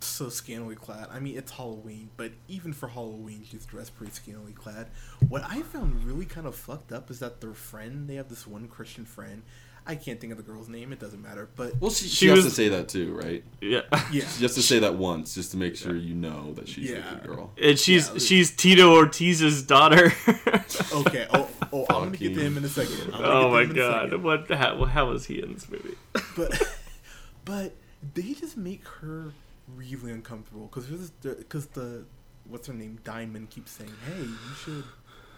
so 0.00 0.28
scantily 0.28 0.74
clad. 0.74 1.08
I 1.10 1.18
mean, 1.18 1.36
it's 1.36 1.52
Halloween, 1.52 2.10
but 2.16 2.32
even 2.48 2.72
for 2.72 2.88
Halloween, 2.88 3.44
she's 3.48 3.64
dressed 3.64 3.96
pretty 3.96 4.12
scantily 4.12 4.52
clad. 4.52 4.88
What 5.28 5.42
I 5.44 5.62
found 5.62 6.04
really 6.04 6.26
kind 6.26 6.46
of 6.46 6.54
fucked 6.54 6.92
up 6.92 7.10
is 7.10 7.20
that 7.20 7.40
their 7.40 7.54
friend, 7.54 8.08
they 8.08 8.16
have 8.16 8.28
this 8.28 8.46
one 8.46 8.68
Christian 8.68 9.04
friend. 9.04 9.42
I 9.86 9.96
can't 9.96 10.18
think 10.18 10.32
of 10.32 10.38
the 10.38 10.42
girl's 10.44 10.68
name. 10.68 10.92
It 10.92 10.98
doesn't 10.98 11.20
matter, 11.20 11.48
but 11.56 11.78
well, 11.78 11.90
she, 11.90 12.06
she, 12.06 12.14
She 12.14 12.26
has 12.28 12.44
to 12.44 12.50
say 12.50 12.68
that 12.70 12.88
too, 12.88 13.14
right? 13.14 13.44
Yeah. 13.60 13.80
yeah, 14.10 14.26
She 14.28 14.42
has 14.42 14.54
to 14.54 14.62
say 14.62 14.78
that 14.78 14.94
once 14.94 15.34
just 15.34 15.50
to 15.50 15.58
make 15.58 15.76
sure 15.76 15.94
you 15.94 16.14
know 16.14 16.54
that 16.54 16.68
she's 16.68 16.90
Yeah. 16.90 16.96
a 17.06 17.14
good 17.16 17.24
girl. 17.26 17.52
And 17.60 17.78
she's 17.78 18.08
Yeah. 18.10 18.18
she's 18.18 18.50
Tito 18.50 18.94
Ortiz's 18.94 19.62
daughter. 19.62 20.12
okay. 20.92 21.26
Oh, 21.34 21.48
oh, 21.72 21.86
I'm 21.90 22.04
gonna 22.04 22.16
get 22.16 22.34
to 22.34 22.40
him 22.40 22.56
in 22.56 22.64
a 22.64 22.68
second. 22.68 22.98
I'm 23.12 23.20
gonna 23.20 23.28
oh 23.28 23.50
my 23.50 23.62
him 23.62 23.70
in 23.72 23.76
a 23.76 23.78
god! 23.78 24.02
second. 24.06 24.22
What? 24.22 24.50
How, 24.50 24.84
how 24.86 25.10
was 25.10 25.26
he 25.26 25.42
in 25.42 25.52
this 25.52 25.68
movie? 25.70 25.96
but 26.34 26.62
but 27.44 27.74
they 28.14 28.32
just 28.32 28.56
make 28.56 28.86
her 29.02 29.32
really 29.76 30.12
uncomfortable 30.12 30.66
because 30.72 31.10
because 31.20 31.66
the 31.68 32.04
what's 32.48 32.66
her 32.68 32.74
name 32.74 32.98
Diamond 33.04 33.50
keeps 33.50 33.72
saying, 33.72 33.92
"Hey, 34.06 34.22
you 34.22 34.54
should 34.64 34.84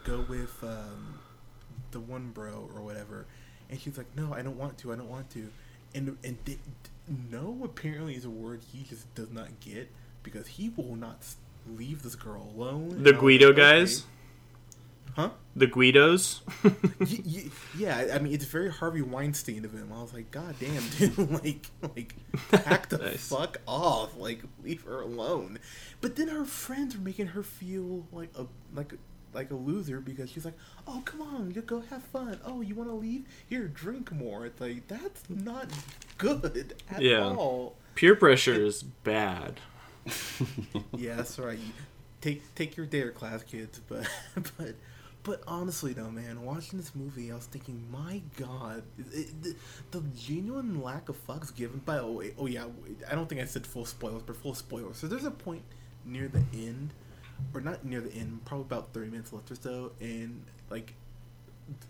go 0.05 0.25
with 0.29 0.57
um, 0.63 1.19
the 1.91 1.99
one 2.01 2.31
bro 2.31 2.71
or 2.75 2.83
whatever," 2.83 3.27
and 3.71 3.81
she's 3.81 3.97
like, 3.99 4.07
"No, 4.17 4.33
I 4.35 4.43
don't 4.43 4.57
want 4.59 4.79
to. 4.79 4.93
I 4.93 4.97
don't 4.97 5.09
want 5.11 5.31
to," 5.31 5.49
and 5.95 6.17
and 6.25 6.37
no 7.31 7.61
apparently 7.65 8.15
is 8.15 8.25
a 8.25 8.31
word 8.31 8.61
he 8.73 8.83
just 8.85 9.13
does 9.15 9.31
not 9.31 9.61
get 9.61 9.91
because 10.23 10.47
he 10.47 10.71
will 10.77 10.97
not 10.97 11.25
leave 11.77 12.03
this 12.03 12.15
girl 12.17 12.51
alone. 12.57 12.89
The 12.91 12.95
And 12.97 13.09
I 13.09 13.11
was 13.13 13.21
Guido 13.21 13.47
like, 13.49 13.53
okay. 13.59 13.61
guys. 13.81 14.05
huh? 15.15 15.31
the 15.55 15.67
Guidos. 15.67 16.41
y- 16.65 16.71
y- 17.25 17.51
yeah, 17.79 18.09
I- 18.15 18.19
mean, 18.19 18.35
it's 18.35 18.45
very 18.45 18.71
Harvey 18.71 19.03
Weinstein 19.03 19.65
of 19.65 19.73
him. 19.73 19.91
I 19.95 20.03
was 20.03 20.13
like, 20.13 20.31
God 20.31 20.55
damn, 20.61 20.83
dude, 20.99 21.17
like, 21.43 21.67
like, 21.95 22.15
back 22.51 22.89
the 22.91 22.99
Nice. 23.03 23.29
fuck 23.29 23.59
off, 23.67 24.17
like, 24.19 24.43
leave 24.63 24.83
her 24.83 25.01
alone. 25.01 25.59
But 26.01 26.17
then 26.17 26.29
her 26.29 26.45
friends 26.45 26.95
are 26.97 27.01
making 27.01 27.29
her 27.29 27.43
feel 27.43 28.05
like 28.13 28.31
a 28.37 28.47
like 28.75 28.93
like 29.37 29.53
a 29.53 29.55
loser 29.55 30.01
because 30.01 30.29
she's 30.31 30.45
like, 30.45 30.57
oh 30.89 31.01
come 31.05 31.23
on, 31.23 31.53
you 31.55 31.63
go 31.63 31.81
have 31.91 32.03
fun. 32.03 32.41
Oh, 32.45 32.61
you 32.63 32.75
want 32.75 32.91
to 32.91 32.95
leave? 32.97 33.25
Here, 33.49 33.69
drink 33.69 34.11
more. 34.11 34.47
It's 34.47 34.61
like 34.61 34.89
that's 34.89 35.23
not 35.31 35.69
good 36.19 36.75
at 36.91 37.01
Yeah. 37.03 37.25
all. 37.25 37.77
Peer 37.95 38.17
pressure 38.17 38.55
is 38.55 38.83
bad. 38.83 39.61
yeah, 40.97 41.17
that's 41.17 41.39
right. 41.39 41.59
You 41.59 41.73
take 42.21 42.55
take 42.55 42.77
your 42.77 42.87
dare 42.87 43.11
class, 43.13 43.43
kids. 43.45 43.81
But 43.89 44.09
but 44.59 44.75
but 45.23 45.43
honestly, 45.49 45.93
though, 45.93 46.11
man, 46.11 46.43
watching 46.45 46.79
this 46.79 46.95
movie, 46.95 47.33
I 47.33 47.35
was 47.35 47.47
thinking, 47.47 47.85
my 47.91 48.23
God, 48.37 48.85
it, 49.13 49.43
the, 49.43 49.57
the 49.91 50.01
genuine 50.17 50.81
lack 50.83 51.09
of 51.09 51.27
fucks 51.27 51.55
given 51.55 51.81
by 51.85 51.99
oh 51.99 52.13
wait, 52.13 52.35
oh 52.39 52.47
yeah, 52.47 52.67
I 53.11 53.15
don't 53.15 53.29
think 53.29 53.41
I 53.41 53.45
said 53.45 53.67
full 53.67 53.85
spoilers, 53.85 54.23
but 54.23 54.37
full 54.37 54.55
spoilers. 54.55 54.97
So 54.99 55.07
there's 55.09 55.25
a 55.25 55.31
point 55.33 55.63
near 56.05 56.29
the 56.29 56.45
end, 56.57 56.91
or 57.55 57.61
not 57.61 57.85
near 57.85 58.01
the 58.01 58.13
end, 58.13 58.45
probably 58.45 58.67
about 58.67 58.93
thirty 58.93 59.11
minutes 59.11 59.33
left 59.33 59.51
or 59.51 59.57
so, 59.57 59.93
and 60.01 60.45
like 60.71 60.95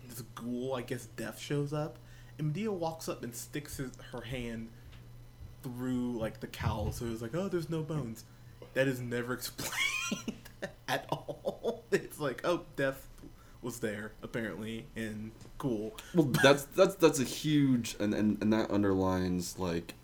this 0.09 0.22
ghoul, 0.35 0.74
I 0.74 0.82
guess, 0.82 1.06
death 1.06 1.38
shows 1.38 1.72
up, 1.72 1.98
and 2.38 2.54
Madea 2.54 2.70
walks 2.72 3.09
up 3.09 3.22
and 3.22 3.35
sticks 3.35 3.76
his, 3.76 3.90
her 4.12 4.22
hand 4.22 4.68
through 5.62 6.12
like 6.12 6.40
the 6.40 6.46
cowl, 6.46 6.92
so 6.92 7.06
it's 7.06 7.22
like, 7.22 7.35
oh, 7.35 7.48
there's 7.48 7.70
no 7.70 7.82
bones. 7.82 8.24
That 8.74 8.88
is 8.88 9.00
never 9.00 9.32
explained 9.35 10.37
at 10.88 11.06
all. 11.11 11.85
It's 11.92 12.18
like, 12.18 12.40
oh, 12.44 12.62
death 12.74 13.06
was 13.62 13.78
there 13.78 14.12
apparently, 14.22 14.87
and 14.96 15.30
cool. 15.56 15.96
Well, 16.14 16.26
that's 16.26 16.64
that's 16.64 16.96
that's 16.96 17.20
a 17.20 17.24
huge 17.24 17.96
and, 18.00 18.12
and 18.12 18.42
and 18.42 18.52
that 18.52 18.70
underlines 18.70 19.59
like 19.59 19.94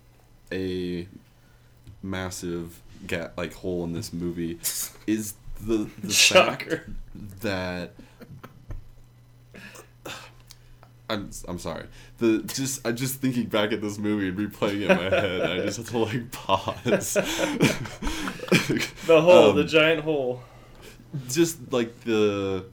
a 0.52 1.06
massive 2.02 2.80
gap 3.06 3.32
like 3.36 3.54
hole 3.54 3.84
in 3.84 3.92
this 3.92 4.12
movie 4.12 4.58
is 5.06 5.34
the 5.60 5.88
the 6.02 6.12
fact 6.12 6.12
Shocker. 6.12 6.84
that 7.40 7.92
I'm 11.10 11.30
I'm 11.46 11.58
sorry. 11.58 11.86
The 12.18 12.42
just 12.46 12.86
I'm 12.86 12.96
just 12.96 13.16
thinking 13.16 13.46
back 13.46 13.72
at 13.72 13.80
this 13.82 13.98
movie 13.98 14.28
and 14.28 14.38
replaying 14.38 14.82
it 14.82 14.90
in 14.90 14.96
my 14.96 15.02
head. 15.10 15.42
I 15.42 15.56
just 15.64 15.76
have 15.78 15.88
to 15.90 15.98
like 15.98 16.30
pause. 16.32 17.16
The 19.06 19.20
hole, 19.20 19.50
Um, 19.50 19.56
the 19.56 19.64
giant 19.64 20.02
hole. 20.04 20.42
just 21.28 21.72
like 21.72 22.02
the 22.04 22.64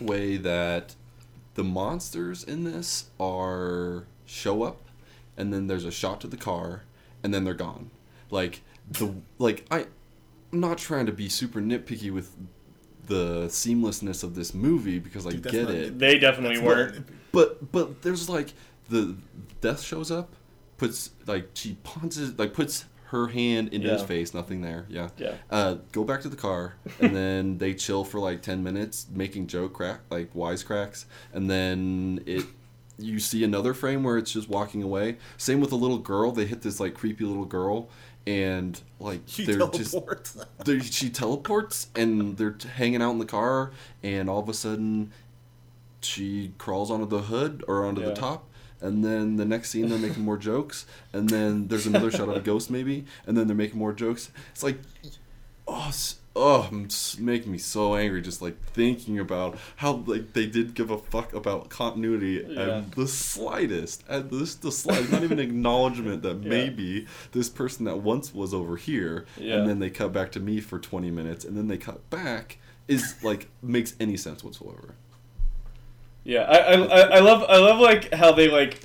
way 0.00 0.36
that 0.36 0.94
the 1.54 1.64
monsters 1.64 2.44
in 2.44 2.62
this 2.64 3.10
are 3.18 4.04
show 4.26 4.62
up 4.62 4.80
and 5.36 5.52
then 5.52 5.66
there's 5.66 5.84
a 5.84 5.90
shot 5.90 6.20
to 6.20 6.28
the 6.28 6.36
car 6.36 6.82
and 7.22 7.34
then 7.34 7.42
they're 7.44 7.54
gone 7.54 7.90
like 8.30 8.62
the 8.90 9.12
like 9.38 9.64
i 9.70 9.86
i'm 10.52 10.60
not 10.60 10.78
trying 10.78 11.06
to 11.06 11.12
be 11.12 11.28
super 11.28 11.60
nitpicky 11.60 12.10
with 12.12 12.32
the 13.06 13.46
seamlessness 13.46 14.22
of 14.24 14.34
this 14.34 14.52
movie 14.54 14.98
because 14.98 15.26
i 15.26 15.30
Dude, 15.30 15.42
that's 15.44 15.52
get 15.54 15.64
not 15.66 15.74
it 15.74 15.98
They 15.98 16.18
definitely 16.18 16.56
That's 16.56 16.66
weren't. 16.66 17.06
but 17.32 17.72
but 17.72 18.02
there's 18.02 18.28
like 18.28 18.52
the 18.88 19.16
death 19.60 19.80
shows 19.82 20.10
up 20.10 20.34
puts 20.76 21.10
like 21.26 21.50
she 21.54 21.76
punches 21.84 22.38
like 22.38 22.52
puts 22.52 22.84
her 23.10 23.28
hand 23.28 23.68
into 23.72 23.88
his 23.88 24.02
face 24.02 24.34
nothing 24.34 24.60
there 24.62 24.84
yeah 24.88 25.08
Yeah. 25.16 25.34
uh, 25.50 25.76
go 25.92 26.02
back 26.02 26.20
to 26.22 26.28
the 26.28 26.36
car, 26.36 26.74
and 27.00 27.14
then 27.14 27.58
they 27.58 27.72
chill 27.72 28.02
for 28.04 28.18
like 28.18 28.42
ten 28.42 28.64
minutes, 28.64 29.06
making 29.14 29.46
joke 29.46 29.74
crack 29.74 30.00
like 30.10 30.34
wisecracks, 30.34 31.04
and 31.32 31.48
then 31.48 32.20
it. 32.26 32.44
You 32.98 33.20
see 33.20 33.44
another 33.44 33.74
frame 33.74 34.02
where 34.02 34.16
it's 34.18 34.32
just 34.32 34.48
walking 34.48 34.82
away. 34.82 35.18
Same 35.36 35.60
with 35.60 35.70
the 35.70 35.76
little 35.76 35.98
girl. 35.98 36.32
They 36.32 36.46
hit 36.46 36.62
this 36.62 36.80
like 36.80 36.94
creepy 36.94 37.24
little 37.24 37.44
girl, 37.44 37.88
and 38.26 38.80
like 38.98 39.20
She 39.26 39.44
they're 39.46 39.58
just 39.68 39.92
teleports. 39.92 40.36
they 40.64 40.80
she 40.80 41.10
teleports, 41.10 41.88
and 41.94 42.36
they're 42.36 42.50
t- 42.52 42.68
hanging 42.68 43.02
out 43.02 43.12
in 43.12 43.18
the 43.18 43.26
car, 43.26 43.70
and 44.02 44.28
all 44.28 44.40
of 44.40 44.48
a 44.48 44.54
sudden, 44.54 45.12
she 46.00 46.52
crawls 46.58 46.90
onto 46.90 47.06
the 47.06 47.22
hood 47.22 47.64
or 47.68 47.84
onto 47.84 48.00
Yeah. 48.02 48.08
the 48.08 48.14
top. 48.14 48.44
And 48.80 49.02
then 49.02 49.36
the 49.36 49.46
next 49.46 49.70
scene, 49.70 49.88
they're 49.88 49.98
making 49.98 50.22
more 50.22 50.36
jokes. 50.36 50.84
And 51.12 51.30
then 51.30 51.68
there's 51.68 51.86
another 51.86 52.10
shot 52.10 52.28
of 52.28 52.36
a 52.36 52.40
ghost, 52.50 52.70
maybe. 52.70 53.06
And 53.26 53.34
then 53.36 53.46
they're 53.46 53.56
making 53.56 53.78
more 53.78 53.94
jokes. 53.94 54.30
It's 54.52 54.62
like, 54.62 54.78
oh, 55.68 55.90
oh, 56.34 56.68
it's 56.84 57.18
making 57.18 57.50
me 57.50 57.58
so 57.58 57.94
angry 57.96 58.20
just 58.20 58.42
like 58.42 58.60
thinking 58.72 59.18
about 59.18 59.56
how 59.76 59.92
like 60.06 60.32
they 60.34 60.46
did 60.46 60.74
give 60.74 60.90
a 60.90 60.98
fuck 60.98 61.32
about 61.34 61.68
continuity 61.70 62.44
Yeah. 62.48 62.60
and 62.78 62.92
the 62.92 63.08
slightest, 63.08 64.04
and 64.08 64.30
this 64.30 64.54
the 64.54 64.70
slightest, 64.72 65.12
not 65.12 65.22
even 65.22 65.38
acknowledgement 65.48 66.22
that 66.22 66.42
Yeah. 66.42 66.48
maybe 66.48 67.06
this 67.32 67.48
person 67.48 67.84
that 67.86 67.98
once 67.98 68.34
was 68.34 68.52
over 68.52 68.76
here, 68.76 69.24
Yeah. 69.38 69.56
and 69.56 69.68
then 69.68 69.78
they 69.78 69.90
cut 69.90 70.12
back 70.12 70.30
to 70.32 70.40
me 70.40 70.60
for 70.60 70.78
20 70.78 71.10
minutes, 71.10 71.44
and 71.44 71.56
then 71.56 71.68
they 71.68 71.78
cut 71.78 72.08
back 72.10 72.58
is 72.88 73.16
like 73.24 73.48
makes 73.62 73.94
any 73.98 74.16
sense 74.16 74.44
whatsoever. 74.44 74.94
Yeah, 76.22 76.42
I, 76.42 76.56
I, 76.56 76.72
I 76.74 77.00
I 77.16 77.18
love 77.20 77.44
I 77.48 77.56
love 77.58 77.78
like 77.80 78.12
how 78.12 78.32
they 78.32 78.48
like 78.48 78.80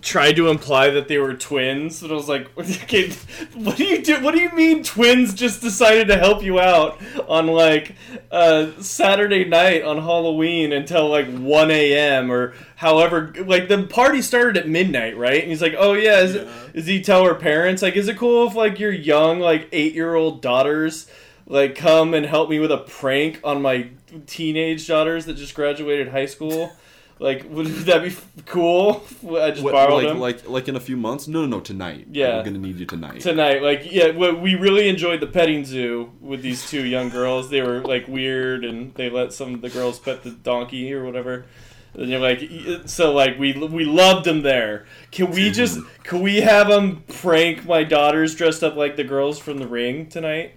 tried 0.00 0.36
to 0.36 0.48
imply 0.48 0.90
that 0.90 1.08
they 1.08 1.18
were 1.18 1.34
twins, 1.34 2.00
but 2.00 2.10
I 2.10 2.14
was 2.14 2.28
like, 2.28 2.48
okay, 2.58 3.10
what 3.54 3.76
do 3.76 3.84
you 3.84 4.02
do? 4.02 4.22
What 4.22 4.34
do 4.34 4.40
you 4.40 4.50
mean 4.52 4.82
twins 4.84 5.34
just 5.34 5.60
decided 5.60 6.08
to 6.08 6.16
help 6.16 6.42
you 6.42 6.60
out 6.60 7.00
on 7.28 7.46
like 7.46 7.94
uh, 8.30 8.70
Saturday 8.80 9.44
night 9.44 9.82
on 9.82 9.98
Halloween 9.98 10.72
until 10.72 11.08
like 11.08 11.28
one 11.28 11.70
a.m. 11.70 12.30
or 12.30 12.54
however? 12.76 13.32
Like 13.38 13.68
the 13.68 13.84
party 13.84 14.22
started 14.22 14.56
at 14.56 14.68
midnight, 14.68 15.16
right? 15.16 15.40
And 15.40 15.50
he's 15.50 15.62
like, 15.62 15.74
oh 15.76 15.94
yeah, 15.94 16.20
is, 16.20 16.34
Yeah. 16.36 16.52
Does 16.74 16.86
he 16.86 17.02
tell 17.02 17.24
her 17.24 17.34
parents 17.34 17.82
like, 17.82 17.96
is 17.96 18.08
it 18.08 18.16
cool 18.16 18.46
if 18.46 18.54
like 18.54 18.78
your 18.78 18.92
young 18.92 19.40
like 19.40 19.68
eight 19.72 19.94
year 19.94 20.14
old 20.14 20.40
daughters 20.42 21.10
like 21.46 21.74
come 21.74 22.14
and 22.14 22.26
help 22.26 22.50
me 22.50 22.58
with 22.58 22.70
a 22.70 22.78
prank 22.78 23.40
on 23.42 23.62
my 23.62 23.88
teenage 24.26 24.86
daughters 24.86 25.24
that 25.26 25.34
just 25.34 25.54
graduated 25.54 26.08
high 26.08 26.26
school? 26.26 26.72
Like, 27.20 27.46
would 27.50 27.66
that 27.66 28.04
be 28.04 28.14
cool? 28.46 29.02
I 29.36 29.50
just 29.50 29.62
What, 29.62 29.72
borrowed 29.72 30.04
like 30.04 30.06
them 30.06 30.20
like 30.20 30.48
like 30.48 30.68
in 30.68 30.76
a 30.76 30.80
few 30.80 30.96
months? 30.96 31.26
No, 31.26 31.40
no, 31.40 31.46
no, 31.46 31.60
tonight. 31.60 32.06
Yeah. 32.12 32.36
we're 32.36 32.44
gonna 32.44 32.58
need 32.58 32.78
you 32.78 32.86
tonight. 32.86 33.20
tonight. 33.20 33.62
Like, 33.62 33.90
yeah, 33.90 34.10
we 34.12 34.32
we 34.32 34.54
really 34.54 34.88
enjoyed 34.88 35.20
the 35.20 35.26
petting 35.26 35.64
zoo 35.64 36.12
with 36.20 36.42
these 36.42 36.68
two 36.70 36.84
young 36.84 37.08
girls. 37.08 37.50
They 37.50 37.60
were 37.60 37.80
like 37.80 38.06
weird, 38.06 38.64
and 38.64 38.94
they 38.94 39.10
let 39.10 39.32
some 39.32 39.54
of 39.54 39.62
the 39.62 39.70
girls 39.70 39.98
pet 39.98 40.22
the 40.22 40.30
donkey 40.30 40.92
or 40.92 41.04
whatever. 41.04 41.46
And 41.94 42.08
you're 42.08 42.20
like, 42.20 42.48
so 42.86 43.12
like 43.12 43.38
we 43.38 43.52
we 43.52 43.84
loved 43.84 44.24
them 44.24 44.42
there. 44.42 44.86
Can 45.10 45.32
we 45.32 45.50
just 45.50 45.78
mm-hmm. 45.78 46.02
can 46.02 46.20
we 46.20 46.40
have 46.40 46.68
them 46.68 47.02
prank 47.08 47.64
my 47.64 47.82
daughters 47.82 48.36
dressed 48.36 48.62
up 48.62 48.76
like 48.76 48.94
the 48.96 49.04
girls 49.04 49.38
from 49.38 49.58
The 49.58 49.66
Ring 49.66 50.06
tonight? 50.06 50.54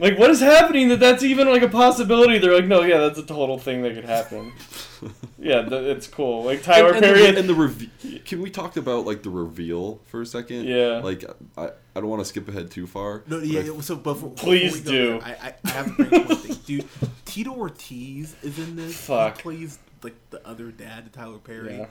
Like, 0.00 0.18
what 0.18 0.30
is 0.30 0.40
happening 0.40 0.88
that 0.88 0.98
that's 1.00 1.22
even 1.22 1.48
like 1.48 1.62
a 1.62 1.68
possibility? 1.68 2.38
They're 2.38 2.54
like, 2.54 2.64
no, 2.66 2.82
yeah, 2.82 2.98
that's 2.98 3.18
a 3.18 3.22
total 3.24 3.58
thing 3.58 3.82
that 3.82 3.94
could 3.94 4.04
happen. 4.04 4.52
yeah, 5.38 5.62
th- 5.62 5.96
it's 5.96 6.06
cool. 6.06 6.44
Like 6.44 6.62
Tyler 6.62 6.88
and, 6.92 6.96
and 6.96 7.04
Perry. 7.04 7.30
the, 7.32 7.38
and 7.38 7.48
the 7.48 7.54
reve- 7.54 8.22
Can 8.24 8.40
we 8.42 8.50
talk 8.50 8.76
about 8.76 9.06
like 9.06 9.22
the 9.22 9.30
reveal 9.30 10.00
for 10.06 10.22
a 10.22 10.26
second? 10.26 10.64
Yeah. 10.66 10.98
Like 11.04 11.24
I, 11.56 11.66
I 11.94 12.00
don't 12.00 12.08
want 12.08 12.20
to 12.20 12.24
skip 12.24 12.48
ahead 12.48 12.70
too 12.70 12.86
far. 12.86 13.22
No, 13.26 13.38
but 13.40 13.46
yeah. 13.48 13.60
I- 13.60 13.62
yeah, 13.64 13.80
So, 13.80 13.96
but 13.96 14.14
before, 14.14 14.30
Please 14.30 14.80
before 14.80 14.92
do. 14.92 15.08
there, 15.20 15.22
I, 15.24 15.48
I, 15.48 15.54
I 15.64 15.68
have 15.70 15.86
to 15.96 16.04
bring 16.04 16.22
up 16.22 16.28
one 16.28 16.38
thing, 16.38 16.56
dude. 16.66 16.88
Tito 17.24 17.50
Ortiz 17.54 18.34
is 18.42 18.58
in 18.58 18.76
this. 18.76 18.96
Fuck. 19.06 19.36
He 19.36 19.42
plays 19.42 19.78
like 20.02 20.16
the 20.30 20.46
other 20.46 20.70
dad 20.70 21.04
to 21.04 21.18
Tyler 21.18 21.38
Perry. 21.38 21.78
Yeah. 21.78 21.86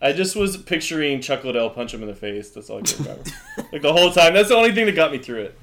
I 0.00 0.12
just 0.12 0.34
was 0.34 0.56
picturing 0.56 1.20
Chuck 1.20 1.44
Liddell 1.44 1.70
punch 1.70 1.94
him 1.94 2.02
in 2.02 2.08
the 2.08 2.14
face. 2.14 2.50
That's 2.50 2.68
all 2.68 2.78
I 2.78 2.82
could 2.82 2.98
remember. 3.00 3.22
like 3.72 3.82
the 3.82 3.92
whole 3.92 4.10
time. 4.10 4.34
That's 4.34 4.48
the 4.48 4.56
only 4.56 4.72
thing 4.72 4.86
that 4.86 4.96
got 4.96 5.12
me 5.12 5.18
through 5.18 5.42
it. 5.42 5.58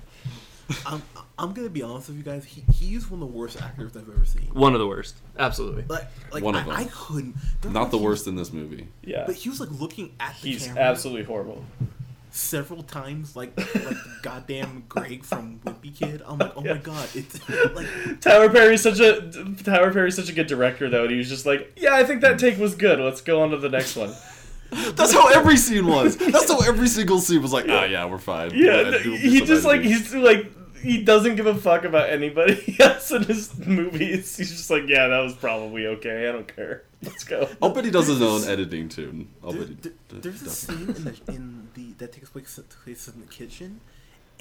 I'm, 0.85 1.01
I'm 1.39 1.53
gonna 1.53 1.69
be 1.69 1.81
honest 1.81 2.09
with 2.09 2.17
you 2.17 2.23
guys. 2.23 2.43
He, 2.45 2.63
he's 2.73 3.09
one 3.09 3.21
of 3.21 3.31
the 3.31 3.37
worst 3.37 3.61
actors 3.61 3.95
I've 3.95 4.09
ever 4.09 4.25
seen. 4.25 4.49
One 4.53 4.73
of 4.73 4.79
the 4.79 4.87
worst. 4.87 5.15
Absolutely. 5.37 5.85
Like, 5.87 6.07
like 6.31 6.43
One 6.43 6.55
I, 6.55 6.59
of 6.59 6.65
them. 6.65 6.75
I 6.75 6.83
couldn't. 6.85 7.35
not 7.63 7.83
was 7.83 7.91
the 7.91 7.97
he- 7.97 8.03
worst 8.05 8.27
in 8.27 8.35
this 8.35 8.51
movie. 8.53 8.87
Yeah. 9.03 9.23
But 9.25 9.35
he 9.35 9.49
was 9.49 9.59
like 9.59 9.71
looking 9.71 10.13
at 10.19 10.35
the 10.41 10.49
He's 10.51 10.67
camera 10.67 10.83
absolutely 10.83 11.23
horrible. 11.23 11.63
several 12.31 12.83
times, 12.83 13.35
like 13.35 13.57
like 13.85 13.97
goddamn 14.21 14.83
Greg 14.89 15.23
from 15.23 15.59
Wimpy 15.65 15.95
Kid. 15.97 16.21
I'm 16.25 16.37
like, 16.37 16.53
oh 16.55 16.63
Yeah. 16.63 16.73
my 16.73 16.79
god, 16.79 17.07
it's 17.15 17.39
like 17.75 17.87
Tyler 18.21 18.49
Perry's 18.49 18.81
such 18.81 18.99
a 18.99 19.31
Tyler 19.63 19.91
Perry's 19.93 20.15
such 20.15 20.29
a 20.29 20.33
good 20.33 20.47
director 20.47 20.89
though. 20.89 21.03
And 21.03 21.11
he 21.11 21.17
was 21.17 21.29
just 21.29 21.45
like, 21.45 21.71
yeah, 21.77 21.95
I 21.95 22.03
think 22.03 22.21
that 22.21 22.37
take 22.37 22.57
was 22.59 22.75
good. 22.75 22.99
Let's 22.99 23.21
go 23.21 23.41
on 23.41 23.49
to 23.51 23.57
the 23.57 23.69
next 23.69 23.95
one. 23.95 24.13
That's 24.95 25.11
how 25.13 25.29
every 25.29 25.57
scene 25.57 25.87
was. 25.87 26.15
That's 26.17 26.51
how 26.51 26.59
every 26.59 26.87
single 26.87 27.19
scene 27.19 27.41
was 27.41 27.51
like, 27.51 27.65
ah, 27.69 27.85
yeah, 27.85 28.05
we're 28.05 28.19
fine. 28.19 28.51
Yeah, 28.53 28.65
Go 28.65 28.81
ahead, 28.89 29.03
do- 29.03 29.17
do 29.17 29.29
he 29.29 29.41
just 29.41 29.65
like 29.65 29.81
he's 29.81 30.13
like 30.13 30.51
he 30.81 31.03
doesn't 31.03 31.35
give 31.35 31.45
a 31.45 31.55
fuck 31.55 31.83
about 31.83 32.09
anybody 32.09 32.75
else 32.79 33.11
in 33.11 33.23
his 33.23 33.57
movies. 33.57 34.35
He's 34.37 34.51
just 34.51 34.69
like, 34.69 34.83
yeah, 34.87 35.07
that 35.07 35.19
was 35.19 35.33
probably 35.33 35.87
okay. 35.87 36.27
I 36.27 36.31
don't 36.31 36.53
care. 36.53 36.83
Let's 37.01 37.23
go. 37.23 37.49
I'll 37.61 37.69
bet 37.69 37.85
he 37.85 37.91
does 37.91 38.07
his 38.07 38.21
own 38.21 38.43
editing 38.43 38.89
too. 38.89 39.27
I'll 39.43 39.51
there, 39.51 39.61
bet 39.65 39.69
he. 39.69 39.75
there- 40.09 40.19
there's 40.21 40.41
a 40.41 40.49
scene 40.49 40.89
in 40.89 41.03
the 41.03 41.19
in 41.27 41.67
the 41.73 41.93
that 41.99 42.11
takes 42.13 42.29
place 42.29 42.59
place 42.83 43.07
in 43.07 43.21
the 43.21 43.27
kitchen. 43.27 43.81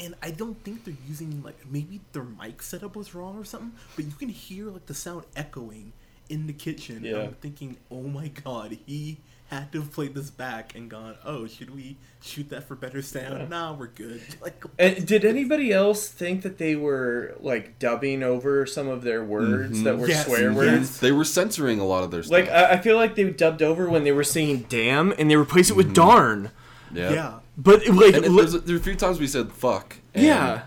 And 0.00 0.14
I 0.22 0.30
don't 0.30 0.62
think 0.62 0.84
they're 0.84 0.94
using 1.08 1.42
like 1.42 1.58
maybe 1.68 2.00
their 2.12 2.22
mic 2.24 2.62
setup 2.62 2.94
was 2.94 3.14
wrong 3.14 3.36
or 3.38 3.44
something, 3.44 3.72
but 3.96 4.04
you 4.04 4.12
can 4.12 4.28
hear 4.28 4.66
like 4.70 4.86
the 4.86 4.94
sound 4.94 5.24
echoing 5.34 5.92
in 6.28 6.46
the 6.46 6.52
kitchen. 6.52 7.04
Yeah. 7.04 7.22
I'm 7.22 7.32
thinking, 7.34 7.76
oh 7.90 8.02
my 8.02 8.28
god, 8.28 8.78
he 8.86 9.18
had 9.48 9.72
to 9.72 9.80
have 9.80 9.92
played 9.92 10.14
this 10.14 10.30
back 10.30 10.74
and 10.74 10.90
gone, 10.90 11.16
oh, 11.24 11.46
should 11.46 11.74
we 11.74 11.96
shoot 12.22 12.50
that 12.50 12.64
for 12.68 12.74
better 12.74 13.00
sound? 13.00 13.38
Yeah. 13.40 13.48
Nah, 13.48 13.72
we're 13.72 13.86
good. 13.86 14.20
Like, 14.42 14.62
And 14.78 15.06
did 15.06 15.24
anybody 15.24 15.72
else 15.72 16.08
think 16.08 16.42
that 16.42 16.58
they 16.58 16.76
were 16.76 17.34
like 17.40 17.78
dubbing 17.78 18.22
over 18.22 18.66
some 18.66 18.88
of 18.88 19.02
their 19.02 19.24
words 19.24 19.78
Mhm. 19.80 19.84
that 19.84 19.98
were 19.98 20.08
Yes, 20.08 20.26
swear 20.26 20.48
yes. 20.52 20.56
words? 20.56 21.00
They 21.00 21.12
were 21.12 21.24
censoring 21.24 21.80
a 21.80 21.84
lot 21.86 22.04
of 22.04 22.10
their 22.10 22.22
stuff. 22.22 22.32
Like 22.32 22.50
I, 22.50 22.72
I 22.72 22.76
feel 22.78 22.96
like 22.96 23.14
they 23.14 23.24
dubbed 23.30 23.62
over 23.62 23.88
when 23.88 24.04
they 24.04 24.12
were 24.12 24.24
saying 24.24 24.66
"damn" 24.68 25.12
and 25.12 25.30
they 25.30 25.36
replaced 25.36 25.70
it 25.70 25.76
with 25.76 25.94
"darn." 25.94 26.50
yeah. 26.92 27.12
yeah. 27.12 27.38
But 27.56 27.86
like, 27.88 28.14
And 28.14 28.24
it, 28.26 28.30
li- 28.30 28.36
there's, 28.42 28.54
a, 28.54 28.58
there 28.60 28.74
were 28.74 28.80
a 28.80 28.84
few 28.84 28.94
times 28.96 29.18
we 29.18 29.26
said 29.26 29.50
"fuck." 29.52 29.96
and 30.14 30.24
yeah, 30.26 30.62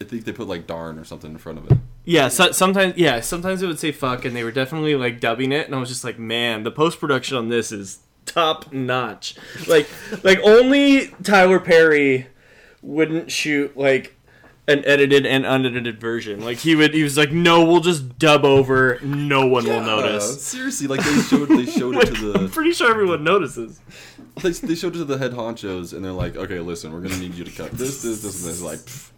I 0.00 0.04
think 0.04 0.24
they 0.24 0.32
put 0.32 0.48
like 0.48 0.66
"darn" 0.66 0.98
or 0.98 1.04
something 1.04 1.30
in 1.30 1.38
front 1.38 1.58
of 1.58 1.70
it. 1.70 1.78
Yeah. 2.04 2.28
So, 2.28 2.52
sometimes, 2.52 2.96
yeah, 2.96 3.20
sometimes 3.20 3.62
it 3.62 3.66
would 3.66 3.78
say 3.78 3.92
"fuck" 3.92 4.24
and 4.24 4.34
they 4.34 4.44
were 4.44 4.52
definitely 4.52 4.94
like 4.94 5.20
dubbing 5.20 5.52
it, 5.52 5.66
and 5.66 5.74
I 5.74 5.78
was 5.78 5.88
just 5.88 6.04
like, 6.04 6.18
man, 6.18 6.62
the 6.62 6.70
post 6.70 7.00
production 7.00 7.36
on 7.36 7.48
this 7.48 7.72
is 7.72 8.00
top 8.26 8.72
notch. 8.72 9.36
Like, 9.66 9.88
like 10.24 10.38
only 10.42 11.08
Tyler 11.22 11.60
Perry 11.60 12.28
wouldn't 12.82 13.30
shoot 13.30 13.76
like 13.76 14.16
an 14.66 14.82
edited 14.86 15.26
and 15.26 15.44
unedited 15.44 16.00
version. 16.00 16.42
Like 16.42 16.58
he 16.58 16.74
would, 16.74 16.94
he 16.94 17.02
was 17.02 17.16
like, 17.16 17.32
no, 17.32 17.64
we'll 17.64 17.80
just 17.80 18.18
dub 18.18 18.44
over. 18.44 18.98
No 19.02 19.46
one 19.46 19.64
will 19.64 19.82
notice. 19.82 20.42
Seriously, 20.42 20.86
like 20.86 21.04
they 21.04 21.20
showed 21.22 21.48
they 21.48 21.66
showed 21.70 21.96
it 21.96 22.14
to 22.14 22.32
I'm 22.34 22.42
the 22.44 22.48
pretty 22.48 22.72
sure 22.72 22.90
everyone 22.90 23.24
notices. 23.24 23.80
they, 24.42 24.50
they 24.50 24.74
showed 24.74 24.94
it 24.94 24.98
to 24.98 25.04
the 25.04 25.18
head 25.18 25.32
honchos, 25.32 25.92
and 25.92 26.04
they're 26.04 26.12
like, 26.12 26.36
"Okay, 26.36 26.60
listen, 26.60 26.92
we're 26.92 27.00
gonna 27.00 27.18
need 27.18 27.34
you 27.34 27.44
to 27.44 27.50
cut 27.50 27.72
this, 27.72 28.02
this, 28.02 28.22
this, 28.22 28.42
and 28.42 28.50
this." 28.52 28.62
Like, 28.62 28.78
"Pff, 28.78 29.10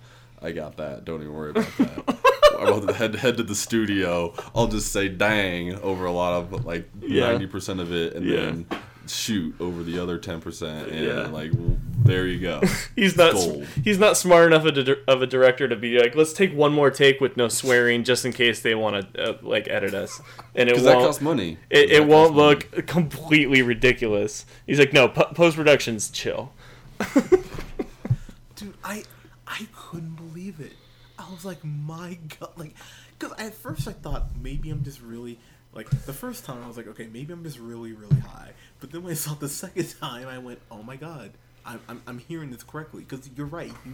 I 0.43 0.53
got 0.53 0.77
that. 0.79 1.05
Don't 1.05 1.21
even 1.23 1.33
worry 1.35 1.51
about 1.51 1.67
that. 1.79 2.43
I'll 2.59 2.93
head 2.93 3.15
head 3.17 3.37
to 3.39 3.43
the 3.43 3.55
studio. 3.55 4.35
I'll 4.55 4.67
just 4.69 4.93
say 4.93 5.09
"dang" 5.09 5.75
over 5.81 6.05
a 6.07 6.13
lot 6.13 6.35
of 6.35 6.65
like 6.65 6.89
Yeah. 7.01 7.29
ninety 7.31 7.47
percent 7.47 7.81
of 7.81 7.93
it, 7.93 8.15
and 8.15 8.27
Yeah. 8.27 8.37
then 8.37 8.67
shoot 9.09 9.55
over 9.61 9.85
the 9.85 9.99
other 10.01 10.19
ten 10.19 10.41
percent, 10.41 10.89
and 10.89 11.05
Yeah. 11.07 11.27
like 11.29 11.53
w- 11.53 11.79
there 12.05 12.27
you 12.27 12.41
go. 12.41 12.61
He's 12.97 13.17
not. 13.17 13.33
Gold. 13.35 13.65
He's 13.85 13.99
not 13.99 14.17
smart 14.17 14.53
enough 14.53 14.65
of 14.65 14.77
a, 14.89 14.97
of 15.11 15.23
a 15.23 15.27
director 15.27 15.69
to 15.69 15.77
be 15.77 15.99
like, 15.99 16.15
let's 16.17 16.33
take 16.33 16.53
one 16.55 16.73
more 16.73 16.91
take 16.91 17.21
with 17.21 17.37
no 17.37 17.49
swearing, 17.49 18.03
just 18.05 18.25
in 18.25 18.33
case 18.33 18.61
they 18.63 18.75
want 18.75 19.13
to 19.15 19.23
uh, 19.23 19.39
like 19.43 19.69
edit 19.69 19.95
us, 19.95 20.21
and 20.55 20.69
it 20.69 20.77
that 20.77 20.85
won't. 20.97 21.07
costs 21.07 21.21
money. 21.23 21.59
it, 21.71 21.91
it 21.91 22.07
won't 22.07 22.35
money. 22.35 22.61
look 22.75 22.87
completely 22.87 23.63
ridiculous. 23.63 24.45
He's 24.67 24.79
like, 24.79 24.93
no, 24.93 25.09
po- 25.09 25.33
post 25.35 25.57
production's 25.57 26.11
chill. 26.11 26.53
Dude, 28.57 28.75
I 28.83 28.95
I 28.95 28.95
couldn't 28.95 29.03
believe 29.03 29.05
it. 29.05 29.16
I 31.27 31.33
was 31.33 31.45
like, 31.45 31.65
my 31.65 32.19
god, 32.39 32.51
like, 32.57 32.75
because 33.19 33.39
at 33.39 33.55
first 33.55 33.89
I 33.89 33.93
thought 33.93 34.29
maybe 34.41 34.71
I'm 34.71 34.85
just 34.85 35.01
really 35.01 35.39
like 35.73 35.89
the 36.07 36.13
first 36.13 36.45
time 36.45 36.63
I 36.63 36.69
was 36.69 36.77
like, 36.77 36.87
okay, 36.89 37.09
maybe 37.13 37.33
I'm 37.33 37.43
just 37.43 37.59
really 37.59 37.93
really 37.93 38.21
high. 38.21 38.53
But 38.81 38.93
then 38.93 39.03
when 39.03 39.13
I 39.13 39.17
saw 39.17 39.33
it 39.33 39.41
the 39.41 39.49
second 39.65 39.95
time, 40.01 40.29
I 40.29 40.39
went, 40.39 40.61
oh 40.71 40.83
my 40.83 40.97
god, 40.97 41.33
I'm 41.65 41.81
I'm, 41.89 42.03
I'm 42.07 42.19
hearing 42.19 42.51
this 42.51 42.63
correctly. 42.63 43.05
Because 43.07 43.29
you're 43.37 43.47
right, 43.47 43.73
he 43.85 43.91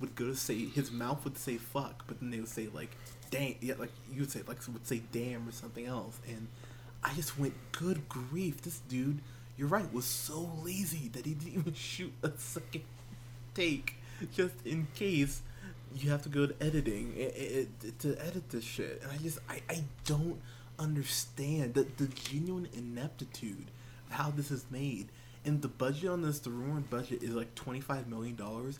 would, 0.00 0.14
go 0.14 0.26
to 0.26 0.36
say 0.36 0.66
his 0.66 0.90
mouth 0.90 1.22
would 1.24 1.36
say 1.36 1.58
fuck, 1.58 2.04
but 2.06 2.20
then 2.20 2.30
they 2.30 2.38
would 2.38 2.48
say 2.48 2.68
like, 2.72 2.96
dang, 3.30 3.56
yeah, 3.60 3.74
like 3.78 3.92
you 4.10 4.20
would 4.20 4.30
say 4.30 4.42
like 4.46 4.58
would 4.68 4.86
say 4.86 5.02
damn 5.12 5.46
or 5.48 5.52
something 5.52 5.86
else, 5.86 6.18
and 6.28 6.48
I 7.04 7.12
just 7.14 7.38
went, 7.38 7.54
good 7.72 8.08
grief, 8.08 8.62
this 8.62 8.78
dude. 8.88 9.20
You're 9.56 9.68
right. 9.68 9.92
Was 9.92 10.06
so 10.06 10.50
lazy 10.64 11.08
that 11.08 11.26
he 11.26 11.34
didn't 11.34 11.60
even 11.60 11.74
shoot 11.74 12.12
a 12.22 12.30
second 12.38 12.84
take 13.54 13.96
just 14.32 14.54
in 14.64 14.86
case 14.94 15.42
you 15.96 16.10
have 16.10 16.22
to 16.22 16.28
go 16.28 16.46
to 16.46 16.54
editing 16.62 17.14
i 17.18 17.22
i 17.22 17.66
i- 17.86 17.90
to 18.00 18.16
edit 18.24 18.48
this 18.50 18.64
shit. 18.64 19.02
And 19.02 19.12
I 19.12 19.16
just 19.16 19.38
I, 19.48 19.60
I 19.68 19.84
don't 20.04 20.40
understand 20.78 21.74
the 21.74 21.86
the 21.96 22.06
genuine 22.08 22.68
ineptitude 22.72 23.66
of 24.08 24.16
how 24.16 24.30
this 24.30 24.50
is 24.50 24.64
made. 24.70 25.08
And 25.44 25.62
the 25.62 25.68
budget 25.68 26.10
on 26.10 26.22
this, 26.22 26.38
the 26.38 26.50
rumored 26.50 26.90
budget 26.90 27.22
is 27.22 27.30
like 27.34 27.54
twenty 27.54 27.80
five 27.80 28.08
million 28.08 28.36
dollars. 28.36 28.78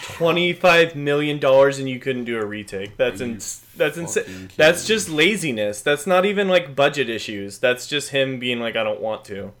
Twenty 0.00 0.52
five 0.52 0.94
million 0.94 1.38
dollars 1.40 1.78
and 1.80 1.88
you 1.88 1.98
couldn't 1.98 2.24
do 2.24 2.38
a 2.38 2.46
retake. 2.46 2.96
That's 2.96 3.20
Are 3.20 3.26
you 3.26 3.32
ins- 3.32 3.64
that's 3.76 3.96
insane. 3.98 4.48
That's 4.56 4.86
just 4.86 5.08
laziness. 5.08 5.82
That's 5.82 6.06
not 6.06 6.24
even 6.24 6.48
like 6.48 6.76
budget 6.76 7.10
issues. 7.10 7.58
That's 7.58 7.86
just 7.88 8.10
him 8.10 8.38
being 8.38 8.60
like, 8.60 8.76
I 8.76 8.84
don't 8.84 9.00
want 9.00 9.24
to. 9.26 9.52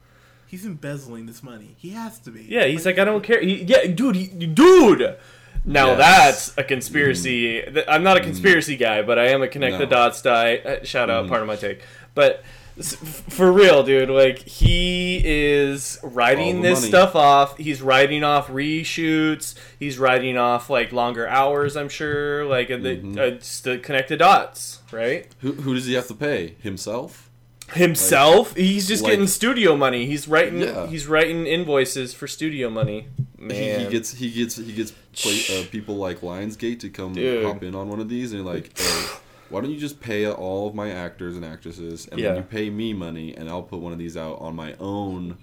He's 0.46 0.64
embezzling 0.64 1.26
this 1.26 1.42
money. 1.42 1.74
He 1.76 1.90
has 1.90 2.18
to 2.20 2.30
be. 2.30 2.44
Yeah, 2.44 2.64
he's 2.64 2.86
like, 2.86 2.98
I 2.98 3.04
don't 3.04 3.22
care. 3.22 3.40
He, 3.42 3.64
yeah, 3.64 3.86
dude, 3.88 4.16
he, 4.16 4.28
dude. 4.28 5.18
Now 5.68 5.88
Yes. 5.88 5.98
that's 5.98 6.58
a 6.58 6.64
conspiracy. 6.64 7.60
Th- 7.62 7.84
I'm 7.88 8.02
not 8.02 8.16
a 8.16 8.20
conspiracy 8.20 8.76
guy, 8.76 9.02
but 9.02 9.18
I 9.18 9.28
am 9.28 9.42
a 9.42 9.48
connect 9.48 9.78
the 9.78 9.86
dots 9.86 10.22
guy. 10.22 10.56
Uh, 10.56 10.84
shout 10.84 11.10
out, 11.10 11.28
part 11.28 11.42
of 11.42 11.46
my 11.46 11.56
take. 11.56 11.82
But 12.14 12.42
for 12.82 13.52
real, 13.52 13.82
dude, 13.82 14.08
like 14.08 14.38
he 14.38 15.20
is 15.24 15.98
writing 16.02 16.62
this 16.62 16.78
money. 16.80 16.88
stuff 16.88 17.14
off. 17.16 17.58
He's 17.58 17.82
writing 17.82 18.24
off 18.24 18.48
reshoots. 18.48 19.54
He's 19.78 19.98
writing 19.98 20.38
off 20.38 20.70
like 20.70 20.92
longer 20.92 21.28
hours. 21.28 21.76
I'm 21.76 21.88
sure, 21.88 22.44
like 22.46 22.70
uh, 22.70 22.78
the, 22.78 23.00
uh, 23.20 23.30
just 23.38 23.64
to 23.64 23.78
connect 23.78 24.08
the 24.08 24.16
dots, 24.16 24.80
right? 24.92 25.26
Who, 25.40 25.52
who 25.52 25.74
does 25.74 25.86
he 25.86 25.94
have 25.94 26.06
to 26.08 26.14
pay? 26.14 26.54
Himself? 26.60 27.27
Himself, 27.74 28.54
he's 28.56 28.88
just 28.88 29.02
like- 29.02 29.12
getting 29.12 29.26
studio 29.26 29.76
money. 29.76 30.06
He's 30.06 30.26
writing. 30.28 30.60
Yeah. 30.60 30.86
He's 30.86 31.06
writing 31.06 31.46
invoices 31.46 32.14
for 32.14 32.26
studio 32.26 32.70
money. 32.70 33.08
He, 33.38 33.44
Man, 33.44 33.80
he 33.80 33.86
gets 33.86 34.12
he 34.14 34.30
gets 34.30 34.56
he 34.56 34.72
gets 34.72 34.92
play, 35.12 35.40
uh, 35.52 35.64
people 35.70 35.96
like 35.96 36.20
Lionsgate 36.22 36.80
to 36.80 36.88
come 36.90 37.12
Dude. 37.12 37.44
hop 37.44 37.62
in 37.62 37.74
on 37.74 37.88
one 37.88 38.00
of 38.00 38.08
these, 38.08 38.32
and 38.32 38.42
you're 38.42 38.52
like, 38.52 38.76
hey, 38.76 39.06
why 39.48 39.60
don't 39.60 39.70
you 39.70 39.78
just 39.78 40.00
pay 40.00 40.26
all 40.28 40.66
of 40.66 40.74
my 40.74 40.90
actors 40.90 41.36
and 41.36 41.44
actresses, 41.44 42.08
and 42.08 42.18
Yeah. 42.18 42.28
then 42.28 42.36
you 42.38 42.42
pay 42.42 42.68
me 42.68 42.92
money, 42.94 43.34
and 43.36 43.48
I'll 43.48 43.62
put 43.62 43.78
one 43.80 43.92
of 43.92 43.98
these 43.98 44.16
out 44.16 44.40
on 44.40 44.56
my 44.56 44.74
own 44.80 45.36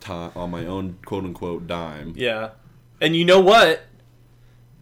time, 0.00 0.32
on 0.34 0.50
my 0.50 0.66
own 0.66 0.98
quote 1.04 1.24
unquote 1.24 1.66
dime. 1.68 2.14
Yeah, 2.16 2.50
and 3.00 3.14
you 3.14 3.24
know 3.24 3.40
what? 3.40 3.82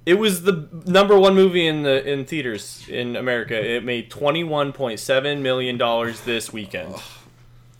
It 0.06 0.14
was 0.18 0.42
the 0.42 0.68
number 0.84 1.18
one 1.18 1.34
movie 1.34 1.66
in 1.66 1.82
the 1.82 2.06
in 2.06 2.24
theaters 2.26 2.84
in 2.88 3.16
America. 3.16 3.54
It 3.58 3.84
made 3.84 4.10
twenty 4.10 4.44
one 4.44 4.72
point 4.72 5.00
seven 5.00 5.42
million 5.42 5.78
dollars 5.78 6.20
this 6.22 6.52
weekend. 6.52 6.94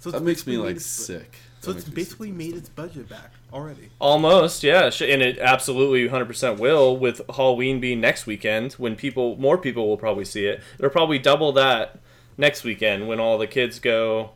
So 0.01 0.11
That 0.11 0.23
makes 0.23 0.47
me 0.47 0.57
like 0.57 0.81
sick. 0.81 1.37
So 1.61 1.73
That 1.73 1.81
it's 1.81 1.89
basically 1.89 2.31
made 2.33 2.55
its 2.55 2.69
budget 2.69 3.09
back 3.09 3.33
already. 3.53 3.89
Almost, 3.99 4.63
yeah, 4.63 4.91
and 5.01 5.23
it 5.23 5.39
absolutely 5.39 6.07
hundred 6.09 6.27
percent 6.27 6.59
will. 6.59 6.97
With 6.97 7.21
Halloween 7.35 7.79
being 7.81 8.01
next 8.01 8.27
weekend, 8.27 8.73
when 8.75 8.97
people 8.97 9.37
more 9.37 9.59
people 9.59 9.87
will 9.89 9.97
probably 9.99 10.25
see 10.25 10.47
it. 10.47 10.63
It'll 10.79 10.91
probably 10.91 11.19
double 11.19 11.53
that 11.53 11.99
next 12.39 12.65
weekend 12.65 13.07
when 13.07 13.21
all 13.21 13.39
the 13.39 13.47
kids 13.47 13.79
go 13.79 14.31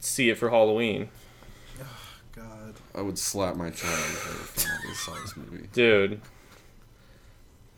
see 0.00 0.28
it 0.30 0.38
for 0.38 0.50
Halloween, 0.50 1.08
Oh, 1.80 1.84
God. 2.34 2.74
I 2.94 3.00
would 3.02 3.18
slap 3.18 3.56
my 3.56 3.70
child 3.70 3.98
if 3.98 4.66
I 4.90 4.92
saw 4.94 5.20
this 5.20 5.36
movie. 5.36 5.68
dude. 5.72 6.20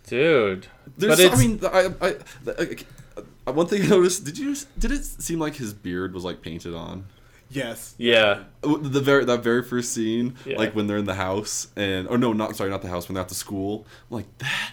Dude, 0.08 0.66
There's, 0.96 1.16
But 1.16 1.20
it's- 1.24 1.38
I 1.38 1.46
mean, 1.46 1.60
I, 1.62 2.06
I, 2.06 2.08
I, 2.08 2.14
I, 2.46 2.76
uh, 3.16 3.22
uh, 3.48 3.52
one 3.52 3.66
thing 3.66 3.82
I 3.82 3.86
noticed. 3.86 4.24
Did 4.24 4.38
you? 4.38 4.54
Did 4.78 4.92
it 4.92 5.04
seem 5.04 5.38
like 5.38 5.56
his 5.56 5.72
beard 5.74 6.14
was 6.14 6.24
like 6.24 6.42
painted 6.42 6.74
on? 6.74 7.06
Yes. 7.50 7.94
yeah, 7.96 8.42
uh, 8.62 8.76
The 8.78 9.00
very 9.00 9.24
that 9.24 9.42
very 9.42 9.62
first 9.62 9.94
scene, 9.94 10.34
Yeah. 10.44 10.58
like 10.58 10.74
when 10.76 10.86
they're 10.86 10.98
in 10.98 11.06
the 11.06 11.14
house, 11.14 11.68
and 11.76 12.06
oh 12.10 12.16
no, 12.16 12.34
not 12.34 12.54
sorry, 12.56 12.68
not 12.68 12.82
the 12.82 12.88
house, 12.88 13.08
when 13.08 13.14
they're 13.14 13.22
at 13.22 13.30
the 13.30 13.34
school. 13.34 13.86
I'm 14.10 14.16
like 14.18 14.38
that. 14.38 14.72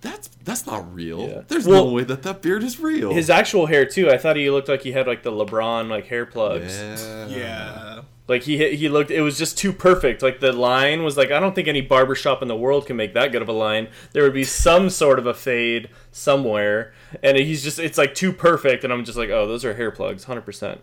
That's 0.00 0.28
that's 0.44 0.66
not 0.66 0.92
real. 0.94 1.28
Yeah. 1.28 1.42
There's 1.46 1.66
Well, 1.68 1.84
no 1.84 1.92
way 1.92 2.04
that 2.04 2.22
that 2.22 2.40
beard 2.42 2.62
is 2.64 2.80
real. 2.80 3.12
his 3.12 3.28
actual 3.30 3.66
hair 3.66 3.84
too. 3.84 4.10
I 4.10 4.16
thought 4.18 4.34
he 4.36 4.50
looked 4.50 4.68
like 4.68 4.82
he 4.82 4.92
had 4.92 5.06
like 5.06 5.22
the 5.22 5.30
LeBron 5.30 5.88
like 5.88 6.06
hair 6.06 6.24
plugs. 6.26 6.76
yeah. 6.80 7.26
Yeah. 7.28 7.89
Like 8.30 8.44
he 8.44 8.76
he 8.76 8.88
looked 8.88 9.10
it 9.10 9.20
was 9.22 9.36
just 9.36 9.58
too 9.58 9.72
perfect. 9.72 10.22
Like 10.22 10.38
the 10.40 10.52
line 10.52 11.02
was 11.02 11.16
like 11.16 11.30
I 11.32 11.40
don't 11.40 11.54
think 11.54 11.66
any 11.68 11.80
barbershop 11.80 12.40
in 12.42 12.48
the 12.48 12.54
world 12.56 12.86
can 12.86 12.96
make 12.96 13.12
that 13.14 13.32
good 13.32 13.42
of 13.42 13.48
a 13.48 13.52
line. 13.52 13.88
There 14.12 14.22
would 14.22 14.32
be 14.32 14.44
some 14.44 14.88
sort 14.88 15.18
of 15.18 15.26
a 15.26 15.34
fade 15.34 15.88
somewhere 16.12 16.94
and 17.24 17.36
he's 17.36 17.62
just 17.64 17.78
it's 17.80 17.98
like 17.98 18.14
too 18.14 18.32
perfect 18.32 18.84
and 18.84 18.92
I'm 18.92 19.04
just 19.04 19.18
like, 19.18 19.30
"Oh, 19.30 19.46
those 19.48 19.64
are 19.64 19.74
hair 19.74 19.90
plugs, 19.90 20.26
100%." 20.26 20.78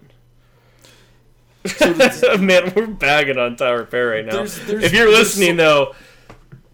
Man, 2.40 2.74
we're 2.76 2.88
bagging 2.88 3.38
on 3.38 3.56
Tower 3.56 3.86
Fair 3.86 4.10
right 4.10 4.26
now. 4.26 4.34
There's- 4.34 4.60
there's- 4.68 4.84
if 4.84 4.94
you're 4.94 5.10
listening 5.10 5.58
though, 5.58 5.96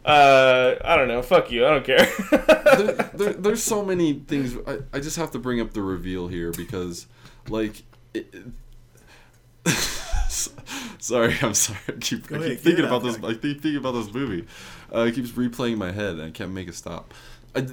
uh 0.06 0.76
I 0.84 0.96
don't 0.96 1.08
know, 1.08 1.22
fuck 1.22 1.52
you. 1.52 1.66
I 1.66 1.70
don't 1.70 1.86
care. 1.86 2.06
there, 2.32 3.10
there, 3.14 3.34
there's 3.34 3.64
so 3.64 3.86
many 3.86 4.14
things. 4.28 4.58
I, 4.68 4.80
I 4.92 5.00
just 5.00 5.18
have 5.18 5.32
to 5.32 5.40
bring 5.40 5.62
up 5.62 5.74
the 5.74 5.82
reveal 5.82 6.28
here 6.28 6.52
because, 6.52 7.08
like, 7.48 7.84
it, 8.14 8.34
sorry, 11.00 11.36
I'm 11.42 11.54
sorry. 11.54 11.80
I 11.88 11.92
keep, 11.94 12.26
I 12.32 12.38
keep 12.38 12.42
get 12.42 12.60
thinking 12.60 12.86
about 12.86 13.04
this. 13.04 13.18
I 13.18 13.34
keep 13.34 13.62
thinking 13.62 13.78
about 13.78 13.94
this 13.94 14.14
movie. 14.14 14.48
Uh, 14.94 15.02
it 15.02 15.16
keeps 15.16 15.32
replaying 15.32 15.74
in 15.74 15.80
my 15.80 15.92
head, 15.92 16.16
and 16.16 16.24
I 16.24 16.32
can't 16.32 16.52
make 16.52 16.68
it 16.68 16.76
stop. 16.76 17.14
I, 17.56 17.68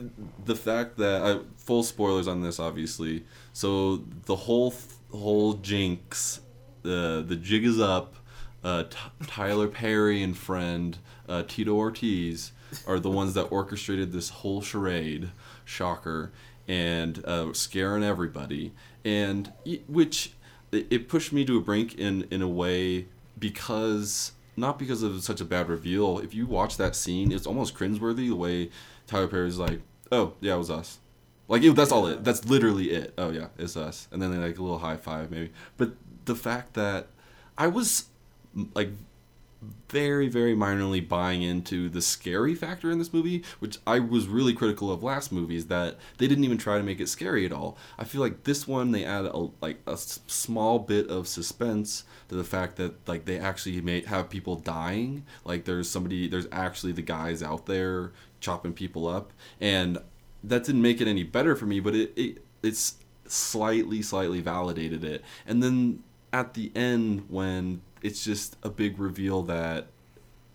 the 0.44 0.54
fact 0.54 0.98
that 0.98 1.22
I, 1.22 1.40
full 1.56 1.82
spoilers 1.82 2.28
on 2.28 2.42
this, 2.42 2.58
obviously. 2.60 3.24
So 3.52 4.04
the 4.26 4.36
whole 4.36 4.74
whole 5.10 5.54
jinx, 5.54 6.40
the 6.82 7.24
the 7.26 7.36
jig 7.36 7.64
is 7.64 7.80
up. 7.80 8.16
Uh, 8.62 8.82
T- 8.84 8.96
Tyler 9.26 9.68
Perry 9.68 10.22
and 10.22 10.36
friend 10.36 10.98
uh, 11.28 11.44
Tito 11.48 11.74
Ortiz 11.74 12.52
are 12.86 13.00
the 13.00 13.08
ones 13.10 13.32
that 13.34 13.44
orchestrated 13.44 14.12
this 14.12 14.28
whole 14.28 14.60
charade. 14.60 15.30
Shocker. 15.64 16.32
and 16.68 17.24
uh, 17.24 17.52
scaring 17.52 18.02
everybody, 18.04 18.72
and 19.04 19.52
which 19.88 20.32
it, 20.72 20.86
it 20.90 21.08
pushed 21.08 21.32
me 21.32 21.44
to 21.44 21.58
a 21.58 21.60
brink 21.60 21.94
in 21.94 22.26
in 22.30 22.42
a 22.42 22.48
way 22.48 23.06
because 23.38 24.32
not 24.56 24.78
because 24.78 25.02
of 25.02 25.22
such 25.22 25.40
a 25.40 25.44
bad 25.44 25.68
reveal. 25.68 26.18
If 26.18 26.34
you 26.34 26.46
watch 26.46 26.76
that 26.76 26.94
scene, 26.94 27.32
it's 27.32 27.46
almost 27.46 27.74
cringeworthy 27.74 28.28
the 28.28 28.32
way 28.32 28.70
Tyler 29.06 29.28
Perry's 29.28 29.58
like, 29.58 29.80
"Oh 30.12 30.34
yeah, 30.40 30.54
it 30.54 30.58
was 30.58 30.70
us." 30.70 30.98
Like 31.48 31.62
it, 31.62 31.74
that's 31.74 31.90
all 31.90 32.06
it. 32.06 32.22
That's 32.22 32.44
literally 32.44 32.90
it. 32.90 33.12
Oh 33.18 33.30
yeah, 33.30 33.48
it's 33.58 33.76
us. 33.76 34.06
And 34.12 34.22
then 34.22 34.30
they 34.30 34.38
like 34.38 34.58
a 34.58 34.62
little 34.62 34.78
high 34.78 34.96
five 34.96 35.30
maybe. 35.30 35.50
But 35.76 35.92
the 36.26 36.36
fact 36.36 36.74
that 36.74 37.08
I 37.58 37.66
was 37.66 38.04
like 38.74 38.90
very 39.88 40.28
very 40.28 40.54
minorly 40.54 41.06
buying 41.06 41.42
into 41.42 41.88
the 41.88 42.00
scary 42.00 42.54
factor 42.54 42.90
in 42.90 42.98
this 42.98 43.12
movie, 43.12 43.44
which 43.58 43.78
I 43.86 43.98
was 43.98 44.26
really 44.26 44.54
critical 44.54 44.90
of 44.90 45.02
last 45.02 45.32
movies 45.32 45.66
that 45.66 45.98
they 46.18 46.26
didn't 46.26 46.44
even 46.44 46.58
try 46.58 46.78
to 46.78 46.84
make 46.84 47.00
it 47.00 47.08
scary 47.08 47.44
at 47.44 47.52
all. 47.52 47.76
I 47.98 48.04
feel 48.04 48.20
like 48.20 48.44
this 48.44 48.66
one 48.66 48.92
they 48.92 49.04
add 49.04 49.26
a, 49.26 49.48
like 49.60 49.80
a 49.86 49.96
small 49.96 50.78
bit 50.78 51.08
of 51.08 51.28
suspense 51.28 52.04
to 52.28 52.34
the 52.34 52.44
fact 52.44 52.76
that 52.76 53.06
like 53.06 53.26
they 53.26 53.38
actually 53.38 53.80
may 53.80 54.00
have 54.02 54.30
people 54.30 54.56
dying. 54.56 55.24
Like 55.44 55.64
there's 55.64 55.90
somebody 55.90 56.28
there's 56.28 56.48
actually 56.50 56.92
the 56.92 57.02
guys 57.02 57.42
out 57.42 57.66
there 57.66 58.12
chopping 58.40 58.72
people 58.72 59.06
up 59.06 59.32
and 59.60 59.98
that 60.42 60.64
didn't 60.64 60.80
make 60.80 61.02
it 61.02 61.08
any 61.08 61.22
better 61.22 61.54
for 61.54 61.66
me, 61.66 61.80
but 61.80 61.94
it, 61.94 62.12
it 62.16 62.44
it's 62.62 62.96
slightly 63.26 64.00
slightly 64.00 64.40
validated 64.40 65.04
it. 65.04 65.22
And 65.46 65.62
then 65.62 66.02
at 66.32 66.54
the 66.54 66.72
end 66.74 67.24
when 67.28 67.82
it's 68.02 68.24
just 68.24 68.56
a 68.62 68.68
big 68.70 68.98
reveal 68.98 69.42
that 69.42 69.86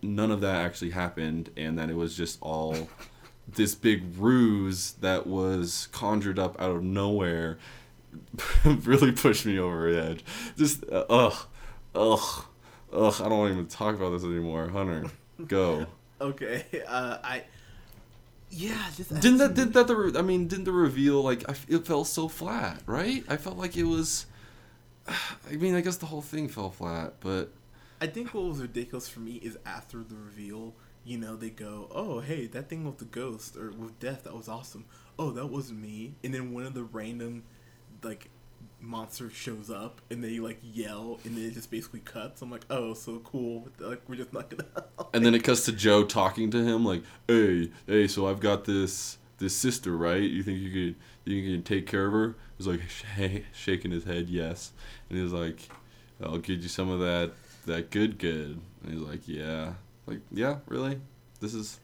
none 0.02 0.30
of 0.30 0.40
that 0.40 0.64
actually 0.64 0.90
happened 0.90 1.50
and 1.56 1.78
that 1.78 1.90
it 1.90 1.96
was 1.96 2.16
just 2.16 2.38
all 2.40 2.88
this 3.48 3.74
big 3.74 4.02
ruse 4.18 4.92
that 5.00 5.26
was 5.26 5.88
conjured 5.92 6.38
up 6.38 6.60
out 6.60 6.70
of 6.70 6.82
nowhere 6.82 7.58
really 8.64 9.12
pushed 9.12 9.46
me 9.46 9.58
over 9.58 9.92
the 9.92 10.02
edge. 10.02 10.24
Just 10.56 10.84
uh, 10.90 11.04
ugh, 11.08 11.34
ugh, 11.94 12.44
ugh. 12.92 13.14
I 13.20 13.28
don't 13.28 13.38
want 13.38 13.48
to 13.50 13.54
even 13.54 13.66
talk 13.66 13.94
about 13.94 14.10
this 14.10 14.24
anymore. 14.24 14.68
Hunter, 14.68 15.04
go. 15.46 15.86
Okay, 16.20 16.64
uh, 16.86 17.18
I. 17.22 17.44
Yeah, 18.48 18.78
Didn't 18.96 19.38
that 19.38 19.54
did 19.54 19.72
that 19.74 19.88
the 19.88 19.96
re- 19.96 20.12
I 20.16 20.22
mean 20.22 20.46
didn't 20.46 20.64
the 20.64 20.72
reveal 20.72 21.20
like 21.20 21.48
I 21.50 21.54
it 21.68 21.84
fell 21.84 22.04
so 22.04 22.28
flat 22.28 22.80
right? 22.86 23.24
I 23.28 23.36
felt 23.36 23.58
like 23.58 23.76
it 23.76 23.84
was. 23.84 24.26
I 25.50 25.56
mean 25.56 25.74
I 25.74 25.80
guess 25.80 25.96
the 25.96 26.06
whole 26.06 26.22
thing 26.22 26.48
fell 26.48 26.70
flat, 26.70 27.14
but 27.20 27.50
I 28.00 28.06
think 28.06 28.34
what 28.34 28.44
was 28.44 28.60
ridiculous 28.60 29.08
for 29.08 29.20
me 29.20 29.36
is 29.36 29.58
after 29.64 29.98
the 29.98 30.16
reveal, 30.16 30.74
you 31.04 31.16
know, 31.18 31.36
they 31.36 31.50
go, 31.50 31.88
"Oh, 31.90 32.20
hey, 32.20 32.46
that 32.48 32.68
thing 32.68 32.84
with 32.84 32.98
the 32.98 33.06
ghost 33.06 33.56
or 33.56 33.70
with 33.70 33.98
death, 33.98 34.24
that 34.24 34.34
was 34.34 34.48
awesome." 34.48 34.84
Oh, 35.18 35.30
that 35.30 35.46
wasn't 35.46 35.80
me. 35.80 36.14
And 36.22 36.34
then 36.34 36.52
one 36.52 36.64
of 36.64 36.74
the 36.74 36.84
random, 36.84 37.44
like, 38.02 38.28
monsters 38.80 39.32
shows 39.32 39.70
up, 39.70 40.02
and 40.10 40.22
they 40.22 40.38
like 40.38 40.58
yell, 40.62 41.18
and 41.24 41.36
then 41.36 41.44
it 41.44 41.54
just 41.54 41.70
basically 41.70 42.00
cuts. 42.00 42.42
I'm 42.42 42.50
like, 42.50 42.66
"Oh, 42.68 42.92
so 42.94 43.20
cool." 43.20 43.68
Like, 43.78 44.02
we're 44.08 44.16
just 44.16 44.32
not 44.32 44.50
gonna. 44.50 44.86
and 45.14 45.24
then 45.24 45.34
it 45.34 45.42
cuts 45.44 45.64
to 45.66 45.72
Joe 45.72 46.04
talking 46.04 46.50
to 46.50 46.62
him 46.62 46.84
like, 46.84 47.02
"Hey, 47.26 47.70
hey, 47.86 48.08
so 48.08 48.26
I've 48.26 48.40
got 48.40 48.64
this 48.64 49.18
this 49.38 49.56
sister, 49.56 49.96
right? 49.96 50.22
You 50.22 50.42
think 50.42 50.58
you 50.58 50.70
could 50.70 50.96
you 51.24 51.52
can 51.52 51.62
take 51.62 51.86
care 51.86 52.06
of 52.06 52.12
her?" 52.12 52.34
He's 52.58 52.66
like 52.66 52.80
sh- 52.88 53.40
shaking 53.52 53.90
his 53.90 54.04
head, 54.04 54.28
yes, 54.28 54.72
and 55.10 55.18
he's 55.18 55.32
like, 55.32 55.68
"I'll 56.22 56.38
give 56.38 56.62
you 56.62 56.68
some 56.68 56.90
of 56.90 57.00
that 57.00 57.32
that 57.66 57.90
good 57.90 58.18
good." 58.18 58.60
And 58.82 58.92
he's 58.92 59.02
like, 59.02 59.26
"Yeah, 59.26 59.74
like 60.06 60.20
yeah, 60.30 60.58
really? 60.66 61.00
This 61.40 61.54
is 61.54 61.80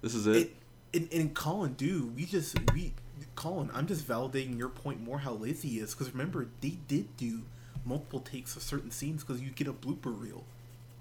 this 0.00 0.14
is 0.14 0.26
it." 0.26 0.54
and, 0.94 1.08
and 1.12 1.34
Colin, 1.34 1.74
dude, 1.74 2.14
we 2.14 2.24
just 2.24 2.58
we 2.72 2.92
Colin, 3.34 3.70
I'm 3.72 3.86
just 3.86 4.06
validating 4.06 4.58
your 4.58 4.68
point 4.68 5.00
more 5.00 5.18
how 5.18 5.32
lazy 5.32 5.68
he 5.68 5.78
is 5.78 5.94
because 5.94 6.12
remember 6.12 6.48
they 6.60 6.76
did 6.88 7.16
do 7.16 7.42
multiple 7.84 8.20
takes 8.20 8.56
of 8.56 8.62
certain 8.62 8.90
scenes 8.90 9.24
because 9.24 9.40
you 9.40 9.50
get 9.50 9.66
a 9.66 9.72
blooper 9.72 10.18
reel. 10.18 10.44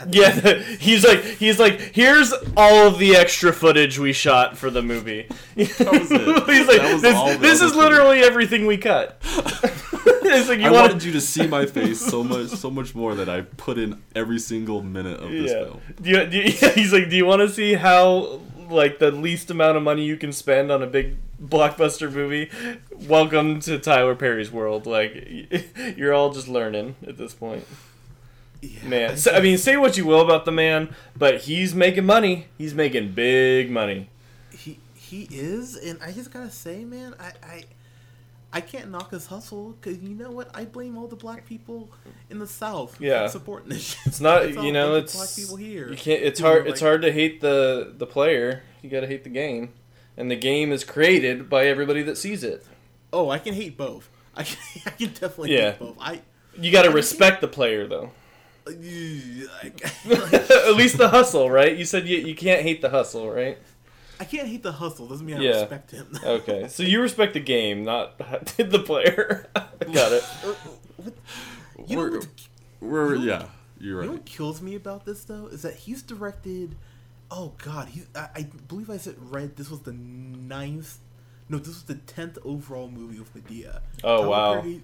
Yeah, 0.09 0.31
he's 0.79 1.05
like 1.05 1.23
he's 1.23 1.59
like 1.59 1.79
here's 1.79 2.33
all 2.55 2.87
of 2.87 2.99
the 2.99 3.15
extra 3.15 3.53
footage 3.53 3.99
we 3.99 4.13
shot 4.13 4.57
for 4.57 4.69
the 4.69 4.81
movie. 4.81 5.27
he's 5.55 5.79
like 5.79 6.47
this, 7.01 7.37
this 7.39 7.61
is 7.61 7.75
literally 7.75 8.19
everything 8.19 8.65
we 8.65 8.77
cut. 8.77 9.17
it's 9.23 10.49
like 10.49 10.59
you 10.59 10.67
I 10.67 10.71
want 10.71 10.93
wanted 10.93 11.03
you 11.03 11.11
to 11.13 11.21
see 11.21 11.47
my 11.47 11.65
face 11.65 11.99
so 11.99 12.23
much, 12.23 12.49
so 12.49 12.69
much 12.69 12.95
more 12.95 13.15
that 13.15 13.29
I 13.29 13.41
put 13.41 13.77
in 13.77 14.01
every 14.15 14.39
single 14.39 14.81
minute 14.81 15.19
of 15.19 15.31
this 15.31 15.51
yeah. 15.51 15.63
film. 15.63 15.81
Do 16.01 16.09
you, 16.09 16.25
do 16.25 16.37
you, 16.37 16.71
he's 16.73 16.93
like, 16.93 17.09
do 17.09 17.15
you 17.15 17.25
want 17.25 17.41
to 17.41 17.49
see 17.49 17.73
how 17.73 18.41
like 18.69 18.99
the 18.99 19.11
least 19.11 19.51
amount 19.51 19.77
of 19.77 19.83
money 19.83 20.05
you 20.05 20.17
can 20.17 20.31
spend 20.31 20.71
on 20.71 20.81
a 20.81 20.87
big 20.87 21.17
blockbuster 21.41 22.11
movie? 22.11 22.49
Welcome 23.07 23.59
to 23.61 23.79
Tyler 23.79 24.15
Perry's 24.15 24.51
world. 24.51 24.85
Like 24.85 25.73
you're 25.95 26.13
all 26.13 26.31
just 26.31 26.47
learning 26.47 26.95
at 27.05 27.17
this 27.17 27.33
point. 27.33 27.65
Yeah, 28.61 28.83
Man, 28.87 29.17
so, 29.17 29.31
I 29.33 29.39
mean, 29.41 29.57
say 29.57 29.75
what 29.77 29.97
you 29.97 30.05
will 30.05 30.21
about 30.21 30.45
the 30.45 30.51
man, 30.51 30.93
but 31.17 31.41
he's 31.41 31.73
making 31.73 32.05
money. 32.05 32.45
He's 32.57 32.75
making 32.75 33.13
big 33.13 33.71
money. 33.71 34.09
he 34.55 34.79
he 34.93 35.23
is, 35.31 35.75
and 35.75 35.99
I 36.01 36.11
just 36.11 36.31
gotta 36.31 36.51
say, 36.51 36.85
man, 36.85 37.15
I 37.19 37.31
I, 37.45 37.63
I 38.53 38.61
can't 38.61 38.91
knock 38.91 39.09
his 39.11 39.25
hustle 39.25 39.71
because 39.81 39.97
you 39.97 40.09
know 40.09 40.29
what? 40.29 40.51
I 40.55 40.65
blame 40.65 40.95
all 40.97 41.07
the 41.07 41.15
black 41.15 41.47
people 41.47 41.89
in 42.29 42.37
the 42.37 42.45
South. 42.45 42.97
for 42.97 43.03
Yeah. 43.03 43.27
supporting 43.27 43.69
this. 43.69 43.81
shit. 43.95 43.99
It's 44.05 44.21
not, 44.21 44.47
you 44.63 44.71
know, 44.71 44.93
it's 44.95 45.15
black 45.15 45.29
people 45.35 45.55
here. 45.55 45.89
You 45.89 45.97
can't. 45.97 46.21
It's 46.21 46.39
hard. 46.39 46.67
It's 46.67 46.81
hard 46.81 47.01
to 47.01 47.11
hate 47.11 47.41
the 47.41 47.93
the 47.97 48.05
player. 48.05 48.61
You 48.83 48.89
gotta 48.91 49.07
hate 49.07 49.23
the 49.23 49.29
game, 49.31 49.73
and 50.17 50.29
the 50.29 50.35
game 50.35 50.71
is 50.71 50.83
created 50.83 51.49
by 51.49 51.65
everybody 51.65 52.03
that 52.03 52.17
sees 52.17 52.43
it. 52.43 52.63
Oh, 53.11 53.29
I 53.31 53.39
can 53.39 53.55
hate 53.55 53.75
both. 53.75 54.07
I 54.35 54.43
can, 54.43 54.57
I 54.85 54.89
can 54.91 55.07
definitely 55.09 55.55
Yeah. 55.55 55.71
hate 55.71 55.79
both. 55.79 55.97
I. 55.99 56.21
You 56.59 56.71
gotta 56.71 56.89
I 56.89 56.93
respect 56.93 57.41
the 57.41 57.47
player, 57.47 57.87
though. 57.87 58.11
Like, 58.65 59.83
At 60.11 60.75
least 60.75 60.97
the 60.97 61.09
hustle, 61.09 61.49
right? 61.49 61.75
You 61.75 61.85
said 61.85 62.07
you, 62.07 62.17
you 62.17 62.35
can't 62.35 62.61
hate 62.61 62.81
the 62.81 62.89
hustle, 62.89 63.29
right? 63.29 63.57
I 64.19 64.23
can't 64.25 64.47
hate 64.47 64.61
the 64.63 64.71
hustle. 64.73 65.07
Doesn't 65.07 65.25
mean 65.25 65.37
I 65.37 65.41
Yeah. 65.41 65.59
respect 65.61 65.91
him. 65.91 66.07
Okay, 66.23 66.67
so 66.67 66.83
you 66.83 67.01
respect 67.01 67.33
the 67.33 67.39
game, 67.39 67.83
not 67.83 68.17
the 68.57 68.83
player. 68.85 69.47
Got 69.55 70.11
it. 70.11 70.23
Uh, 70.45 70.53
you 71.87 71.97
We're- 71.97 72.17
what? 72.19 72.27
We're 72.79 73.15
You 73.15 73.19
know- 73.19 73.25
yeah, 73.25 73.45
you're 73.79 73.89
You 73.89 73.93
know 73.93 73.99
right. 73.99 74.09
what 74.19 74.25
kills 74.25 74.61
me 74.61 74.75
about 74.75 75.05
this 75.05 75.23
though 75.23 75.47
is 75.47 75.63
that 75.63 75.75
he's 75.75 76.01
directed. 76.03 76.75
Oh 77.31 77.53
God, 77.63 77.87
he. 77.89 78.03
I, 78.15 78.27
I 78.35 78.47
believe 78.67 78.89
I 78.89 78.97
said 78.97 79.15
read 79.19 79.55
this 79.55 79.69
was 79.71 79.79
the 79.81 79.93
ninth. 79.93 80.97
No, 81.49 81.57
this 81.57 81.67
was 81.69 81.83
the 81.83 81.95
tenth 81.95 82.37
overall 82.45 82.89
movie 82.89 83.17
of 83.17 83.33
Madea. 83.33 83.81
Oh, 84.03 84.17
Tyler 84.17 84.29
wow. 84.29 84.61
Perry- 84.61 84.81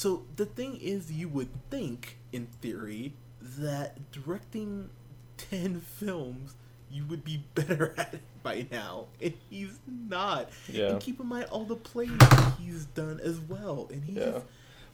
so 0.00 0.22
the 0.36 0.46
thing 0.46 0.78
is, 0.80 1.12
you 1.12 1.28
would 1.28 1.50
think, 1.68 2.16
in 2.32 2.46
theory, 2.62 3.12
that 3.58 4.10
directing 4.12 4.88
ten 5.36 5.80
films, 5.98 6.54
you 6.90 7.04
would 7.04 7.22
be 7.22 7.42
better 7.54 7.92
at 7.98 8.14
it 8.14 8.20
by 8.42 8.66
now, 8.70 9.08
and 9.20 9.34
he's 9.50 9.78
not. 9.86 10.48
Yeah. 10.72 10.92
And 10.92 11.00
keep 11.00 11.20
in 11.20 11.26
mind 11.26 11.48
all 11.50 11.64
the 11.64 11.76
plays 11.76 12.10
he's 12.58 12.86
done 12.86 13.20
as 13.22 13.38
well, 13.40 13.88
and 13.92 14.02
he 14.04 14.12
Yeah. 14.12 14.30
just 14.32 14.44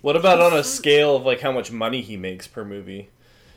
What 0.00 0.16
about 0.16 0.40
on 0.40 0.58
a 0.58 0.64
scale 0.64 1.14
of 1.14 1.24
like 1.24 1.40
how 1.40 1.52
much 1.52 1.70
money 1.70 2.00
he 2.02 2.16
makes 2.16 2.48
per 2.48 2.64
movie? 2.64 3.08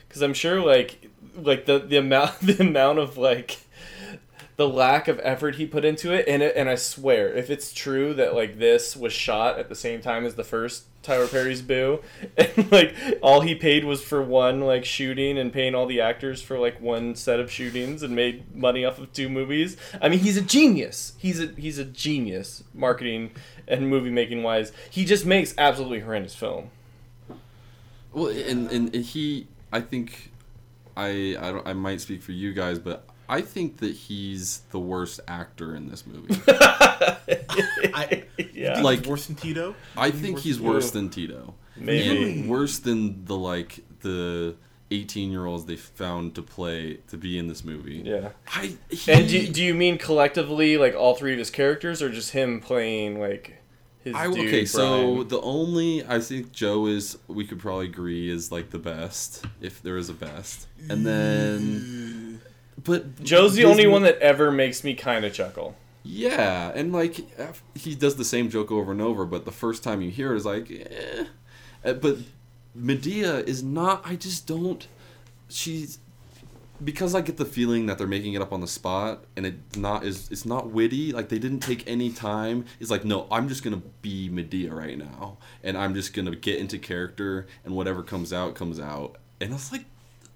Because 0.07 0.21
I'm 0.21 0.35
sure 0.35 0.61
like 0.63 1.09
like 1.35 1.65
the 1.65 1.79
the 1.79 1.97
amount 1.97 2.39
the 2.41 2.61
amount 2.61 2.99
of 2.99 3.17
like 3.17 3.57
the 4.59 4.67
lack 4.67 5.07
of 5.07 5.21
effort 5.23 5.55
he 5.55 5.65
put 5.65 5.85
into 5.85 6.11
it 6.11 6.27
and 6.27 6.43
it, 6.43 6.53
and 6.53 6.67
I 6.67 6.75
swear 6.75 7.33
if 7.33 7.49
it's 7.49 7.71
true 7.71 8.13
that 8.15 8.35
like 8.35 8.59
this 8.59 8.93
was 8.93 9.13
shot 9.13 9.57
at 9.57 9.69
the 9.69 9.75
same 9.75 10.01
time 10.01 10.25
as 10.25 10.35
the 10.35 10.43
first 10.43 10.83
Tyler 11.01 11.27
Perry's 11.29 11.61
Boo 11.61 12.01
and 12.37 12.69
like 12.69 12.93
all 13.21 13.39
he 13.39 13.55
paid 13.55 13.85
was 13.85 14.03
for 14.03 14.21
one 14.21 14.59
like 14.59 14.83
shooting 14.83 15.37
and 15.37 15.53
paying 15.53 15.75
all 15.75 15.85
the 15.85 16.01
actors 16.01 16.41
for 16.41 16.59
like 16.59 16.81
one 16.81 17.15
set 17.15 17.39
of 17.39 17.49
shootings 17.49 18.03
and 18.03 18.13
made 18.13 18.53
money 18.53 18.83
off 18.83 18.99
of 18.99 19.13
two 19.13 19.29
movies. 19.29 19.77
I 20.01 20.09
mean 20.09 20.19
he's 20.19 20.35
a 20.35 20.41
genius. 20.41 21.13
He's 21.17 21.39
a 21.39 21.47
he's 21.55 21.77
a 21.77 21.85
genius 21.85 22.61
marketing 22.73 23.31
and 23.65 23.89
movie 23.89 24.09
making 24.09 24.43
wise. 24.43 24.73
He 24.89 25.05
just 25.05 25.25
makes 25.25 25.53
absolutely 25.57 26.01
horrendous 26.01 26.35
film. 26.35 26.69
Well, 28.11 28.27
and 28.27 28.69
and 28.69 28.93
he, 28.93 29.47
I 29.71 29.79
think, 29.79 30.31
I 30.97 31.37
I 31.39 31.51
don't 31.53 31.65
I 31.65 31.71
might 31.71 32.01
speak 32.01 32.21
for 32.21 32.33
you 32.33 32.51
guys, 32.53 32.77
but 32.77 33.08
I 33.29 33.41
think 33.41 33.77
that 33.77 33.95
he's 33.95 34.61
the 34.71 34.79
worst 34.79 35.19
actor 35.27 35.75
in 35.75 35.87
this 35.89 36.05
movie. 36.07 36.35
I 36.47 38.23
yeah. 38.53 38.81
Like- 38.81 38.99
he's 38.99 39.07
worse 39.07 39.25
than 39.27 39.35
Tito. 39.35 39.75
I 39.95 40.11
think 40.11 40.39
he's 40.39 40.59
Ooh. 40.59 40.63
worse 40.63 40.91
than 40.91 41.09
Tito. 41.09 41.53
Maybe. 41.77 42.39
And 42.41 42.49
worse 42.49 42.79
than 42.79 43.25
the 43.25 43.37
like 43.37 43.79
the 44.01 44.55
18 44.91 45.31
year 45.31 45.45
olds 45.45 45.65
they 45.65 45.75
found 45.75 46.35
to 46.35 46.41
play 46.41 46.95
to 47.07 47.17
be 47.17 47.37
in 47.37 47.47
this 47.47 47.63
movie. 47.63 48.01
Yeah. 48.03 48.29
I 48.47 48.75
he, 48.89 49.11
And 49.11 49.27
do, 49.29 49.47
do 49.47 49.63
you 49.63 49.73
mean 49.73 49.97
collectively, 49.97 50.77
like 50.77 50.95
all 50.95 51.15
three 51.15 51.33
of 51.33 51.39
his 51.39 51.51
characters, 51.51 52.01
or 52.01 52.09
just 52.09 52.31
him 52.31 52.59
playing 52.59 53.19
like 53.19 53.61
his 54.03 54.15
I, 54.15 54.25
dude? 54.27 54.47
okay, 54.47 54.65
so 54.65 55.13
Brian? 55.13 55.27
the 55.27 55.41
only 55.41 56.05
I 56.05 56.19
think 56.19 56.51
Joe 56.51 56.87
is 56.87 57.17
we 57.27 57.45
could 57.45 57.59
probably 57.59 57.85
agree 57.85 58.29
is 58.29 58.51
like 58.51 58.71
the 58.71 58.79
best 58.79 59.45
if 59.61 59.81
there 59.83 59.97
is 59.97 60.09
a 60.09 60.13
best, 60.13 60.67
and 60.89 61.05
then 61.05 62.28
but 62.83 63.23
Joe's 63.23 63.55
the 63.55 63.65
only 63.65 63.87
one 63.87 64.03
that 64.03 64.17
ever 64.19 64.51
makes 64.51 64.83
me 64.83 64.93
kind 64.93 65.25
of 65.25 65.33
chuckle. 65.33 65.75
Yeah, 66.03 66.71
and 66.73 66.93
like 66.93 67.19
he 67.75 67.95
does 67.95 68.15
the 68.15 68.25
same 68.25 68.49
joke 68.49 68.71
over 68.71 68.91
and 68.91 69.01
over, 69.01 69.25
but 69.25 69.45
the 69.45 69.51
first 69.51 69.83
time 69.83 70.01
you 70.01 70.09
hear 70.09 70.33
it 70.33 70.37
is 70.37 70.45
like, 70.45 70.71
eh. 70.71 71.25
Uh, 71.83 71.93
But 71.93 72.17
Madea 72.77 73.45
is 73.47 73.63
not. 73.63 74.01
I 74.05 74.15
just 74.15 74.47
don't. 74.47 74.87
She's 75.49 75.99
because 76.83 77.13
I 77.13 77.21
get 77.21 77.37
the 77.37 77.45
feeling 77.45 77.87
that 77.87 77.97
they're 77.97 78.07
making 78.07 78.33
it 78.33 78.41
up 78.41 78.53
on 78.53 78.61
the 78.61 78.67
spot, 78.67 79.25
and 79.35 79.45
it 79.45 79.55
not 79.75 80.03
is. 80.05 80.29
It's 80.31 80.45
not 80.45 80.69
witty. 80.69 81.11
Like 81.11 81.29
they 81.29 81.39
didn't 81.39 81.59
take 81.59 81.87
any 81.87 82.11
time. 82.11 82.65
It's 82.79 82.89
like 82.91 83.03
no, 83.03 83.27
I'm 83.31 83.49
just 83.49 83.63
gonna 83.63 83.81
be 84.01 84.29
Madea 84.29 84.71
right 84.71 84.97
now, 84.97 85.37
and 85.63 85.77
I'm 85.77 85.93
just 85.93 86.13
gonna 86.13 86.35
get 86.35 86.59
into 86.59 86.79
character, 86.79 87.47
and 87.65 87.75
whatever 87.75 88.03
comes 88.03 88.31
out 88.31 88.55
comes 88.55 88.79
out. 88.79 89.17
And 89.41 89.51
I 89.51 89.55
was 89.55 89.71
like, 89.71 89.85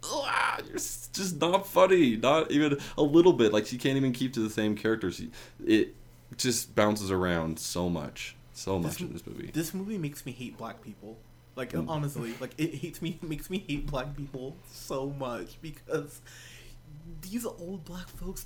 ah, 0.04 0.60
you're 0.66 0.74
just 0.76 1.40
not 1.40 1.66
funny, 1.68 2.16
not 2.18 2.52
even 2.52 2.78
a 2.98 3.04
little 3.04 3.34
bit. 3.34 3.54
Like 3.54 3.66
she 3.66 3.78
can't 3.78 3.98
even 3.98 4.12
keep 4.12 4.34
to 4.34 4.40
the 4.40 4.50
same 4.50 4.76
character. 4.76 5.12
She, 5.12 5.32
it 5.66 5.96
just 6.38 6.76
bounces 6.76 7.12
around 7.12 7.60
so 7.60 7.90
much, 7.90 8.36
so 8.54 8.80
much 8.80 9.02
in 9.02 9.14
this 9.14 9.26
movie. 9.26 9.52
This 9.54 9.74
movie 9.74 9.98
makes 9.98 10.26
me 10.26 10.32
hate 10.32 10.58
black 10.58 10.82
people. 10.82 11.18
Like 11.56 11.72
Mm. 11.74 11.88
honestly, 11.88 12.34
like 12.40 12.52
it 12.58 12.74
hates 12.76 13.02
me, 13.02 13.20
makes 13.22 13.50
me 13.50 13.64
hate 13.68 13.86
black 13.88 14.16
people 14.18 14.56
so 14.72 15.10
much 15.10 15.62
because 15.62 16.22
these 17.22 17.46
old 17.46 17.86
black 17.86 18.08
folks, 18.08 18.46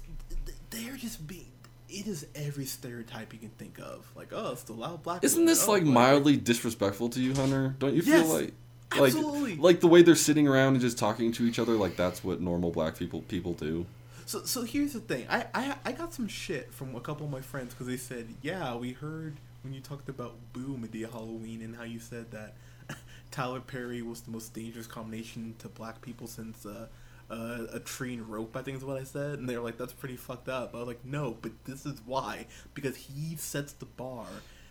they're 0.69 0.97
just 0.97 1.25
being. 1.27 1.51
It 1.89 2.05
is 2.05 2.27
every 2.35 2.65
stereotype 2.65 3.31
you 3.31 3.39
can 3.39 3.51
think 3.51 3.79
of. 3.79 4.11
Like, 4.13 4.33
oh, 4.33 4.51
it's 4.51 4.63
the 4.63 4.73
loud 4.73 5.03
black. 5.03 5.23
Isn't 5.23 5.45
this 5.45 5.69
Oh, 5.69 5.71
like 5.71 5.83
mildly 5.83 6.35
disrespectful 6.35 7.07
to 7.11 7.21
you, 7.21 7.33
Hunter? 7.33 7.75
Don't 7.79 7.93
you 7.93 8.01
feel 8.01 8.25
like 8.25 8.53
like 8.91 9.13
absolutely. 9.13 9.55
like 9.57 9.79
the 9.79 9.87
way 9.87 10.01
they're 10.01 10.15
sitting 10.15 10.47
around 10.47 10.73
and 10.73 10.81
just 10.81 10.97
talking 10.97 11.31
to 11.33 11.43
each 11.45 11.59
other 11.59 11.73
like 11.73 11.95
that's 11.97 12.23
what 12.23 12.39
normal 12.41 12.71
black 12.71 12.97
people 12.97 13.21
people 13.23 13.53
do? 13.53 13.85
So, 14.25 14.43
so 14.43 14.63
here's 14.63 14.91
the 14.91 14.99
thing. 14.99 15.25
I, 15.29 15.45
I, 15.53 15.75
I 15.85 15.91
got 15.93 16.13
some 16.13 16.27
shit 16.27 16.73
from 16.73 16.95
a 16.97 16.99
couple 16.99 17.25
of 17.25 17.31
my 17.31 17.39
friends 17.39 17.73
because 17.73 17.87
they 17.87 17.95
said, 17.95 18.27
yeah, 18.41 18.75
we 18.75 18.91
heard 18.91 19.37
when 19.63 19.73
you 19.73 19.79
talked 19.79 20.09
about 20.09 20.35
Boo 20.51 20.77
Madea 20.77 21.09
Halloween 21.09 21.61
and 21.61 21.73
how 21.73 21.83
you 21.83 21.99
said 21.99 22.31
that 22.31 22.55
Tyler 23.31 23.61
Perry 23.61 24.01
was 24.01 24.21
the 24.21 24.31
most 24.31 24.53
dangerous 24.53 24.85
combination 24.85 25.55
to 25.59 25.69
black 25.69 26.01
people 26.01 26.27
since 26.27 26.65
uh, 26.65 26.87
uh, 27.31 27.67
a 27.71 27.79
tree 27.79 28.15
and 28.15 28.29
rope. 28.29 28.57
I 28.57 28.63
think 28.63 28.77
is 28.77 28.83
what 28.83 28.97
I 28.97 29.05
said, 29.05 29.39
and 29.39 29.47
they 29.47 29.57
were 29.57 29.63
like, 29.63 29.77
that's 29.77 29.93
pretty 29.93 30.17
fucked 30.17 30.49
up. 30.49 30.75
I 30.75 30.79
was 30.79 30.87
like, 30.87 31.05
no, 31.05 31.37
but 31.41 31.51
this 31.63 31.85
is 31.85 32.01
why 32.05 32.47
because 32.73 32.97
he 32.97 33.37
sets 33.37 33.73
the 33.73 33.85
bar 33.85 34.25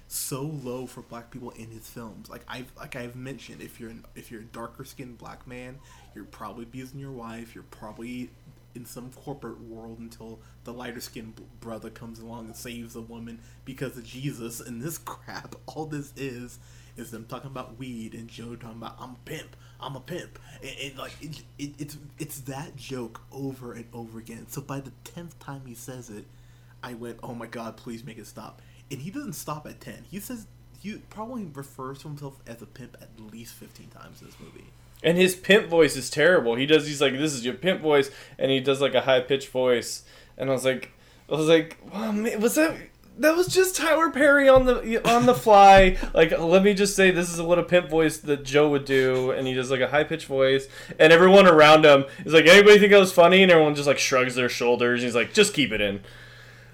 so 0.08 0.42
low 0.42 0.86
for 0.86 1.02
black 1.02 1.30
people 1.30 1.50
in 1.50 1.70
his 1.70 1.88
films. 1.88 2.28
Like 2.28 2.42
I've 2.48 2.70
like 2.76 2.96
I've 2.96 3.16
mentioned, 3.16 3.60
if 3.60 3.80
you're 3.80 3.90
an, 3.90 4.04
if 4.14 4.30
you're 4.30 4.42
a 4.42 4.44
darker 4.44 4.84
skinned 4.84 5.18
black 5.18 5.46
man, 5.46 5.78
you're 6.14 6.24
probably 6.24 6.64
abusing 6.64 7.00
your 7.00 7.12
wife. 7.12 7.54
You're 7.54 7.64
probably 7.64 8.30
in 8.76 8.84
some 8.84 9.10
corporate 9.10 9.60
world 9.62 9.98
until 9.98 10.38
the 10.64 10.72
lighter 10.72 11.00
skinned 11.00 11.40
brother 11.60 11.90
comes 11.90 12.20
along 12.20 12.46
and 12.46 12.54
saves 12.54 12.92
the 12.92 13.00
woman 13.00 13.40
because 13.64 13.96
of 13.96 14.04
Jesus. 14.04 14.60
And 14.60 14.80
this 14.80 14.98
crap, 15.04 15.56
all 15.66 15.86
this 15.86 16.12
is, 16.16 16.58
is 16.96 17.10
them 17.10 17.24
talking 17.26 17.50
about 17.50 17.78
weed 17.78 18.14
and 18.14 18.28
Joe 18.28 18.54
talking 18.54 18.76
about 18.76 18.96
I'm 19.00 19.10
a 19.10 19.18
pimp, 19.24 19.56
I'm 19.80 19.96
a 19.96 20.00
pimp, 20.00 20.38
and, 20.62 20.72
and 20.82 20.98
like 20.98 21.12
it, 21.20 21.42
it, 21.58 21.72
it's 21.78 21.96
it's 22.18 22.40
that 22.40 22.76
joke 22.76 23.22
over 23.32 23.72
and 23.72 23.86
over 23.92 24.18
again. 24.18 24.46
So 24.48 24.60
by 24.60 24.80
the 24.80 24.92
tenth 25.04 25.38
time 25.40 25.62
he 25.66 25.74
says 25.74 26.10
it, 26.10 26.26
I 26.82 26.94
went, 26.94 27.18
oh 27.22 27.34
my 27.34 27.46
god, 27.46 27.76
please 27.76 28.04
make 28.04 28.18
it 28.18 28.26
stop. 28.26 28.62
And 28.90 29.00
he 29.00 29.10
doesn't 29.10 29.34
stop 29.34 29.66
at 29.66 29.80
10. 29.80 30.04
He 30.10 30.20
says, 30.20 30.46
he 30.80 30.98
probably 31.10 31.44
refers 31.44 31.98
to 32.00 32.08
himself 32.08 32.40
as 32.46 32.62
a 32.62 32.66
pimp 32.66 32.96
at 33.00 33.08
least 33.32 33.54
15 33.54 33.88
times 33.88 34.20
in 34.20 34.28
this 34.28 34.36
movie. 34.38 34.66
And 35.02 35.18
his 35.18 35.34
pimp 35.34 35.68
voice 35.68 35.96
is 35.96 36.08
terrible. 36.10 36.54
He 36.54 36.64
does. 36.64 36.86
He's 36.86 37.02
like, 37.02 37.12
"This 37.12 37.34
is 37.34 37.44
your 37.44 37.54
pimp 37.54 37.82
voice," 37.82 38.10
and 38.38 38.50
he 38.50 38.60
does 38.60 38.80
like 38.80 38.94
a 38.94 39.02
high 39.02 39.20
pitched 39.20 39.50
voice. 39.50 40.04
And 40.38 40.48
I 40.48 40.54
was 40.54 40.64
like, 40.64 40.90
I 41.30 41.34
was 41.34 41.48
like, 41.48 41.76
wow, 41.92 42.12
man, 42.12 42.40
was 42.40 42.54
that? 42.54 42.76
That 43.18 43.34
was 43.34 43.46
just 43.48 43.76
Tyler 43.76 44.10
Perry 44.10 44.48
on 44.48 44.66
the 44.66 45.08
on 45.08 45.26
the 45.26 45.34
fly. 45.34 45.96
Like, 46.14 46.38
let 46.38 46.62
me 46.62 46.74
just 46.74 46.94
say, 46.94 47.10
this 47.10 47.32
is 47.32 47.40
what 47.40 47.58
a 47.58 47.62
pimp 47.62 47.88
voice 47.88 48.18
that 48.18 48.44
Joe 48.44 48.70
would 48.70 48.84
do, 48.84 49.30
and 49.32 49.46
he 49.46 49.54
does 49.54 49.70
like 49.70 49.80
a 49.80 49.88
high 49.88 50.04
pitched 50.04 50.26
voice, 50.26 50.66
and 50.98 51.12
everyone 51.12 51.46
around 51.46 51.84
him 51.84 52.04
is 52.24 52.32
like, 52.32 52.46
anybody 52.46 52.78
think 52.78 52.92
that 52.92 52.98
was 52.98 53.12
funny? 53.12 53.42
And 53.42 53.50
everyone 53.50 53.74
just 53.74 53.86
like 53.86 53.98
shrugs 53.98 54.34
their 54.34 54.48
shoulders. 54.48 55.00
And 55.00 55.06
he's 55.06 55.14
like, 55.14 55.32
just 55.32 55.54
keep 55.54 55.72
it 55.72 55.80
in. 55.80 56.00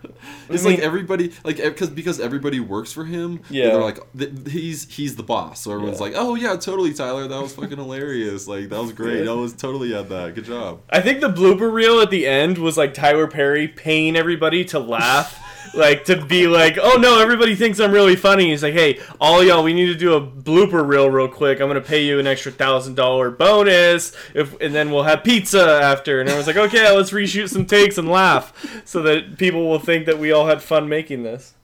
It's 0.49 0.65
mean- 0.65 0.75
like 0.75 0.83
everybody 0.83 1.33
like 1.45 1.59
eh, 1.61 1.69
because 1.71 1.91
because 1.91 2.21
everybody 2.21 2.61
works 2.61 2.93
for 2.93 3.05
him. 3.05 3.41
Yeah. 3.51 3.71
they're 3.71 3.81
like 3.83 3.99
th- 4.17 4.31
he's 4.51 4.93
he's 4.93 5.17
the 5.17 5.23
boss. 5.23 5.61
So 5.61 5.73
everyone's 5.73 5.99
Yeah. 5.99 6.05
like, 6.07 6.13
oh 6.17 6.35
yeah, 6.35 6.57
totally, 6.57 6.93
Tyler. 6.93 7.27
That 7.29 7.41
was 7.41 7.55
fucking 7.55 7.79
hilarious. 7.79 8.47
Like 8.47 8.69
that 8.69 8.81
was 8.81 8.93
great. 9.03 9.25
That 9.25 9.37
was 9.37 9.53
totally 9.55 9.95
at 9.95 10.09
that. 10.09 10.35
Good 10.35 10.45
job. 10.45 10.81
I 10.91 11.01
think 11.01 11.21
the 11.21 11.29
blooper 11.31 11.73
reel 11.73 12.01
at 12.01 12.11
the 12.11 12.27
end 12.27 12.59
was 12.59 12.77
like 12.77 12.95
Tyler 12.95 13.27
Perry 13.27 13.69
paying 13.69 14.17
everybody 14.17 14.65
to 14.67 14.79
laugh. 14.79 15.39
Like 15.75 16.05
to 16.07 16.25
be 16.25 16.47
like, 16.47 16.79
oh 16.81 16.99
no, 16.99 17.21
everybody 17.21 17.55
thinks 17.55 17.81
I'm 17.81 17.93
really 17.93 18.17
funny. 18.17 18.51
He's 18.51 18.63
like, 18.63 18.75
hey, 18.75 19.01
all 19.21 19.43
y'all, 19.43 19.63
we 19.63 19.73
need 19.73 19.87
to 19.87 19.95
do 19.95 20.15
a 20.15 20.21
blooper 20.21 20.87
reel 20.87 21.11
real 21.11 21.29
quick. 21.29 21.61
I'm 21.61 21.69
gonna 21.69 21.81
pay 21.81 22.05
you 22.05 22.19
an 22.19 22.27
extra 22.27 22.53
thousand 22.53 22.95
dollar 22.95 23.31
bonus, 23.31 24.13
if 24.35 24.59
and 24.61 24.75
then 24.75 24.91
we'll 24.91 25.05
have 25.05 25.25
pizza 25.25 25.81
after. 25.83 26.21
And 26.21 26.29
I 26.29 26.37
was 26.37 26.47
like, 26.47 26.57
okay, 26.57 26.95
let's 26.95 27.11
reshoot 27.11 27.49
some 27.49 27.67
takes 27.67 27.99
and 27.99 28.09
laugh, 28.09 28.83
so 28.85 29.03
that 29.03 29.39
people 29.39 29.69
will 29.69 29.79
think 29.79 30.07
that 30.07 30.19
we 30.19 30.33
all 30.33 30.47
had 30.47 30.63
fun 30.63 30.89
making 30.89 31.23
this. 31.23 31.55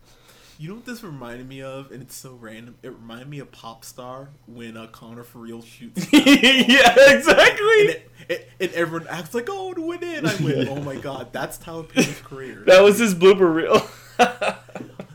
You 0.60 0.68
know 0.68 0.74
what 0.74 0.86
this 0.86 1.04
reminded 1.04 1.48
me 1.48 1.62
of? 1.62 1.92
And 1.92 2.02
it's 2.02 2.16
so 2.16 2.34
random. 2.34 2.74
It 2.82 2.88
reminded 2.88 3.28
me 3.28 3.38
of 3.38 3.52
Pop 3.52 3.84
Star 3.84 4.30
when 4.46 4.76
uh, 4.76 4.88
Connor 4.88 5.22
for 5.22 5.38
real 5.38 5.62
shoots. 5.62 6.08
yeah, 6.12 6.20
and, 6.98 7.16
exactly. 7.16 7.64
it, 7.64 8.10
it, 8.28 8.50
and 8.58 8.72
everyone 8.72 9.06
acts 9.08 9.34
like, 9.34 9.46
oh, 9.48 9.72
to 9.72 9.80
win 9.80 10.02
it. 10.02 10.24
I 10.24 10.34
went, 10.42 10.68
oh 10.70 10.82
my 10.82 10.96
god, 10.96 11.32
that's 11.32 11.58
Tyler 11.58 11.84
Perry's 11.84 12.20
career. 12.22 12.64
That 12.66 12.82
was 12.82 12.98
his 12.98 13.14
blooper 13.14 13.54
reel. 13.54 13.86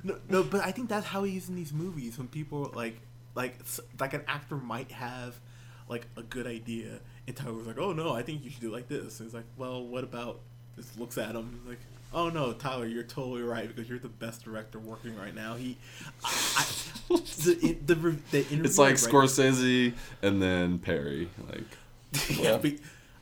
No, 0.06 0.18
no, 0.28 0.44
but 0.44 0.60
I 0.60 0.72
think 0.72 0.89
that's 0.89 1.08
how 1.08 1.24
he 1.24 1.38
is 1.38 1.48
in 1.48 1.56
these 1.56 1.72
movies. 1.72 2.18
When 2.18 2.28
people 2.28 2.70
like, 2.76 3.00
like, 3.36 3.58
like 4.02 4.14
an 4.14 4.24
actor 4.28 4.58
might 4.58 4.91
have 4.91 5.39
like 5.88 6.08
a 6.18 6.22
good 6.22 6.46
idea, 6.46 7.00
and 7.26 7.34
Tyler 7.34 7.54
was 7.54 7.68
like, 7.68 7.78
"Oh 7.78 7.94
no, 7.94 8.14
I 8.14 8.22
think 8.22 8.44
you 8.44 8.50
should 8.50 8.60
do 8.60 8.68
it 8.68 8.74
like 8.74 8.89
this." 8.89 9.22
And 9.22 9.28
he's 9.28 9.34
like, 9.34 9.46
"Well, 9.56 9.86
what 9.88 10.04
about?" 10.04 10.41
Just 10.76 10.99
looks 10.99 11.17
at 11.17 11.36
him 11.36 11.59
like, 11.67 11.80
"Oh 12.13 12.30
no, 12.30 12.53
Tyler, 12.53 12.86
you're 12.88 13.03
totally 13.03 13.43
right 13.43 13.67
because 13.67 13.88
you're 13.89 13.99
the 13.99 14.07
best 14.09 14.43
director 14.43 14.80
working 14.80 15.15
right 15.15 15.36
now." 15.36 15.55
He, 15.55 15.78
I, 16.24 16.30
I, 16.57 16.65
the, 17.09 17.78
the, 17.86 17.93
the, 17.93 17.95
the 18.32 18.38
interview 18.39 18.63
It's 18.63 18.78
like 18.78 18.88
I 18.88 18.91
read- 18.91 18.99
Scorsese 18.99 19.93
and 20.21 20.41
then 20.41 20.80
Perry. 20.80 21.30
Like 21.49 22.30
yeah, 22.30 22.57
but- 22.57 22.74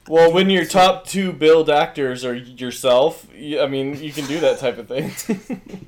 Well, 0.08 0.32
when 0.34 0.50
your 0.50 0.66
top 0.66 1.06
two 1.06 1.32
build 1.32 1.70
actors 1.70 2.26
are 2.26 2.34
yourself, 2.34 3.28
I 3.36 3.68
mean, 3.68 4.02
you 4.02 4.12
can 4.12 4.26
do 4.26 4.40
that 4.40 4.60
type 4.60 4.78
of 4.78 4.88
thing. 4.88 5.12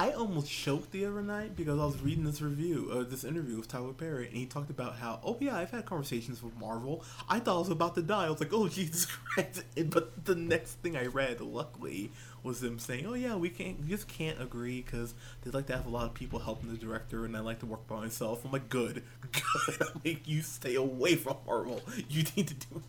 I 0.00 0.12
almost 0.12 0.48
choked 0.48 0.92
the 0.92 1.04
other 1.06 1.22
night 1.22 1.56
because 1.56 1.76
I 1.76 1.84
was 1.84 2.00
reading 2.00 2.22
this 2.22 2.40
review, 2.40 2.88
uh, 2.92 3.02
this 3.02 3.24
interview 3.24 3.56
with 3.56 3.66
Tyler 3.66 3.92
Perry, 3.92 4.28
and 4.28 4.36
he 4.36 4.46
talked 4.46 4.70
about 4.70 4.94
how, 4.94 5.18
oh 5.24 5.36
yeah, 5.40 5.56
I've 5.56 5.72
had 5.72 5.86
conversations 5.86 6.40
with 6.40 6.56
Marvel. 6.56 7.02
I 7.28 7.40
thought 7.40 7.56
I 7.56 7.58
was 7.58 7.68
about 7.68 7.96
to 7.96 8.02
die. 8.02 8.26
I 8.26 8.30
was 8.30 8.38
like, 8.38 8.52
oh 8.52 8.68
Jesus 8.68 9.06
Christ! 9.06 9.64
And, 9.76 9.90
but 9.90 10.24
the 10.24 10.36
next 10.36 10.74
thing 10.74 10.96
I 10.96 11.06
read, 11.06 11.40
luckily, 11.40 12.12
was 12.44 12.60
them 12.60 12.78
saying, 12.78 13.06
oh 13.06 13.14
yeah, 13.14 13.34
we 13.34 13.50
can't, 13.50 13.80
we 13.80 13.88
just 13.88 14.06
can't 14.06 14.40
agree 14.40 14.82
because 14.82 15.14
they 15.42 15.50
like 15.50 15.66
to 15.66 15.76
have 15.76 15.86
a 15.86 15.90
lot 15.90 16.06
of 16.06 16.14
people 16.14 16.38
helping 16.38 16.70
the 16.70 16.76
director, 16.78 17.24
and 17.24 17.36
I 17.36 17.40
like 17.40 17.58
to 17.58 17.66
work 17.66 17.84
by 17.88 17.96
myself. 17.96 18.44
I'm 18.44 18.52
like, 18.52 18.68
good, 18.68 19.02
good. 19.32 19.82
I 19.82 19.86
make 20.04 20.28
you 20.28 20.42
stay 20.42 20.76
away 20.76 21.16
from 21.16 21.38
Marvel. 21.44 21.82
You 22.08 22.22
need 22.36 22.46
to 22.46 22.54
do. 22.54 22.82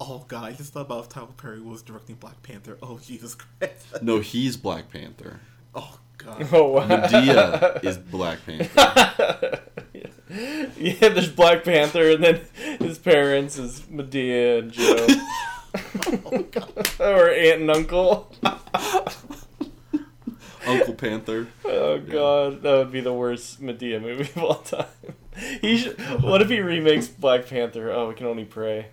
Oh 0.00 0.24
god, 0.26 0.44
I 0.46 0.52
just 0.54 0.72
thought 0.72 0.86
about 0.86 1.04
if 1.04 1.08
Tyler 1.10 1.28
Perry 1.36 1.60
was 1.60 1.82
directing 1.82 2.16
Black 2.16 2.42
Panther. 2.42 2.78
Oh 2.82 2.98
Jesus 2.98 3.36
Christ! 3.36 4.02
no, 4.02 4.18
he's 4.18 4.56
Black 4.56 4.90
Panther. 4.90 5.38
Oh 5.72 6.00
god. 6.18 6.48
oh, 6.52 6.72
wow. 6.72 6.86
Madea 6.86 7.82
is 7.84 7.96
Black 7.96 8.44
Panther. 8.44 9.62
yeah, 10.76 11.08
there's 11.08 11.30
Black 11.30 11.64
Panther, 11.64 12.10
and 12.10 12.22
then 12.22 12.40
his 12.78 12.98
parents 12.98 13.58
is 13.58 13.80
Madea 13.82 14.58
and 14.60 14.72
Joe. 14.72 15.06
Oh, 17.00 17.12
or 17.12 17.28
aunt 17.30 17.60
and 17.60 17.70
uncle. 17.70 18.34
Uncle 20.66 20.94
Panther. 20.94 21.46
Oh 21.64 21.98
god, 21.98 22.62
that 22.62 22.72
would 22.78 22.90
be 22.90 23.00
the 23.00 23.12
worst 23.12 23.60
Madea 23.62 24.00
movie 24.00 24.30
of 24.34 24.38
all 24.42 24.54
time. 24.56 24.86
He 25.60 25.76
should, 25.76 26.00
what 26.22 26.42
if 26.42 26.48
he 26.48 26.60
remakes 26.60 27.06
Black 27.06 27.46
Panther? 27.46 27.92
Oh, 27.92 28.08
we 28.08 28.14
can 28.14 28.26
only 28.26 28.44
pray. 28.44 28.88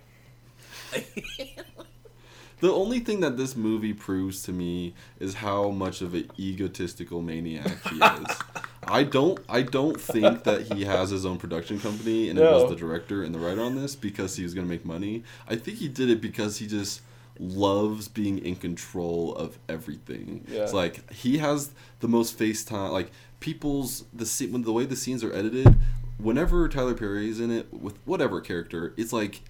The 2.60 2.72
only 2.72 3.00
thing 3.00 3.20
that 3.20 3.36
this 3.36 3.54
movie 3.54 3.92
proves 3.92 4.42
to 4.44 4.52
me 4.52 4.94
is 5.20 5.34
how 5.34 5.70
much 5.70 6.00
of 6.00 6.14
an 6.14 6.30
egotistical 6.38 7.20
maniac 7.20 7.76
he 7.90 7.96
is. 7.96 8.36
I 8.88 9.02
don't 9.02 9.38
I 9.48 9.62
don't 9.62 10.00
think 10.00 10.44
that 10.44 10.72
he 10.72 10.84
has 10.84 11.10
his 11.10 11.26
own 11.26 11.38
production 11.38 11.80
company 11.80 12.30
and 12.30 12.38
it 12.38 12.42
was 12.42 12.70
the 12.70 12.76
director 12.76 13.24
and 13.24 13.34
the 13.34 13.38
writer 13.38 13.62
on 13.62 13.74
this 13.74 13.96
because 13.96 14.36
he 14.36 14.42
was 14.44 14.54
gonna 14.54 14.66
make 14.68 14.84
money. 14.84 15.24
I 15.48 15.56
think 15.56 15.78
he 15.78 15.88
did 15.88 16.08
it 16.08 16.20
because 16.20 16.58
he 16.58 16.66
just 16.66 17.02
loves 17.38 18.08
being 18.08 18.38
in 18.38 18.56
control 18.56 19.34
of 19.34 19.58
everything. 19.68 20.46
Yeah. 20.48 20.62
It's 20.62 20.72
like 20.72 21.12
he 21.12 21.38
has 21.38 21.72
the 22.00 22.08
most 22.08 22.38
face 22.38 22.64
time 22.64 22.92
like 22.92 23.10
people's 23.40 24.04
the 24.12 24.24
scene 24.24 24.52
when 24.52 24.62
the 24.62 24.72
way 24.72 24.86
the 24.86 24.96
scenes 24.96 25.22
are 25.24 25.34
edited, 25.34 25.76
whenever 26.18 26.68
Tyler 26.68 26.94
Perry 26.94 27.28
is 27.28 27.40
in 27.40 27.50
it 27.50 27.72
with 27.72 27.98
whatever 28.04 28.40
character, 28.40 28.94
it's 28.96 29.12
like 29.12 29.42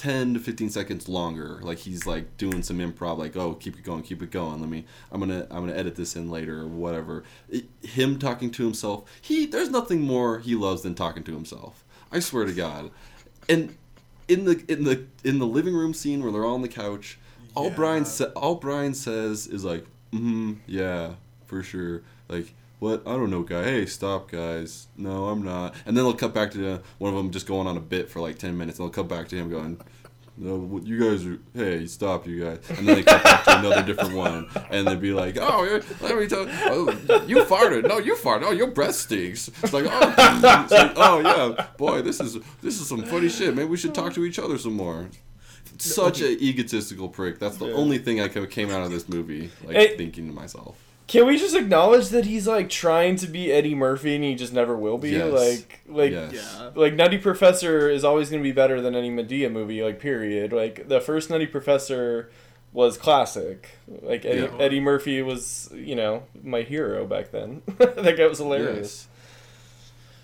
10 0.00 0.32
to 0.34 0.40
15 0.40 0.70
seconds 0.70 1.08
longer. 1.10 1.58
Like 1.62 1.76
he's 1.78 2.06
like 2.06 2.36
doing 2.38 2.62
some 2.62 2.78
improv 2.78 3.18
like 3.18 3.36
oh 3.36 3.52
keep 3.54 3.78
it 3.78 3.84
going 3.84 4.02
keep 4.02 4.22
it 4.22 4.30
going. 4.30 4.58
Let 4.60 4.70
me 4.70 4.86
i'm 5.12 5.20
gonna 5.20 5.46
i'm 5.50 5.60
gonna 5.66 5.76
edit 5.76 5.94
this 5.94 6.16
in 6.16 6.30
later 6.30 6.62
or 6.62 6.66
whatever. 6.66 7.22
It, 7.50 7.66
him 7.82 8.18
talking 8.18 8.50
to 8.52 8.64
himself 8.64 9.04
he 9.20 9.44
there's 9.44 9.68
nothing 9.68 10.00
more 10.00 10.38
he 10.38 10.54
loves 10.54 10.80
than 10.82 10.94
talking 10.94 11.22
to 11.24 11.32
himself. 11.32 11.84
I 12.10 12.20
swear 12.20 12.46
to 12.46 12.52
god. 12.52 12.90
And 13.48 13.76
in 14.26 14.46
the 14.46 14.64
in 14.68 14.84
the 14.84 15.04
in 15.22 15.38
the 15.38 15.46
living 15.46 15.74
room 15.74 15.92
scene 15.92 16.22
where 16.22 16.32
they're 16.32 16.44
all 16.46 16.54
on 16.54 16.62
the 16.62 16.68
couch 16.68 17.18
all 17.54 17.64
Yeah. 17.64 17.74
brian 17.76 18.04
sa- 18.06 18.32
all 18.36 18.54
brian 18.54 18.94
says 18.94 19.46
is 19.48 19.64
like 19.64 19.84
mm 20.12 20.56
yeah 20.66 21.14
for 21.46 21.62
sure. 21.62 22.02
Like 22.28 22.54
what 22.80 23.02
I 23.06 23.12
don't 23.12 23.30
know, 23.30 23.42
guy. 23.42 23.62
Hey, 23.62 23.86
stop, 23.86 24.30
guys. 24.30 24.88
No, 24.96 25.28
I'm 25.28 25.42
not. 25.42 25.74
And 25.86 25.96
then 25.96 26.04
they'll 26.04 26.12
cut 26.14 26.34
back 26.34 26.50
to 26.52 26.80
one 26.98 27.10
of 27.12 27.16
them 27.16 27.30
just 27.30 27.46
going 27.46 27.66
on 27.68 27.76
a 27.76 27.80
bit 27.80 28.10
for 28.10 28.20
like 28.20 28.38
ten 28.38 28.58
minutes, 28.58 28.78
and 28.78 28.86
they'll 28.88 28.92
cut 28.92 29.08
back 29.08 29.28
to 29.28 29.36
him 29.36 29.48
going, 29.50 29.78
"No, 30.36 30.80
you 30.82 30.98
guys 30.98 31.24
are. 31.26 31.38
Hey, 31.54 31.86
stop, 31.86 32.26
you 32.26 32.42
guys." 32.44 32.58
And 32.70 32.88
then 32.88 32.96
they 32.96 33.02
cut 33.02 33.22
back 33.22 33.44
to 33.44 33.58
another 33.58 33.82
different 33.82 34.14
one, 34.14 34.48
and 34.70 34.86
they'd 34.86 35.00
be 35.00 35.12
like, 35.12 35.36
"Oh, 35.38 35.80
let 36.00 36.16
me 36.18 36.26
tell. 36.26 36.46
Oh, 36.48 36.90
you 37.26 37.36
farted. 37.44 37.86
No, 37.86 37.98
you 37.98 38.14
farted. 38.16 38.42
Oh, 38.44 38.52
your 38.52 38.68
breath 38.68 38.94
stinks." 38.96 39.48
It's 39.62 39.72
like, 39.72 39.84
oh, 39.88 40.14
it's 40.64 40.72
like, 40.72 40.92
oh 40.96 41.20
yeah, 41.20 41.66
boy, 41.76 42.02
this 42.02 42.20
is 42.20 42.34
this 42.62 42.80
is 42.80 42.88
some 42.88 43.02
funny 43.04 43.28
shit. 43.28 43.54
Maybe 43.54 43.68
we 43.68 43.76
should 43.76 43.94
talk 43.94 44.14
to 44.14 44.24
each 44.24 44.38
other 44.38 44.56
some 44.58 44.74
more. 44.74 45.08
Such 45.78 46.20
a 46.20 46.30
egotistical 46.42 47.08
prick. 47.08 47.38
That's 47.38 47.56
the 47.56 47.66
Yeah. 47.66 47.74
only 47.74 47.98
thing 47.98 48.20
I 48.20 48.28
came 48.28 48.70
out 48.70 48.82
of 48.82 48.90
this 48.90 49.08
movie 49.08 49.50
like 49.64 49.76
Hey. 49.76 49.96
thinking 49.96 50.26
to 50.26 50.32
myself. 50.34 50.76
Can 51.10 51.26
we 51.26 51.36
just 51.36 51.56
acknowledge 51.56 52.10
that 52.10 52.24
he's 52.24 52.46
like 52.46 52.68
trying 52.68 53.16
to 53.16 53.26
be 53.26 53.50
Eddie 53.50 53.74
Murphy 53.74 54.14
and 54.14 54.22
he 54.22 54.36
just 54.36 54.52
never 54.52 54.76
will 54.76 54.96
be? 54.96 55.10
Yes. 55.10 55.32
Like, 55.32 55.80
like, 55.88 56.12
Yes. 56.12 56.32
Yeah. 56.34 56.70
like 56.76 56.94
Nutty 56.94 57.18
Professor 57.18 57.90
is 57.90 58.04
always 58.04 58.30
going 58.30 58.40
to 58.40 58.48
be 58.48 58.52
better 58.52 58.80
than 58.80 58.94
any 58.94 59.10
Madea 59.10 59.50
movie. 59.50 59.82
Like, 59.82 59.98
period. 59.98 60.52
Like 60.52 60.86
the 60.86 61.00
first 61.00 61.28
Nutty 61.28 61.48
Professor 61.48 62.30
was 62.72 62.96
classic. 62.96 63.70
Like 63.88 64.24
Eddie, 64.24 64.42
Yeah. 64.42 64.56
Eddie 64.60 64.78
Murphy 64.78 65.20
was, 65.20 65.68
you 65.74 65.96
know, 65.96 66.22
my 66.44 66.62
hero 66.62 67.04
back 67.06 67.32
then. 67.32 67.62
that 67.78 68.16
guy 68.16 68.28
was 68.28 68.38
hilarious. 68.38 68.76
Yes. 68.78 69.08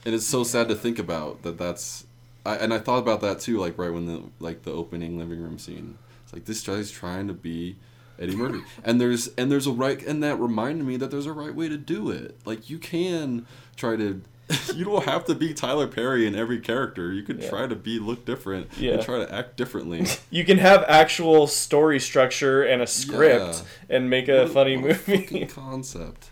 And 0.05 0.14
it's 0.14 0.26
so 0.26 0.45
sad 0.45 0.68
to 0.68 0.76
think 0.76 1.01
about 1.01 1.43
that. 1.43 1.59
That's, 1.59 2.07
I, 2.45 2.55
and 2.59 2.72
I 2.72 2.78
thought 2.78 2.99
about 2.99 3.20
that 3.22 3.41
too. 3.41 3.59
Like 3.59 3.76
right 3.76 3.93
when 3.93 4.07
the 4.07 4.22
like 4.39 4.62
the 4.62 4.70
opening 4.70 5.18
living 5.18 5.43
room 5.43 5.59
scene. 5.59 5.99
It's 6.22 6.32
like 6.32 6.45
this 6.45 6.64
guy's 6.64 6.93
trying 6.93 7.26
to 7.26 7.34
be 7.34 7.74
Eddie 8.18 8.36
Murphy, 8.36 8.60
and 8.84 9.00
there's 9.00 9.28
and 9.36 9.50
there's 9.50 9.66
a 9.66 9.72
right, 9.72 10.02
and 10.06 10.22
that 10.22 10.36
reminded 10.40 10.86
me 10.86 10.96
that 10.96 11.10
there's 11.10 11.26
a 11.26 11.32
right 11.32 11.54
way 11.54 11.68
to 11.68 11.76
do 11.76 12.10
it. 12.10 12.38
Like 12.44 12.70
you 12.70 12.78
can 12.78 13.46
try 13.76 13.96
to. 13.96 14.22
You 14.76 14.84
don't 14.84 15.04
have 15.06 15.24
to 15.24 15.34
be 15.34 15.52
Tyler 15.54 15.88
Perry 15.88 16.24
in 16.26 16.36
every 16.36 16.60
character. 16.60 17.12
You 17.12 17.22
could 17.24 17.42
Yeah. 17.42 17.48
try 17.50 17.66
to 17.66 17.74
be 17.74 17.98
look 17.98 18.24
different 18.24 18.68
Yeah. 18.78 18.92
and 18.94 19.02
try 19.02 19.18
to 19.18 19.34
act 19.34 19.56
differently. 19.56 20.06
You 20.30 20.44
can 20.44 20.58
have 20.58 20.84
actual 20.86 21.46
story 21.48 21.98
structure 21.98 22.62
and 22.62 22.80
a 22.80 22.86
script 22.86 23.64
and 23.90 24.08
make 24.08 24.28
a 24.28 24.42
What 24.44 24.52
funny 24.52 24.76
what 24.76 24.84
a 25.08 25.10
movie. 25.10 25.46
concept. 25.48 26.28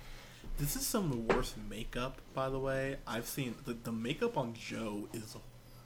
This 0.59 0.77
is 0.77 0.87
some 0.87 1.11
of 1.11 1.27
the 1.27 1.35
worst 1.35 1.55
makeup, 1.69 2.21
by 2.35 2.49
the 2.51 2.59
way. 2.61 2.99
I've 3.05 3.27
seen 3.27 3.57
the, 3.65 3.73
the 3.83 3.91
makeup 3.91 4.37
on 4.39 4.55
Joe 4.55 5.09
is 5.13 5.35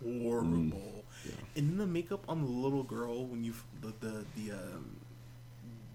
horrible, 0.03 0.45
Mm, 0.45 1.03
yeah. 1.25 1.33
and 1.57 1.71
then 1.71 1.79
the 1.79 1.87
makeup 1.87 2.25
on 2.29 2.43
the 2.45 2.51
little 2.51 2.83
girl 2.83 3.25
when 3.25 3.43
you 3.43 3.55
the 3.81 3.93
the 4.01 4.25
the 4.37 4.53
um, 4.53 4.97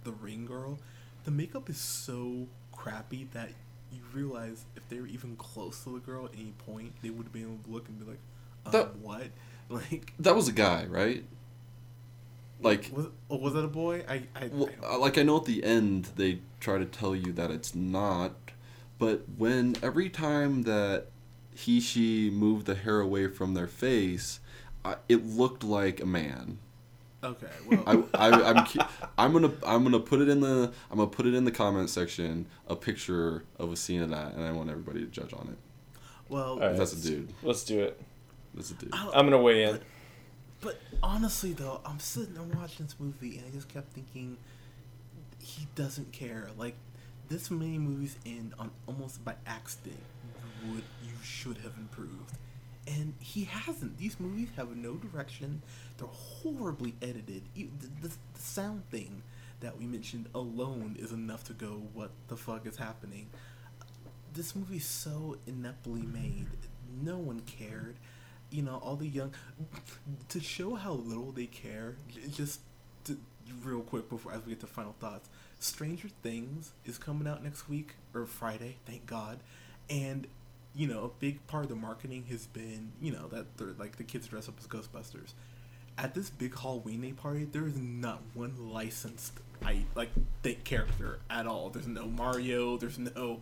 the 0.04 0.12
ring 0.12 0.46
girl, 0.46 0.80
the 1.26 1.32
makeup 1.32 1.70
is 1.70 1.78
so 1.78 2.48
crappy 2.72 3.28
that 3.34 3.50
you 3.92 4.00
realize 4.14 4.66
if 4.76 4.88
they 4.90 5.00
were 5.00 5.08
even 5.08 5.36
close 5.36 5.84
to 5.84 5.94
the 5.94 6.00
girl 6.00 6.26
at 6.26 6.34
any 6.34 6.54
point, 6.66 6.94
they 7.02 7.10
would 7.10 7.24
have 7.24 7.34
been 7.34 7.44
able 7.44 7.60
to 7.64 7.70
look 7.72 7.88
and 7.88 8.00
be 8.00 8.06
like, 8.06 8.20
um, 8.66 8.72
That- 8.72 8.96
"What?" 8.98 9.28
Like, 9.70 10.14
That 10.20 10.36
was 10.36 10.48
a 10.48 10.52
guy, 10.52 10.86
right? 10.86 11.24
Like 12.62 12.90
was, 12.94 13.08
oh, 13.30 13.38
was 13.38 13.54
that 13.54 13.64
a 13.66 13.68
boy? 13.68 14.04
I, 14.08 14.24
I, 14.36 14.50
Well, 14.52 14.70
I 14.82 14.96
uh, 14.96 14.98
like 15.00 15.18
I 15.18 15.24
know 15.24 15.38
at 15.38 15.46
the 15.46 15.64
end 15.64 16.10
they 16.16 16.40
try 16.60 16.78
to 16.78 16.86
tell 16.86 17.16
you 17.16 17.34
that 17.34 17.52
it's 17.52 17.76
not, 17.76 18.34
but 19.00 19.24
when 19.38 19.76
every 19.82 20.10
time 20.10 20.64
that 20.64 21.08
he 21.54 21.80
she 21.82 22.30
moved 22.30 22.66
the 22.66 22.76
hair 22.76 23.00
away 23.02 23.28
from 23.28 23.54
their 23.54 23.68
face, 23.68 24.40
I, 24.86 24.96
it 25.10 25.26
looked 25.26 25.64
like 25.64 26.00
a 26.00 26.06
man. 26.06 26.60
Okay, 27.24 27.48
well, 27.70 27.84
I, 28.14 28.28
I 28.30 28.50
I'm 28.52 28.68
I'm 29.18 29.34
gonna 29.34 29.52
I'm 29.66 29.84
gonna 29.84 30.00
put 30.00 30.22
it 30.22 30.30
in 30.30 30.40
the 30.42 30.72
I'm 30.92 30.98
gonna 30.98 31.10
put 31.10 31.26
it 31.26 31.34
in 31.34 31.46
the 31.46 31.52
comment 31.52 31.90
section 31.90 32.46
a 32.68 32.76
picture 32.76 33.44
of 33.58 33.72
a 33.72 33.76
scene 33.76 34.02
of 34.02 34.10
that, 34.12 34.34
and 34.34 34.44
I 34.44 34.52
want 34.52 34.70
everybody 34.70 35.00
to 35.02 35.08
judge 35.08 35.34
on 35.34 35.50
it. 35.52 35.58
well, 36.30 36.54
Alright. 36.54 36.78
That's 36.78 36.94
a 36.94 37.02
dude. 37.02 37.34
Let's 37.44 37.64
do 37.64 37.80
it. 37.82 38.02
That's 38.54 38.72
a 38.72 38.74
dude. 38.76 38.90
I 38.94 39.04
don't- 39.06 39.16
I'm 39.16 39.26
gonna 39.26 39.42
weigh 39.42 39.64
in. 39.64 39.80
But 40.62 40.80
honestly, 41.02 41.52
though, 41.54 41.82
I'm 41.86 42.00
sitting 42.00 42.36
there 42.36 42.44
watching 42.44 42.86
this 42.86 42.96
movie, 42.98 43.38
and 43.38 43.46
I 43.48 43.50
just 43.52 43.68
kept 43.68 43.92
thinking, 43.94 44.38
he 45.40 45.68
doesn't 45.76 46.14
care. 46.14 46.50
Like, 46.58 46.76
this 47.28 47.52
many 47.52 47.78
movies 47.78 48.16
end 48.26 48.54
on 48.58 48.72
almost 48.88 49.26
by 49.26 49.36
accident. 49.46 50.00
You 50.66 50.76
would, 50.76 50.84
you 51.04 51.12
should 51.22 51.58
have 51.58 51.74
improved, 51.78 52.32
and 52.88 53.14
he 53.20 53.46
hasn't. 53.46 53.98
These 53.98 54.20
movies 54.20 54.50
have 54.56 54.76
no 54.76 54.96
direction. 54.96 55.62
They're 55.98 56.08
horribly 56.08 56.96
edited. 57.02 57.44
The, 57.56 57.70
the, 58.02 58.10
the 58.10 58.40
sound 58.40 58.90
thing 58.90 59.24
that 59.62 59.78
we 59.78 59.86
mentioned 59.86 60.28
alone 60.36 60.98
is 61.00 61.12
enough 61.12 61.44
to 61.46 61.54
go, 61.54 61.84
"What 61.94 62.12
the 62.28 62.36
fuck 62.38 62.66
is 62.66 62.78
happening?" 62.78 63.30
This 64.34 64.56
movie's 64.56 64.86
so 64.86 65.38
ineptly 65.46 66.02
made. 66.02 66.48
No 67.02 67.18
one 67.18 67.42
cared 67.42 67.96
you 68.54 68.62
know, 68.62 68.80
all 68.84 68.96
the 68.96 69.08
young 69.08 69.34
to 70.30 70.40
show 70.40 70.76
how 70.76 70.94
little 70.94 71.32
they 71.32 71.48
care. 71.48 71.96
Just 72.32 72.60
to, 73.06 73.18
real 73.64 73.82
quick 73.82 74.10
before 74.10 74.32
as 74.32 74.46
we 74.46 74.52
get 74.52 74.60
to 74.62 74.68
final 74.68 74.96
thoughts, 75.00 75.28
Stranger 75.60 76.10
Things 76.22 76.72
is 76.86 76.98
coming 76.98 77.28
out 77.28 77.44
next 77.44 77.68
week 77.68 77.96
or 78.14 78.26
Friday. 78.26 78.78
Thank 78.86 79.08
God, 79.08 79.40
and 79.90 80.28
you 80.76 80.88
know, 80.88 81.06
a 81.06 81.10
big 81.20 81.46
part 81.48 81.64
of 81.64 81.70
the 81.70 81.76
marketing 81.76 82.26
has 82.30 82.48
been 82.48 82.92
you 83.02 83.12
know 83.12 83.28
that 83.28 83.58
they're 83.58 83.74
like 83.78 83.98
the 83.98 84.04
kids 84.04 84.28
dress 84.28 84.48
up 84.48 84.56
as 84.60 84.68
Ghostbusters. 84.68 85.34
At 85.96 86.16
this 86.16 86.32
big 86.32 86.58
Halloween 86.58 87.14
party, 87.14 87.46
there 87.46 87.68
is 87.68 87.78
not 87.78 88.24
one 88.34 88.72
licensed 88.72 89.34
I 89.66 89.86
like 89.96 90.10
the 90.42 90.54
character 90.56 91.20
at 91.30 91.48
all. 91.48 91.70
There's 91.70 91.88
no 91.88 92.06
Mario. 92.06 92.78
There's 92.78 93.00
no, 93.00 93.42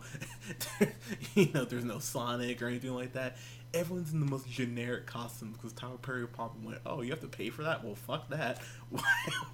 you 1.34 1.50
know, 1.52 1.64
there's 1.64 1.84
no 1.84 1.98
Sonic 1.98 2.62
or 2.62 2.68
anything 2.68 2.94
like 2.94 3.14
that. 3.14 3.36
Everyone's 3.74 4.12
in 4.12 4.20
the 4.20 4.26
most 4.26 4.48
generic 4.48 5.06
costumes 5.06 5.56
because 5.56 5.72
Tyler 5.72 5.96
Perry 5.96 6.26
probably 6.26 6.66
went, 6.66 6.80
"Oh, 6.84 7.00
you 7.00 7.10
have 7.10 7.20
to 7.20 7.28
pay 7.28 7.50
for 7.50 7.62
that? 7.64 7.82
Well, 7.82 7.94
fuck 7.94 8.28
that. 8.28 8.58
Why, 8.90 9.02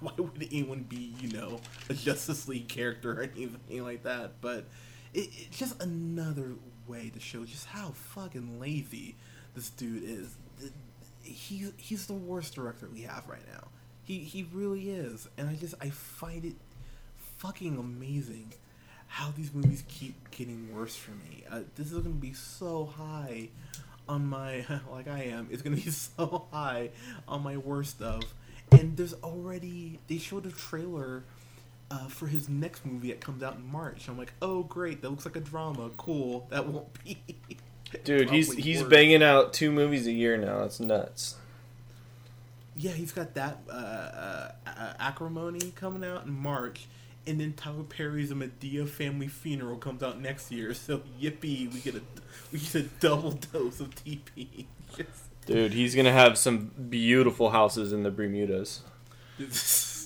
why 0.01 0.11
would 0.17 0.47
anyone 0.51 0.83
be, 0.83 1.13
you 1.21 1.29
know, 1.29 1.61
a 1.89 1.93
Justice 1.93 2.47
League 2.47 2.67
character 2.67 3.13
or 3.13 3.23
anything 3.35 3.83
like 3.83 4.03
that?" 4.03 4.41
But 4.41 4.65
it, 5.13 5.29
it's 5.37 5.57
just 5.57 5.81
another 5.81 6.55
way 6.89 7.09
to 7.13 7.19
show 7.19 7.45
just 7.45 7.67
how 7.67 7.89
fucking 7.91 8.59
lazy 8.59 9.15
this 9.55 9.69
dude 9.69 10.03
is. 10.03 10.35
Th- 10.59 10.71
He's 11.21 12.07
the 12.07 12.13
worst 12.13 12.55
director 12.55 12.87
we 12.91 13.01
have 13.01 13.27
right 13.27 13.45
now. 13.53 13.67
He 14.03 14.19
he 14.19 14.47
really 14.51 14.89
is, 14.89 15.27
and 15.37 15.47
I 15.49 15.53
just 15.55 15.75
I 15.79 15.89
find 15.89 16.43
it 16.45 16.55
fucking 17.37 17.77
amazing 17.77 18.53
how 19.07 19.31
these 19.35 19.53
movies 19.53 19.83
keep 19.87 20.15
getting 20.31 20.73
worse 20.73 20.95
for 20.95 21.11
me. 21.11 21.43
Uh, 21.49 21.61
this 21.75 21.91
is 21.91 21.99
gonna 21.99 22.09
be 22.15 22.33
so 22.33 22.85
high 22.85 23.49
on 24.07 24.25
my 24.25 24.65
like 24.91 25.07
I 25.07 25.23
am. 25.25 25.47
It's 25.51 25.61
gonna 25.61 25.75
be 25.75 25.91
so 25.91 26.47
high 26.51 26.89
on 27.27 27.43
my 27.43 27.57
worst 27.57 28.01
of. 28.01 28.23
And 28.71 28.95
there's 28.97 29.13
already 29.15 29.99
they 30.07 30.17
showed 30.17 30.45
a 30.45 30.51
trailer 30.51 31.23
uh, 31.91 32.07
for 32.07 32.27
his 32.27 32.49
next 32.49 32.85
movie 32.85 33.09
that 33.09 33.19
comes 33.19 33.43
out 33.43 33.55
in 33.55 33.71
March. 33.71 34.07
I'm 34.07 34.17
like, 34.17 34.33
oh 34.41 34.63
great, 34.63 35.01
that 35.01 35.09
looks 35.09 35.25
like 35.25 35.35
a 35.35 35.41
drama. 35.41 35.89
Cool. 35.97 36.47
That 36.49 36.67
won't 36.67 36.87
be. 37.03 37.17
Dude, 38.03 38.29
he's 38.29 38.47
probably 38.47 38.63
he's 38.63 38.81
worse. 38.81 38.89
banging 38.89 39.23
out 39.23 39.53
two 39.53 39.71
movies 39.71 40.05
a 40.05 40.11
year 40.11 40.37
now. 40.37 40.63
It's 40.63 40.79
nuts. 40.79 41.35
Yeah, 42.75 42.91
he's 42.91 43.11
got 43.11 43.33
that 43.33 43.59
uh, 43.69 43.73
uh, 43.73 44.51
uh, 44.65 44.93
acrimony 44.99 45.71
coming 45.75 46.07
out 46.07 46.25
in 46.25 46.31
March, 46.31 46.87
and 47.25 47.41
then 47.41 47.53
Tyler 47.53 47.83
Perry's 47.83 48.31
A 48.31 48.35
Madea 48.35 48.87
Family 48.87 49.27
Funeral 49.27 49.77
comes 49.77 50.03
out 50.03 50.21
next 50.21 50.51
year. 50.51 50.73
So 50.73 51.01
yippee, 51.19 51.73
we 51.73 51.79
get 51.79 51.95
a 51.95 52.01
we 52.51 52.59
get 52.59 52.75
a 52.75 52.83
double 52.99 53.31
dose 53.51 53.79
of 53.79 53.89
TP. 53.95 54.65
Dude, 55.45 55.73
he's 55.73 55.95
gonna 55.95 56.11
have 56.11 56.37
some 56.37 56.71
beautiful 56.89 57.49
houses 57.49 57.91
in 57.91 58.03
the 58.03 58.11
Bermudas. 58.11 58.81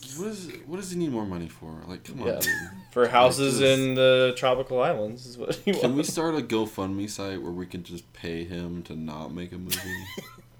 Just- 0.03 0.19
What 0.19 0.27
is 0.29 0.51
what 0.67 0.75
does 0.77 0.91
he 0.91 0.97
need 0.99 1.11
more 1.11 1.25
money 1.25 1.47
for? 1.49 1.71
Like, 1.87 2.03
come 2.03 2.21
on, 2.21 2.39
dude. 2.39 2.49
For 2.91 3.07
houses 3.07 3.57
just- 3.59 3.79
in 3.79 3.95
the 3.95 4.33
tropical 4.37 4.79
islands 4.81 5.25
is 5.25 5.37
what 5.37 5.55
he 5.55 5.71
wants. 5.71 5.81
Can 5.81 5.95
we 5.95 6.03
start 6.03 6.35
a 6.35 6.41
GoFundMe 6.41 7.09
site 7.09 7.41
where 7.41 7.51
we 7.51 7.65
can 7.65 7.81
just 7.83 8.11
pay 8.13 8.43
him 8.43 8.83
to 8.83 8.95
not 8.95 9.33
make 9.33 9.51
a 9.51 9.57
movie? 9.57 9.79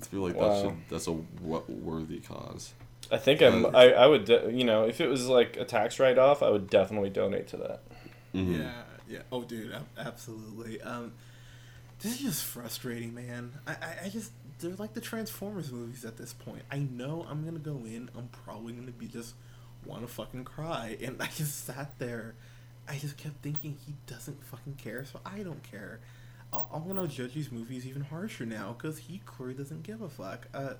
I 0.00 0.04
feel 0.06 0.20
like 0.22 0.38
that 0.38 0.60
should 0.60 0.76
that's 0.90 1.06
a 1.06 1.12
wo- 1.12 1.64
worthy 1.68 2.18
cause. 2.20 2.72
I 3.10 3.18
think 3.18 3.42
I'm. 3.42 3.66
Uh, 3.66 3.70
I, 3.74 3.88
I 3.90 4.06
would. 4.06 4.24
De- 4.24 4.50
you 4.52 4.64
know, 4.64 4.84
if 4.84 5.00
it 5.00 5.08
was 5.08 5.28
like 5.28 5.56
a 5.56 5.64
tax 5.64 6.00
write 6.00 6.18
off, 6.18 6.42
I 6.42 6.48
would 6.50 6.68
definitely 6.70 7.10
donate 7.10 7.46
to 7.48 7.56
that. 7.58 7.80
Mhm. 8.34 8.58
Yeah, 8.58 8.72
yeah. 9.08 9.18
Oh, 9.30 9.42
dude, 9.42 9.74
absolutely. 9.98 10.80
Um, 10.82 11.12
this 12.00 12.12
is 12.14 12.20
just 12.20 12.44
frustrating, 12.44 13.14
man. 13.14 13.52
I, 13.66 13.72
I, 13.72 13.96
I 14.04 14.08
just 14.08 14.32
they're 14.62 14.76
like 14.76 14.94
the 14.94 15.00
Transformers 15.00 15.70
movies 15.70 16.04
at 16.04 16.16
this 16.16 16.32
point. 16.32 16.62
I 16.70 16.78
know 16.78 17.26
I'm 17.28 17.44
gonna 17.44 17.58
go 17.58 17.84
in. 17.84 18.08
I'm 18.16 18.28
probably 18.44 18.72
gonna 18.72 18.92
be 18.92 19.06
just 19.06 19.34
want 19.84 20.02
to 20.02 20.08
fucking 20.08 20.44
cry, 20.44 20.96
and 21.02 21.20
I 21.20 21.26
just 21.26 21.66
sat 21.66 21.98
there. 21.98 22.34
I 22.88 22.96
just 22.96 23.16
kept 23.16 23.42
thinking 23.42 23.76
he 23.86 23.94
doesn't 24.06 24.42
fucking 24.44 24.74
care, 24.74 25.04
so 25.04 25.20
I 25.24 25.42
don't 25.42 25.62
care. 25.62 26.00
I'm 26.52 26.86
gonna 26.86 27.08
judge 27.08 27.34
these 27.34 27.50
movies 27.50 27.86
even 27.86 28.02
harsher 28.02 28.44
now 28.44 28.74
because 28.76 28.98
he 28.98 29.22
clearly 29.24 29.54
doesn't 29.54 29.84
give 29.84 30.02
a 30.02 30.08
fuck. 30.08 30.48
Uh, 30.52 30.74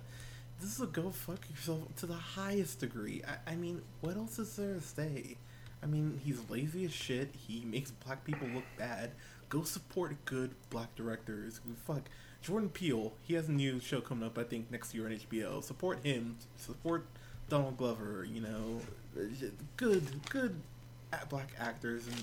this 0.61 0.74
is 0.74 0.80
a 0.80 0.87
go 0.87 1.11
fuck 1.11 1.49
yourself 1.51 1.80
to 1.97 2.07
the 2.07 2.14
highest 2.14 2.80
degree. 2.80 3.22
I, 3.26 3.53
I 3.53 3.55
mean, 3.57 3.83
what 4.01 4.16
else 4.16 4.39
is 4.39 4.55
there 4.57 4.74
to 4.74 4.80
say? 4.80 5.37
I 5.83 5.87
mean, 5.87 6.20
he's 6.22 6.39
lazy 6.49 6.85
as 6.85 6.93
shit. 6.93 7.35
He 7.35 7.64
makes 7.64 7.91
black 7.91 8.24
people 8.24 8.49
look 8.49 8.64
bad. 8.76 9.12
Go 9.49 9.62
support 9.62 10.24
good 10.24 10.55
black 10.70 10.95
directors. 10.95 11.61
Fuck. 11.87 12.03
Jordan 12.43 12.68
Peele, 12.68 13.12
he 13.22 13.34
has 13.34 13.49
a 13.49 13.53
new 13.53 13.78
show 13.80 14.01
coming 14.01 14.26
up, 14.26 14.36
I 14.36 14.43
think, 14.43 14.70
next 14.70 14.95
year 14.95 15.07
on 15.07 15.12
HBO. 15.12 15.62
Support 15.62 16.05
him. 16.05 16.36
Support 16.57 17.07
Donald 17.49 17.76
Glover, 17.76 18.26
you 18.30 18.40
know. 18.40 18.80
Good, 19.76 20.07
good 20.28 20.61
black 21.28 21.53
actors 21.59 22.07
and 22.07 22.22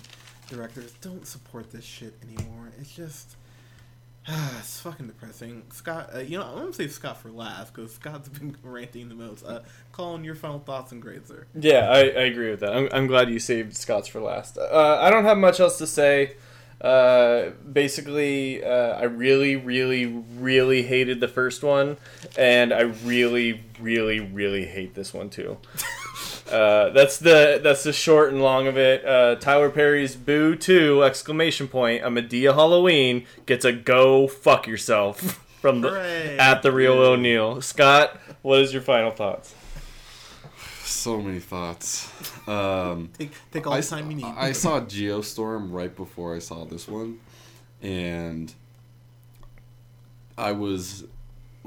directors. 0.50 0.94
Don't 1.02 1.26
support 1.26 1.72
this 1.72 1.86
shit 1.86 2.14
anymore. 2.24 2.72
It's 2.80 2.94
just. 2.94 3.36
it's 4.60 4.82
fucking 4.82 5.08
depressing. 5.08 5.64
Scott, 5.72 6.10
uh, 6.14 6.20
you 6.20 6.38
know, 6.38 6.44
I'm 6.46 6.60
gonna 6.60 6.74
save 6.74 6.92
Scott 6.92 7.18
for 7.18 7.32
last 7.32 7.74
because 7.74 7.94
Scott's 7.94 8.28
been 8.40 8.56
ranting 8.62 9.08
the 9.10 9.16
most. 9.16 9.46
Uh, 9.46 9.62
Colin, 9.92 10.24
your 10.24 10.36
final 10.36 10.60
thoughts 10.60 10.92
and 10.92 11.02
grades, 11.02 11.30
sir. 11.30 11.46
Yeah, 11.56 11.90
I, 11.90 12.00
I 12.00 12.24
agree 12.26 12.50
with 12.50 12.60
that. 12.60 12.76
I'm, 12.76 12.90
I'm 12.92 13.08
glad 13.08 13.30
you 13.30 13.40
saved 13.40 13.76
Scott's 13.76 14.08
for 14.08 14.20
last. 14.20 14.58
Uh, 14.58 15.00
I 15.02 15.10
don't 15.10 15.24
have 15.24 15.38
much 15.38 15.60
else 15.60 15.78
to 15.78 15.88
say. 15.88 16.36
Uh, 16.82 17.50
basically, 17.72 18.64
uh, 18.64 18.70
I 18.98 19.04
really, 19.04 19.56
really, 19.58 20.06
really 20.06 20.84
hated 20.84 21.20
the 21.20 21.28
first 21.28 21.62
one, 21.62 21.98
and 22.38 22.74
I 22.74 22.82
really, 23.04 23.64
really, 23.80 24.20
really 24.20 24.66
hate 24.66 24.94
this 24.96 25.14
one 25.14 25.30
too. 25.30 25.58
Uh, 26.50 26.90
that's 26.90 27.20
the 27.20 27.60
that's 27.62 27.84
the 27.84 27.94
short 27.94 28.34
and 28.34 28.42
long 28.42 28.66
of 28.66 28.76
it. 28.76 29.06
Uh, 29.06 29.36
Tyler 29.36 29.70
Perry's 29.70 30.16
"Boo 30.16 30.56
2!" 30.56 31.04
exclamation 31.04 31.68
point. 31.68 32.04
A 32.04 32.08
Madea 32.08 32.56
Halloween 32.56 33.28
gets 33.46 33.64
a 33.66 33.72
go 33.72 34.28
fuck 34.28 34.66
yourself 34.66 35.46
from 35.62 35.82
the 35.82 35.90
Hooray. 35.90 36.38
at 36.40 36.64
the 36.64 36.72
real 36.72 36.94
O'Neill. 36.94 37.62
Scott, 37.62 38.20
what 38.42 38.62
is 38.62 38.74
your 38.74 38.82
final 38.82 39.12
thoughts? 39.12 39.54
So 40.90 41.22
many 41.22 41.40
thoughts. 41.40 42.10
Um, 42.48 43.12
Take, 43.18 43.32
take 43.52 43.68
all 43.68 43.74
I, 43.74 43.82
the 43.82 43.88
time 43.88 44.10
you 44.10 44.18
need. 44.18 44.26
I 44.26 44.52
saw 44.54 44.82
Geostorm 44.82 45.72
right 45.72 45.96
before 45.96 46.36
I 46.36 46.40
saw 46.40 46.66
this 46.66 46.88
one, 46.88 47.20
and 47.82 48.52
I 50.36 50.52
was 50.52 51.06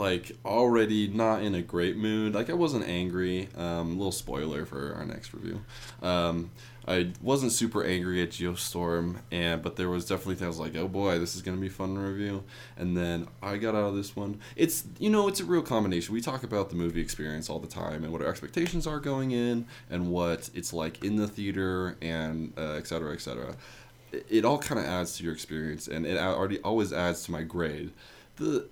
like 0.03 0.32
already 0.44 1.07
not 1.07 1.42
in 1.42 1.55
a 1.55 1.62
great 1.62 1.96
mood. 1.96 2.34
Like 2.34 2.50
I 2.50 2.55
wasn't 2.55 2.88
angry. 2.88 3.48
Um, 3.57 3.96
little 3.98 4.11
spoiler 4.11 4.66
for 4.66 4.94
our 4.94 5.05
next 5.05 5.32
review. 5.32 5.64
Um, 6.03 6.50
I 6.88 7.12
wasn't 7.22 7.53
super 7.53 7.84
angry 7.84 8.20
at 8.20 8.30
Geostorm, 8.30 9.20
and 9.30 9.62
but 9.62 9.76
there 9.76 9.88
was 9.88 10.05
definitely 10.05 10.34
things 10.34 10.59
like, 10.59 10.74
oh 10.74 10.88
boy, 10.88 11.20
this 11.20 11.36
is 11.36 11.42
gonna 11.42 11.59
be 11.59 11.68
fun 11.68 11.94
to 11.94 12.00
review. 12.00 12.42
And 12.76 12.96
then 12.96 13.28
I 13.40 13.59
got 13.59 13.76
out 13.76 13.84
of 13.84 13.94
this 13.94 14.16
one. 14.16 14.40
It's 14.57 14.82
you 14.98 15.09
know 15.09 15.28
it's 15.28 15.38
a 15.38 15.44
real 15.44 15.62
combination. 15.62 16.12
We 16.12 16.20
talk 16.20 16.42
about 16.42 16.70
the 16.70 16.74
movie 16.74 17.00
experience 17.00 17.48
all 17.48 17.61
the 17.61 17.68
time 17.68 18.03
and 18.03 18.12
what 18.12 18.22
our 18.22 18.28
expectations 18.28 18.88
are 18.88 18.98
going 18.98 19.30
in, 19.30 19.66
and 19.88 20.11
what 20.11 20.50
it's 20.53 20.72
like 20.72 21.05
in 21.05 21.14
the 21.14 21.28
theater, 21.28 21.96
and 22.03 22.53
uh, 22.59 22.72
et 22.72 22.88
cetera, 22.88 23.12
et 23.12 23.20
cetera. 23.20 23.55
It, 24.11 24.26
it 24.28 24.44
all 24.44 24.59
kind 24.59 24.80
of 24.80 24.86
adds 24.86 25.16
to 25.18 25.22
your 25.22 25.32
experience, 25.32 25.86
and 25.86 26.05
it 26.05 26.18
already 26.18 26.59
always 26.62 26.92
adds 26.92 27.22
to 27.26 27.30
my 27.30 27.44
grade. 27.44 27.92
The 28.36 28.66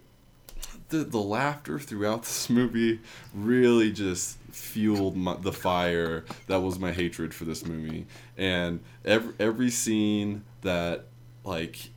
the 0.91 0.99
the 0.99 1.18
laughter 1.18 1.78
throughout 1.78 2.22
this 2.24 2.51
movie 2.51 3.01
really 3.34 3.93
just 3.93 4.36
fueled 4.53 5.16
my, 5.16 5.36
the 5.36 5.53
fire 5.53 6.24
that 6.47 6.61
was 6.61 6.78
my 6.78 6.93
hatred 6.93 7.32
for 7.32 7.45
this 7.45 7.64
movie. 7.64 8.07
And 8.36 8.80
every 9.05 9.34
every 9.38 9.70
scene 9.70 10.45
that 10.62 11.07
like 11.45 11.91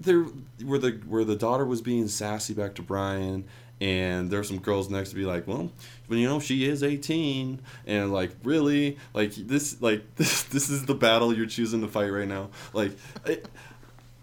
there 0.00 0.24
where 0.64 0.78
the 0.78 0.92
where 1.06 1.24
the 1.24 1.36
daughter 1.36 1.64
was 1.64 1.80
being 1.80 2.08
sassy 2.08 2.54
back 2.54 2.74
to 2.76 2.82
Brian 2.82 3.44
and 3.80 4.30
there's 4.30 4.48
some 4.48 4.60
girls 4.60 4.88
next 4.88 5.10
to 5.10 5.16
be 5.16 5.24
like 5.24 5.48
well 5.48 5.70
but 6.08 6.16
you 6.16 6.28
know 6.28 6.38
she 6.38 6.68
is 6.68 6.82
18 6.82 7.60
and 7.86 8.12
like 8.12 8.32
really? 8.44 8.98
Like 9.14 9.34
this 9.34 9.80
like 9.80 10.02
this 10.16 10.44
this 10.44 10.70
is 10.70 10.84
the 10.86 10.94
battle 10.94 11.34
you're 11.34 11.46
choosing 11.46 11.80
to 11.80 11.88
fight 11.88 12.12
right 12.12 12.28
now? 12.28 12.50
Like 12.72 12.92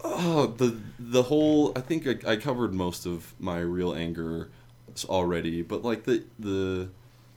Oh, 0.04 0.46
the 0.46 0.78
the 0.98 1.24
whole. 1.24 1.72
I 1.76 1.80
think 1.80 2.06
I, 2.06 2.32
I 2.32 2.36
covered 2.36 2.74
most 2.74 3.06
of 3.06 3.34
my 3.38 3.60
real 3.60 3.94
anger 3.94 4.48
already, 5.06 5.62
but 5.62 5.82
like 5.84 6.04
the 6.04 6.24
the 6.38 6.88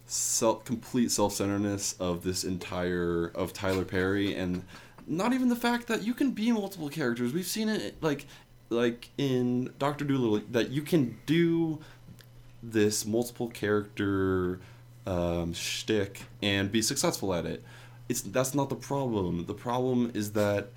self 0.06 0.66
complete 0.66 1.12
self 1.12 1.34
centeredness 1.34 1.94
of 2.00 2.24
this 2.24 2.44
entire 2.44 3.32
of 3.36 3.54
Tyler 3.54 3.86
Perry, 3.86 4.36
and 4.36 4.64
not 5.08 5.34
even 5.34 5.50
the 5.50 5.56
fact 5.56 5.88
that 5.88 6.04
you 6.04 6.14
can 6.14 6.32
be 6.32 6.52
multiple 6.52 6.90
characters. 6.90 7.34
We've 7.34 7.46
seen 7.46 7.70
it 7.70 8.02
like 8.02 8.26
like 8.70 9.10
in 9.18 9.72
Doctor 9.78 10.06
Dolittle 10.06 10.42
that 10.52 10.70
you 10.72 10.82
can 10.82 11.18
do 11.26 11.80
this 12.64 13.06
multiple 13.06 13.48
character 13.50 14.60
um, 15.06 15.54
shtick 15.54 16.24
and 16.42 16.72
be 16.72 16.82
successful 16.82 17.34
at 17.34 17.46
it. 17.46 17.64
It's 18.10 18.22
that's 18.22 18.54
not 18.56 18.70
the 18.70 18.76
problem. 18.76 19.46
The 19.46 19.54
problem 19.54 20.12
is 20.14 20.32
that 20.34 20.70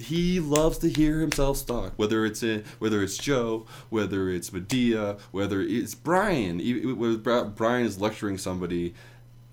he 0.00 0.40
loves 0.40 0.78
to 0.78 0.88
hear 0.88 1.20
himself 1.20 1.64
talk. 1.66 1.92
Whether 1.96 2.24
it's 2.24 2.42
in, 2.42 2.64
whether 2.78 3.02
it's 3.02 3.18
Joe, 3.18 3.66
whether 3.90 4.30
it's 4.30 4.50
Madea, 4.50 5.20
whether 5.30 5.60
it's 5.60 5.94
Brian. 5.94 6.58
Brian 7.54 7.86
is 7.86 8.00
lecturing 8.00 8.38
somebody. 8.38 8.94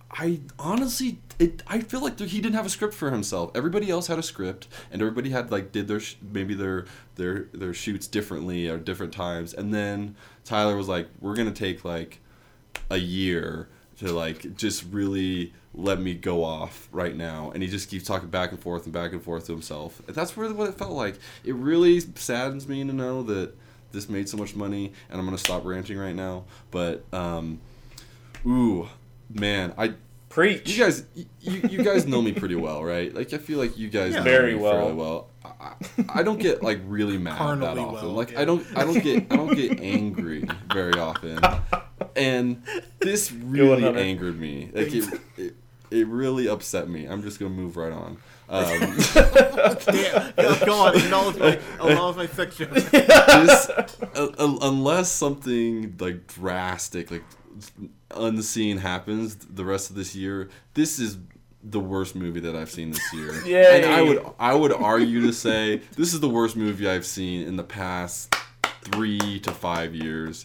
I 0.09 0.39
honestly, 0.57 1.19
it. 1.37 1.63
I 1.67 1.81
feel 1.81 2.01
like 2.01 2.17
he 2.19 2.39
didn't 2.39 2.55
have 2.55 2.65
a 2.65 2.69
script 2.69 2.93
for 2.93 3.11
himself. 3.11 3.51
Everybody 3.53 3.89
else 3.89 4.07
had 4.07 4.17
a 4.17 4.23
script, 4.23 4.67
and 4.89 5.01
everybody 5.01 5.31
had 5.31 5.51
like 5.51 5.73
did 5.73 5.87
their 5.89 5.99
sh- 5.99 6.15
maybe 6.21 6.53
their 6.53 6.85
their 7.15 7.49
their 7.53 7.73
shoots 7.73 8.07
differently 8.07 8.69
or 8.69 8.77
different 8.77 9.13
times. 9.13 9.53
And 9.53 9.73
then 9.73 10.15
Tyler 10.45 10.77
was 10.77 10.87
like, 10.87 11.09
"We're 11.19 11.35
gonna 11.35 11.51
take 11.51 11.83
like 11.83 12.21
a 12.89 12.97
year 12.97 13.67
to 13.99 14.11
like 14.13 14.55
just 14.55 14.83
really 14.91 15.53
let 15.73 15.99
me 15.99 16.13
go 16.13 16.43
off 16.43 16.87
right 16.91 17.15
now 17.15 17.51
and 17.53 17.61
he 17.63 17.69
just 17.69 17.89
keeps 17.89 18.05
talking 18.05 18.29
back 18.29 18.51
and 18.51 18.59
forth 18.59 18.85
and 18.85 18.93
back 18.93 19.11
and 19.11 19.21
forth 19.23 19.45
to 19.45 19.51
himself 19.51 20.01
and 20.07 20.15
that's 20.15 20.35
really 20.37 20.53
what 20.53 20.67
it 20.69 20.75
felt 20.75 20.91
like 20.91 21.17
it 21.43 21.53
really 21.55 21.99
saddens 22.15 22.67
me 22.67 22.83
to 22.83 22.93
know 22.93 23.21
that 23.23 23.53
this 23.91 24.09
made 24.09 24.27
so 24.27 24.37
much 24.37 24.55
money 24.55 24.91
and 25.09 25.19
i'm 25.19 25.25
gonna 25.25 25.37
stop 25.37 25.63
ranting 25.65 25.97
right 25.97 26.15
now 26.15 26.43
but 26.71 27.03
um 27.13 27.59
ooh 28.45 28.87
man 29.33 29.73
i 29.77 29.93
Preach. 30.29 30.69
you 30.69 30.83
guys 30.83 31.03
you, 31.15 31.25
you 31.69 31.83
guys 31.83 32.05
know 32.05 32.21
me 32.21 32.31
pretty 32.33 32.55
well 32.55 32.83
right 32.83 33.13
like 33.15 33.31
i 33.33 33.37
feel 33.37 33.57
like 33.59 33.77
you 33.77 33.89
guys 33.89 34.13
Yeah. 34.13 34.19
know 34.19 34.23
Very 34.25 34.55
me 34.55 34.59
well. 34.61 34.71
fairly 34.73 34.93
well 34.93 35.27
I, 35.43 35.47
I- 35.49 36.19
I 36.19 36.23
don't 36.23 36.39
get 36.39 36.61
like 36.61 36.79
really 36.85 37.17
mad 37.17 37.33
that 37.33 37.37
Carnally 37.39 37.79
often 37.81 37.93
well, 37.93 38.13
like 38.15 38.31
yeah. 38.31 38.41
i 38.41 38.45
don't 38.45 38.65
i 38.75 38.83
don't 38.83 39.01
get 39.01 39.31
i 39.31 39.35
don't 39.35 39.55
get 39.55 39.79
angry 39.79 40.45
very 40.73 40.93
often 40.99 41.39
and 42.17 42.63
this 42.99 43.31
really 43.43 43.85
angered 43.85 44.39
me. 44.39 44.69
Like 44.73 44.93
it, 44.93 45.21
it, 45.37 45.55
it 45.89 46.07
really 46.07 46.49
upset 46.49 46.89
me. 46.89 47.05
I'm 47.05 47.21
just 47.21 47.39
gonna 47.39 47.51
move 47.51 47.77
right 47.77 47.93
on. 47.93 48.17
Um, 48.49 48.65
yeah, 49.93 50.31
go, 50.37 50.65
go 50.65 50.73
on. 50.73 50.97
Acknowledge 50.97 51.37
my, 51.37 51.59
acknowledge 51.81 52.15
my 52.15 52.27
fiction. 52.27 52.73
this, 52.73 53.69
uh, 53.69 53.87
uh, 54.15 54.57
unless 54.61 55.11
something 55.11 55.95
like 55.99 56.27
drastic, 56.27 57.11
like 57.11 57.23
unseen 58.11 58.77
happens 58.77 59.35
the 59.35 59.65
rest 59.65 59.89
of 59.89 59.97
this 59.97 60.15
year, 60.15 60.49
this 60.75 60.97
is 60.97 61.17
the 61.61 61.79
worst 61.79 62.15
movie 62.15 62.39
that 62.39 62.55
I've 62.55 62.71
seen 62.71 62.91
this 62.91 63.13
year. 63.13 63.45
Yeah. 63.45 63.75
And 63.75 63.85
I 63.85 64.01
would 64.01 64.25
I 64.39 64.53
would 64.53 64.71
argue 64.71 65.21
to 65.21 65.33
say 65.33 65.81
this 65.97 66.13
is 66.13 66.21
the 66.21 66.29
worst 66.29 66.55
movie 66.55 66.87
I've 66.87 67.05
seen 67.05 67.45
in 67.45 67.57
the 67.57 67.63
past 67.63 68.33
three 68.91 69.39
to 69.41 69.51
five 69.51 69.93
years. 69.95 70.43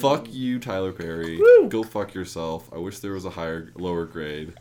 Fuck 0.00 0.32
you, 0.32 0.58
Tyler 0.58 0.92
Perry. 0.92 1.40
Go 1.68 1.82
fuck 1.82 2.14
yourself. 2.14 2.68
I 2.72 2.78
wish 2.78 2.98
there 3.00 3.12
was 3.12 3.24
a 3.24 3.30
higher, 3.30 3.70
lower 3.74 4.04
grade. 4.04 4.52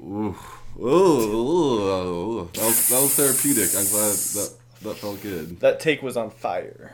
Ooh. 0.00 0.36
Ooh, 0.80 0.86
ooh, 0.86 2.48
that 2.54 2.62
was 2.64 2.88
that 2.88 3.00
was 3.02 3.14
therapeutic. 3.16 3.70
I'm 3.76 3.86
glad 3.88 4.12
that 4.14 4.54
that 4.82 4.94
felt 4.96 5.20
good. 5.22 5.58
That 5.60 5.80
take 5.80 6.02
was 6.02 6.16
on 6.16 6.30
fire. 6.30 6.92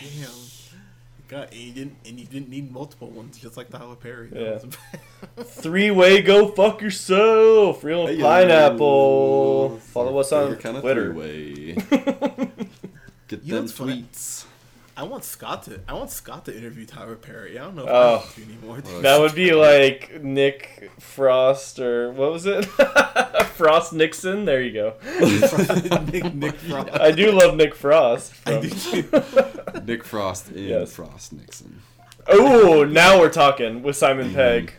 Damn. 0.00 0.30
God, 1.28 1.48
and 1.50 1.60
you 1.60 1.72
didn't, 1.72 1.96
and 2.06 2.20
you 2.20 2.24
didn't 2.26 2.48
need 2.48 2.70
multiple 2.72 3.10
ones, 3.10 3.36
just 3.36 3.56
like 3.56 3.68
Tyler 3.68 3.96
Perry. 3.96 4.30
Yeah. 4.32 4.58
Three 5.42 5.90
way 5.90 6.22
go 6.22 6.46
fuck 6.48 6.80
yourself. 6.80 7.82
Real 7.82 8.06
Hey, 8.06 8.20
pineapple. 8.20 9.70
yo. 9.74 9.78
Follow 9.80 10.18
us 10.18 10.30
on 10.32 10.56
Favorite 10.56 10.62
kind 10.62 10.76
of 10.76 10.82
Twitter. 10.82 11.12
three-way. 13.28 13.40
Get 13.40 13.44
You 13.44 13.52
know 13.52 13.56
them 13.56 13.64
what's 13.64 13.72
funny? 13.78 14.02
tweets. 14.02 14.44
I 14.98 15.02
want 15.02 15.24
Scott 15.24 15.64
to. 15.64 15.80
I 15.86 15.92
want 15.92 16.10
Scott 16.10 16.46
to 16.46 16.56
interview 16.56 16.86
Tyler 16.86 17.16
Perry. 17.16 17.58
I 17.58 17.64
don't 17.64 17.76
know 17.76 17.82
if 17.82 17.88
Oh. 17.90 17.92
I 17.92 18.12
want 18.16 18.34
to 18.34 18.42
anymore. 18.42 18.82
Well, 18.86 19.00
That 19.02 19.20
would 19.20 19.34
be 19.34 19.52
like 19.52 20.22
Nick 20.22 20.90
Frost 20.98 21.78
or 21.80 22.10
what 22.12 22.32
was 22.32 22.46
it? 22.46 22.64
Frost 23.56 23.92
Nixon. 23.92 24.46
There 24.46 24.62
you 24.62 24.72
go. 24.72 24.94
Nick, 26.10 26.34
Nick 26.34 26.54
Frost. 26.54 26.88
I 26.92 27.10
do 27.12 27.30
love 27.32 27.56
Nick 27.56 27.74
Frost. 27.74 28.32
I 28.46 28.52
From, 28.52 28.62
do 28.62 28.70
too. 29.02 29.80
Nick 29.84 30.02
Frost 30.02 30.50
in 30.52 30.64
Yes. 30.64 30.94
Frost 30.94 31.34
Nixon. 31.34 31.82
Oh, 32.28 32.84
now 32.84 33.18
we're 33.20 33.28
talking 33.30 33.82
with 33.82 33.96
Simon 33.96 34.28
mm-hmm. 34.28 34.34
Pegg 34.34 34.72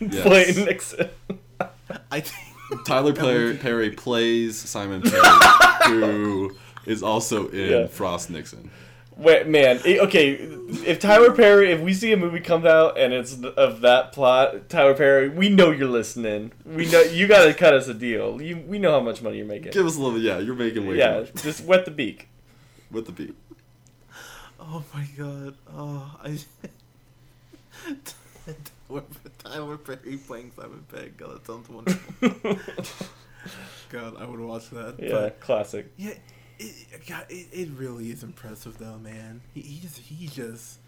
Yes. 0.00 0.22
playing 0.22 0.64
Nixon. 0.64 1.10
I 2.10 2.20
think 2.20 2.84
Tyler 2.86 3.12
Perry, 3.12 3.56
Perry 3.56 3.90
plays 3.90 4.58
Simon 4.58 5.02
Perry, 5.02 5.22
who 5.86 6.56
is 6.88 7.02
also 7.02 7.48
in 7.48 7.70
Yeah. 7.70 7.86
Frost 7.86 8.30
Nixon. 8.30 8.70
Wait, 9.16 9.48
man. 9.48 9.80
Okay, 9.84 10.34
if 10.86 11.00
Tyler 11.00 11.32
Perry, 11.32 11.72
if 11.72 11.80
we 11.80 11.92
see 11.92 12.12
a 12.12 12.16
movie 12.16 12.38
come 12.38 12.64
out 12.64 12.96
and 12.96 13.12
it's 13.12 13.36
of 13.42 13.80
that 13.80 14.12
plot, 14.12 14.68
Tyler 14.68 14.94
Perry, 14.94 15.28
we 15.28 15.48
know 15.48 15.72
you're 15.72 15.88
listening. 15.88 16.52
We 16.64 16.88
know 16.88 17.00
you 17.00 17.26
got 17.26 17.46
to 17.46 17.52
cut 17.54 17.74
us 17.74 17.88
a 17.88 17.94
deal. 17.94 18.40
You, 18.40 18.58
we 18.58 18.78
know 18.78 18.92
how 18.92 19.00
much 19.00 19.20
money 19.20 19.38
you're 19.38 19.46
making. 19.46 19.72
Give 19.72 19.86
us 19.86 19.96
a 19.96 20.00
little. 20.00 20.20
Yeah, 20.20 20.38
you're 20.38 20.54
making 20.54 20.86
way 20.86 20.92
too 20.94 20.98
Yeah, 21.00 21.18
much 21.20 21.34
just 21.42 21.64
wet 21.64 21.84
the 21.84 21.90
beak. 21.90 22.28
with 22.92 23.06
the 23.06 23.12
beak. 23.12 23.34
Oh 24.60 24.84
my 24.94 25.04
god. 25.16 25.54
Oh, 25.74 26.16
I. 26.22 26.38
Tyler- 28.88 29.02
Tyler 29.38 29.76
Perry 29.78 30.16
playing 30.16 30.52
Simon 30.54 30.84
Pegg. 30.92 31.16
God, 31.16 31.34
that 31.34 31.46
sounds 31.46 31.68
wonderful. 31.68 32.56
God, 33.90 34.16
I 34.18 34.26
would 34.26 34.40
watch 34.40 34.70
that. 34.70 34.94
Yeah, 34.98 35.10
But 35.10 35.40
classic. 35.40 35.90
yeah, 35.96 36.14
it, 36.58 37.06
God, 37.06 37.26
it, 37.28 37.48
it 37.52 37.68
really 37.76 38.10
is 38.10 38.22
impressive 38.22 38.78
though, 38.78 38.98
man. 38.98 39.40
He, 39.54 39.60
he 39.60 39.80
just 39.80 39.98
he 39.98 40.26
just 40.26 40.78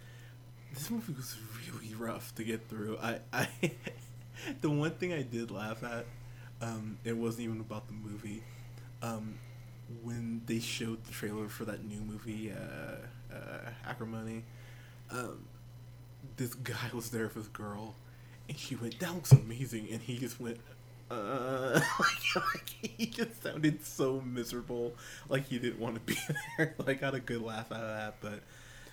this 0.73 0.91
movie 0.91 1.12
was 1.12 1.37
really 1.73 1.95
rough 1.95 2.35
to 2.37 2.45
get 2.45 2.68
through. 2.68 2.99
I 3.03 3.18
I 3.33 3.49
the 4.61 4.71
one 4.71 4.93
thing 4.93 5.12
I 5.12 5.23
did 5.23 5.51
laugh 5.51 5.83
at, 5.83 6.07
um, 6.61 6.99
it 7.05 7.16
wasn't 7.16 7.45
even 7.45 7.61
about 7.61 7.87
the 7.89 7.95
movie. 7.95 8.43
Um, 9.03 9.39
when 10.03 10.43
they 10.47 10.61
showed 10.61 11.05
the 11.05 11.12
trailer 11.12 11.49
for 11.49 11.64
that 11.64 11.85
new 11.85 12.01
movie, 12.01 12.53
uh, 12.53 13.35
uh, 13.35 13.71
Acrimony, 13.87 14.45
um, 15.11 15.45
this 16.37 16.55
guy 16.55 16.91
was 16.93 17.11
there 17.11 17.25
with 17.25 17.35
his 17.35 17.49
girl, 17.49 17.95
and 18.49 18.59
she 18.59 18.77
went, 18.77 18.99
"That 19.01 19.14
looks 19.14 19.33
amazing," 19.33 19.89
and 19.91 20.01
he 20.01 20.18
just 20.18 20.41
went, 20.41 20.59
"Uh," 21.11 21.81
like, 22.37 22.69
he 22.97 23.07
just 23.07 23.43
sounded 23.43 23.85
so 23.85 24.21
miserable, 24.25 24.95
like 25.29 25.47
he 25.47 25.59
didn't 25.59 25.81
want 25.81 25.95
to 25.97 26.01
be 26.01 26.17
there. 26.59 26.75
like, 26.79 26.89
I 26.89 26.95
got 26.95 27.15
a 27.15 27.21
good 27.21 27.43
laugh 27.43 27.71
out 27.73 27.81
of 27.83 27.89
that, 27.89 28.15
but 28.21 28.41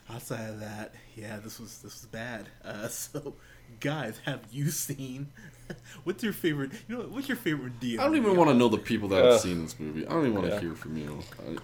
outside 0.09 0.49
of 0.49 0.59
that, 0.61 0.93
yeah, 1.15 1.37
this 1.37 1.59
was 1.59 1.77
this 1.81 1.93
was 2.01 2.05
bad. 2.11 2.47
Uh, 2.65 2.87
so, 2.89 3.35
guys, 3.79 4.19
have 4.25 4.41
you 4.51 4.69
seen? 4.69 5.27
What's 6.05 6.23
your 6.23 6.33
favorite? 6.33 6.71
You 6.87 6.97
know, 6.97 7.03
what's 7.03 7.27
your 7.27 7.37
favorite 7.37 7.79
deal? 7.79 7.99
I 7.99 8.05
don't 8.05 8.15
even 8.15 8.35
want 8.37 8.49
to 8.49 8.53
know 8.55 8.69
the 8.69 8.77
people 8.77 9.09
that 9.09 9.23
Ugh. 9.23 9.31
have 9.33 9.41
seen 9.41 9.63
this 9.63 9.77
movie. 9.79 10.05
I 10.07 10.11
don't 10.11 10.21
even 10.27 10.33
want 10.35 10.47
to 10.47 10.53
Yeah. 10.53 10.59
hear 10.61 10.75
from 10.75 10.95
you. 10.97 11.19
I, 11.39 11.57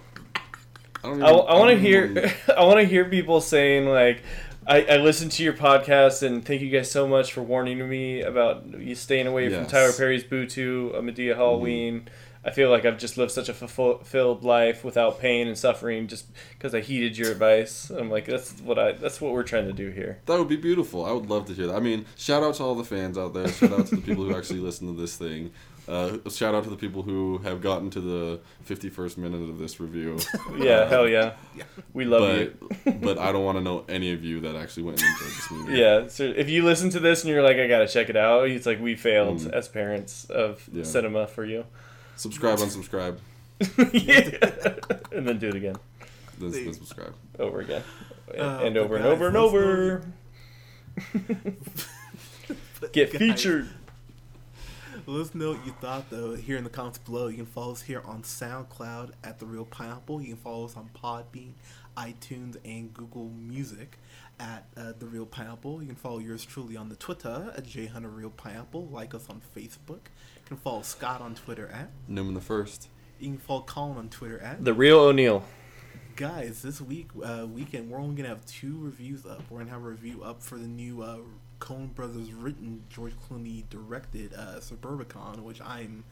I 1.02 1.08
don't. 1.08 1.22
I, 1.22 1.28
I 1.30 1.58
want 1.58 1.70
to 1.70 1.78
hear. 1.78 2.04
even- 2.06 2.30
I 2.56 2.64
want 2.64 2.80
to 2.80 2.84
hear 2.86 3.06
people 3.06 3.40
saying 3.40 3.86
like, 3.86 4.22
I, 4.66 4.82
"I 4.82 4.96
listened 4.96 5.32
to 5.32 5.42
your 5.42 5.52
podcast 5.52 6.22
and 6.22 6.44
thank 6.44 6.62
you 6.62 6.70
guys 6.70 6.90
so 6.90 7.06
much 7.06 7.32
for 7.32 7.42
warning 7.42 7.88
me 7.88 8.22
about 8.22 8.64
you 8.78 8.94
staying 8.94 9.26
away 9.26 9.48
from 9.50 9.66
Tyler 9.66 9.92
Perry's 9.92 10.24
Boo 10.24 10.46
2 10.46 10.92
a 10.94 11.02
Madea 11.02 11.36
Halloween." 11.36 12.08
I 12.46 12.50
feel 12.50 12.68
like 12.68 12.84
I've 12.84 12.98
just 12.98 13.16
lived 13.16 13.30
such 13.30 13.48
a 13.48 13.54
fulfilled 13.54 14.44
life 14.44 14.84
without 14.84 15.18
pain 15.18 15.48
and 15.48 15.56
suffering 15.56 16.08
just 16.08 16.26
because 16.52 16.74
I 16.74 16.80
heeded 16.80 17.16
your 17.16 17.32
advice. 17.32 17.88
I'm 17.88 18.10
like, 18.10 18.26
that's 18.26 18.52
what 18.60 18.78
I. 18.78 18.92
That's 18.92 19.18
what 19.18 19.32
we're 19.32 19.44
trying 19.44 19.64
to 19.66 19.72
do 19.72 19.88
here. 19.88 20.20
That 20.26 20.38
would 20.38 20.48
be 20.48 20.56
beautiful. 20.56 21.06
I 21.06 21.12
would 21.12 21.30
love 21.30 21.46
to 21.46 21.54
hear 21.54 21.68
that. 21.68 21.76
I 21.76 21.80
mean, 21.80 22.04
shout 22.16 22.42
out 22.42 22.56
to 22.56 22.62
all 22.62 22.74
the 22.74 22.84
fans 22.84 23.16
out 23.16 23.32
there. 23.32 23.48
Shout 23.48 23.72
out 23.72 23.86
to 23.86 23.96
the 23.96 24.02
people 24.02 24.24
who 24.24 24.36
actually 24.36 24.60
listen 24.60 24.94
to 24.94 25.00
this 25.00 25.16
thing. 25.16 25.52
Uh, 25.86 26.16
shout 26.30 26.54
out 26.54 26.64
to 26.64 26.70
the 26.70 26.76
people 26.76 27.02
who 27.02 27.36
have 27.38 27.60
gotten 27.60 27.90
to 27.90 28.00
the 28.00 28.40
51st 28.66 29.18
minute 29.18 29.50
of 29.50 29.58
this 29.58 29.78
review. 29.80 30.18
Yeah, 30.58 30.88
hell 30.88 31.06
yeah, 31.08 31.32
we 31.92 32.04
love 32.06 32.20
but 32.22 32.38
you. 32.86 32.92
but 33.02 33.18
I 33.18 33.32
don't 33.32 33.44
want 33.44 33.58
to 33.58 33.62
know 33.64 33.84
any 33.88 34.12
of 34.12 34.22
you 34.24 34.40
that 34.40 34.56
actually 34.56 34.84
went 34.84 35.02
and 35.02 35.10
enjoyed 35.10 35.28
this 35.36 35.50
movie. 35.50 35.76
Yeah, 35.78 36.06
so 36.08 36.24
if 36.24 36.48
you 36.48 36.64
listen 36.64 36.88
to 36.90 37.00
this 37.00 37.22
and 37.24 37.30
you're 37.32 37.42
like, 37.42 37.56
I 37.58 37.66
gotta 37.66 37.86
check 37.88 38.08
it 38.08 38.16
out, 38.16 38.48
it's 38.48 38.64
like 38.66 38.80
we 38.80 38.94
failed 38.94 39.40
Mm. 39.40 39.52
as 39.52 39.68
parents 39.68 40.24
of 40.26 40.66
Yeah. 40.72 40.84
cinema 40.84 41.26
for 41.26 41.44
you. 41.44 41.64
Subscribe, 42.16 42.58
unsubscribe, 42.60 43.18
yeah. 43.92 44.76
and 45.12 45.26
then 45.28 45.38
do 45.38 45.48
it 45.48 45.56
again, 45.56 45.76
then, 46.38 46.50
then 46.52 46.72
subscribe. 46.72 47.14
over 47.38 47.60
again, 47.60 47.82
and, 48.32 48.40
Uh, 48.40 48.60
and 48.62 48.74
but 48.74 48.80
over 48.80 48.96
and 48.96 49.06
over 49.06 49.26
and 49.26 49.34
let's 49.34 49.46
over. 49.54 50.02
But 52.80 52.92
Get 52.92 53.12
guys, 53.12 53.18
featured. 53.18 53.68
Let 55.06 55.20
us 55.20 55.34
know 55.34 55.50
what 55.50 55.66
you 55.66 55.72
thought 55.82 56.08
though 56.08 56.34
here 56.34 56.56
in 56.56 56.64
the 56.64 56.70
comments 56.70 56.96
below. 56.96 57.26
You 57.26 57.36
can 57.36 57.46
follow 57.46 57.72
us 57.72 57.82
here 57.82 58.00
on 58.06 58.22
SoundCloud 58.22 59.10
at 59.22 59.38
the 59.38 59.44
Real 59.44 59.66
Pineapple. 59.66 60.22
You 60.22 60.28
can 60.28 60.36
follow 60.38 60.64
us 60.64 60.78
on 60.78 60.88
Podbean, 60.94 61.52
iTunes, 61.94 62.56
and 62.64 62.94
Google 62.94 63.28
Music 63.28 63.98
at 64.40 64.66
uh, 64.78 64.94
the 64.98 65.04
Real 65.04 65.26
Pineapple. 65.26 65.82
You 65.82 65.88
can 65.88 65.96
follow 65.96 66.20
yours 66.20 66.42
truly 66.42 66.74
on 66.78 66.88
the 66.88 66.96
Twitter 66.96 67.52
at 67.54 67.70
Hunter 67.70 68.08
Real 68.08 68.30
Pineapple. 68.30 68.86
Like 68.86 69.14
us 69.14 69.28
on 69.28 69.42
Facebook. 69.54 70.06
You 70.36 70.46
can 70.46 70.56
follow 70.56 70.80
Scott 70.80 71.20
on 71.20 71.34
Twitter 71.34 71.68
at. 71.68 71.90
Newman 72.08 72.32
the 72.32 72.40
first. 72.40 72.88
You 73.20 73.28
can 73.32 73.38
follow 73.38 73.60
Colin 73.60 73.98
on 73.98 74.08
Twitter 74.08 74.40
at. 74.40 74.64
The 74.64 74.72
real 74.72 75.00
O'Neill. 75.00 75.44
Guys, 76.16 76.62
this 76.62 76.80
week 76.80 77.08
uh, 77.22 77.46
weekend 77.52 77.90
we're 77.90 77.98
only 77.98 78.14
gonna 78.14 78.30
have 78.30 78.46
two 78.46 78.78
reviews 78.78 79.26
up. 79.26 79.42
We're 79.50 79.58
gonna 79.58 79.70
have 79.70 79.82
a 79.82 79.88
review 79.88 80.22
up 80.22 80.42
for 80.42 80.56
the 80.56 80.66
new 80.66 81.02
uh, 81.02 81.18
Coen 81.64 81.94
Brothers 81.94 82.30
written, 82.32 82.84
George 82.90 83.14
Clooney 83.16 83.64
directed 83.70 84.34
uh, 84.34 84.60
Suburbicon, 84.60 85.40
which 85.40 85.62
I'm 85.62 86.04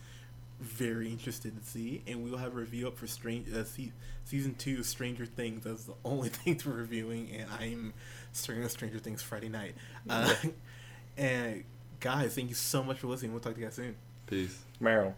very 0.59 1.11
interested 1.11 1.61
to 1.61 1.68
see, 1.68 2.03
and 2.07 2.24
we'll 2.24 2.38
have 2.38 2.53
a 2.53 2.57
review 2.57 2.88
up 2.88 2.96
for 2.96 3.07
Strange 3.07 3.53
uh, 3.53 3.64
se- 3.64 3.92
season 4.24 4.55
two 4.55 4.82
Stranger 4.82 5.26
Things. 5.26 5.64
That's 5.64 5.84
the 5.84 5.94
only 6.07 6.30
thing 6.30 6.59
we're 6.64 6.72
reviewing, 6.72 7.30
and 7.32 7.50
I'm 7.50 7.92
starting 8.32 8.64
on 8.64 8.70
Stranger 8.70 8.98
Things 8.98 9.22
Friday 9.22 9.50
night. 9.50 9.74
Uh, 10.09 10.34
and 11.18 11.64
guys, 12.00 12.34
thank 12.34 12.48
you 12.48 12.55
so 12.55 12.82
much 12.82 13.00
for 13.00 13.09
listening. 13.09 13.32
We'll 13.32 13.40
talk 13.40 13.55
to 13.55 13.61
you 13.61 13.66
guys 13.66 13.74
soon. 13.74 13.94
Peace. 14.26 14.59
Meryl. 14.80 15.12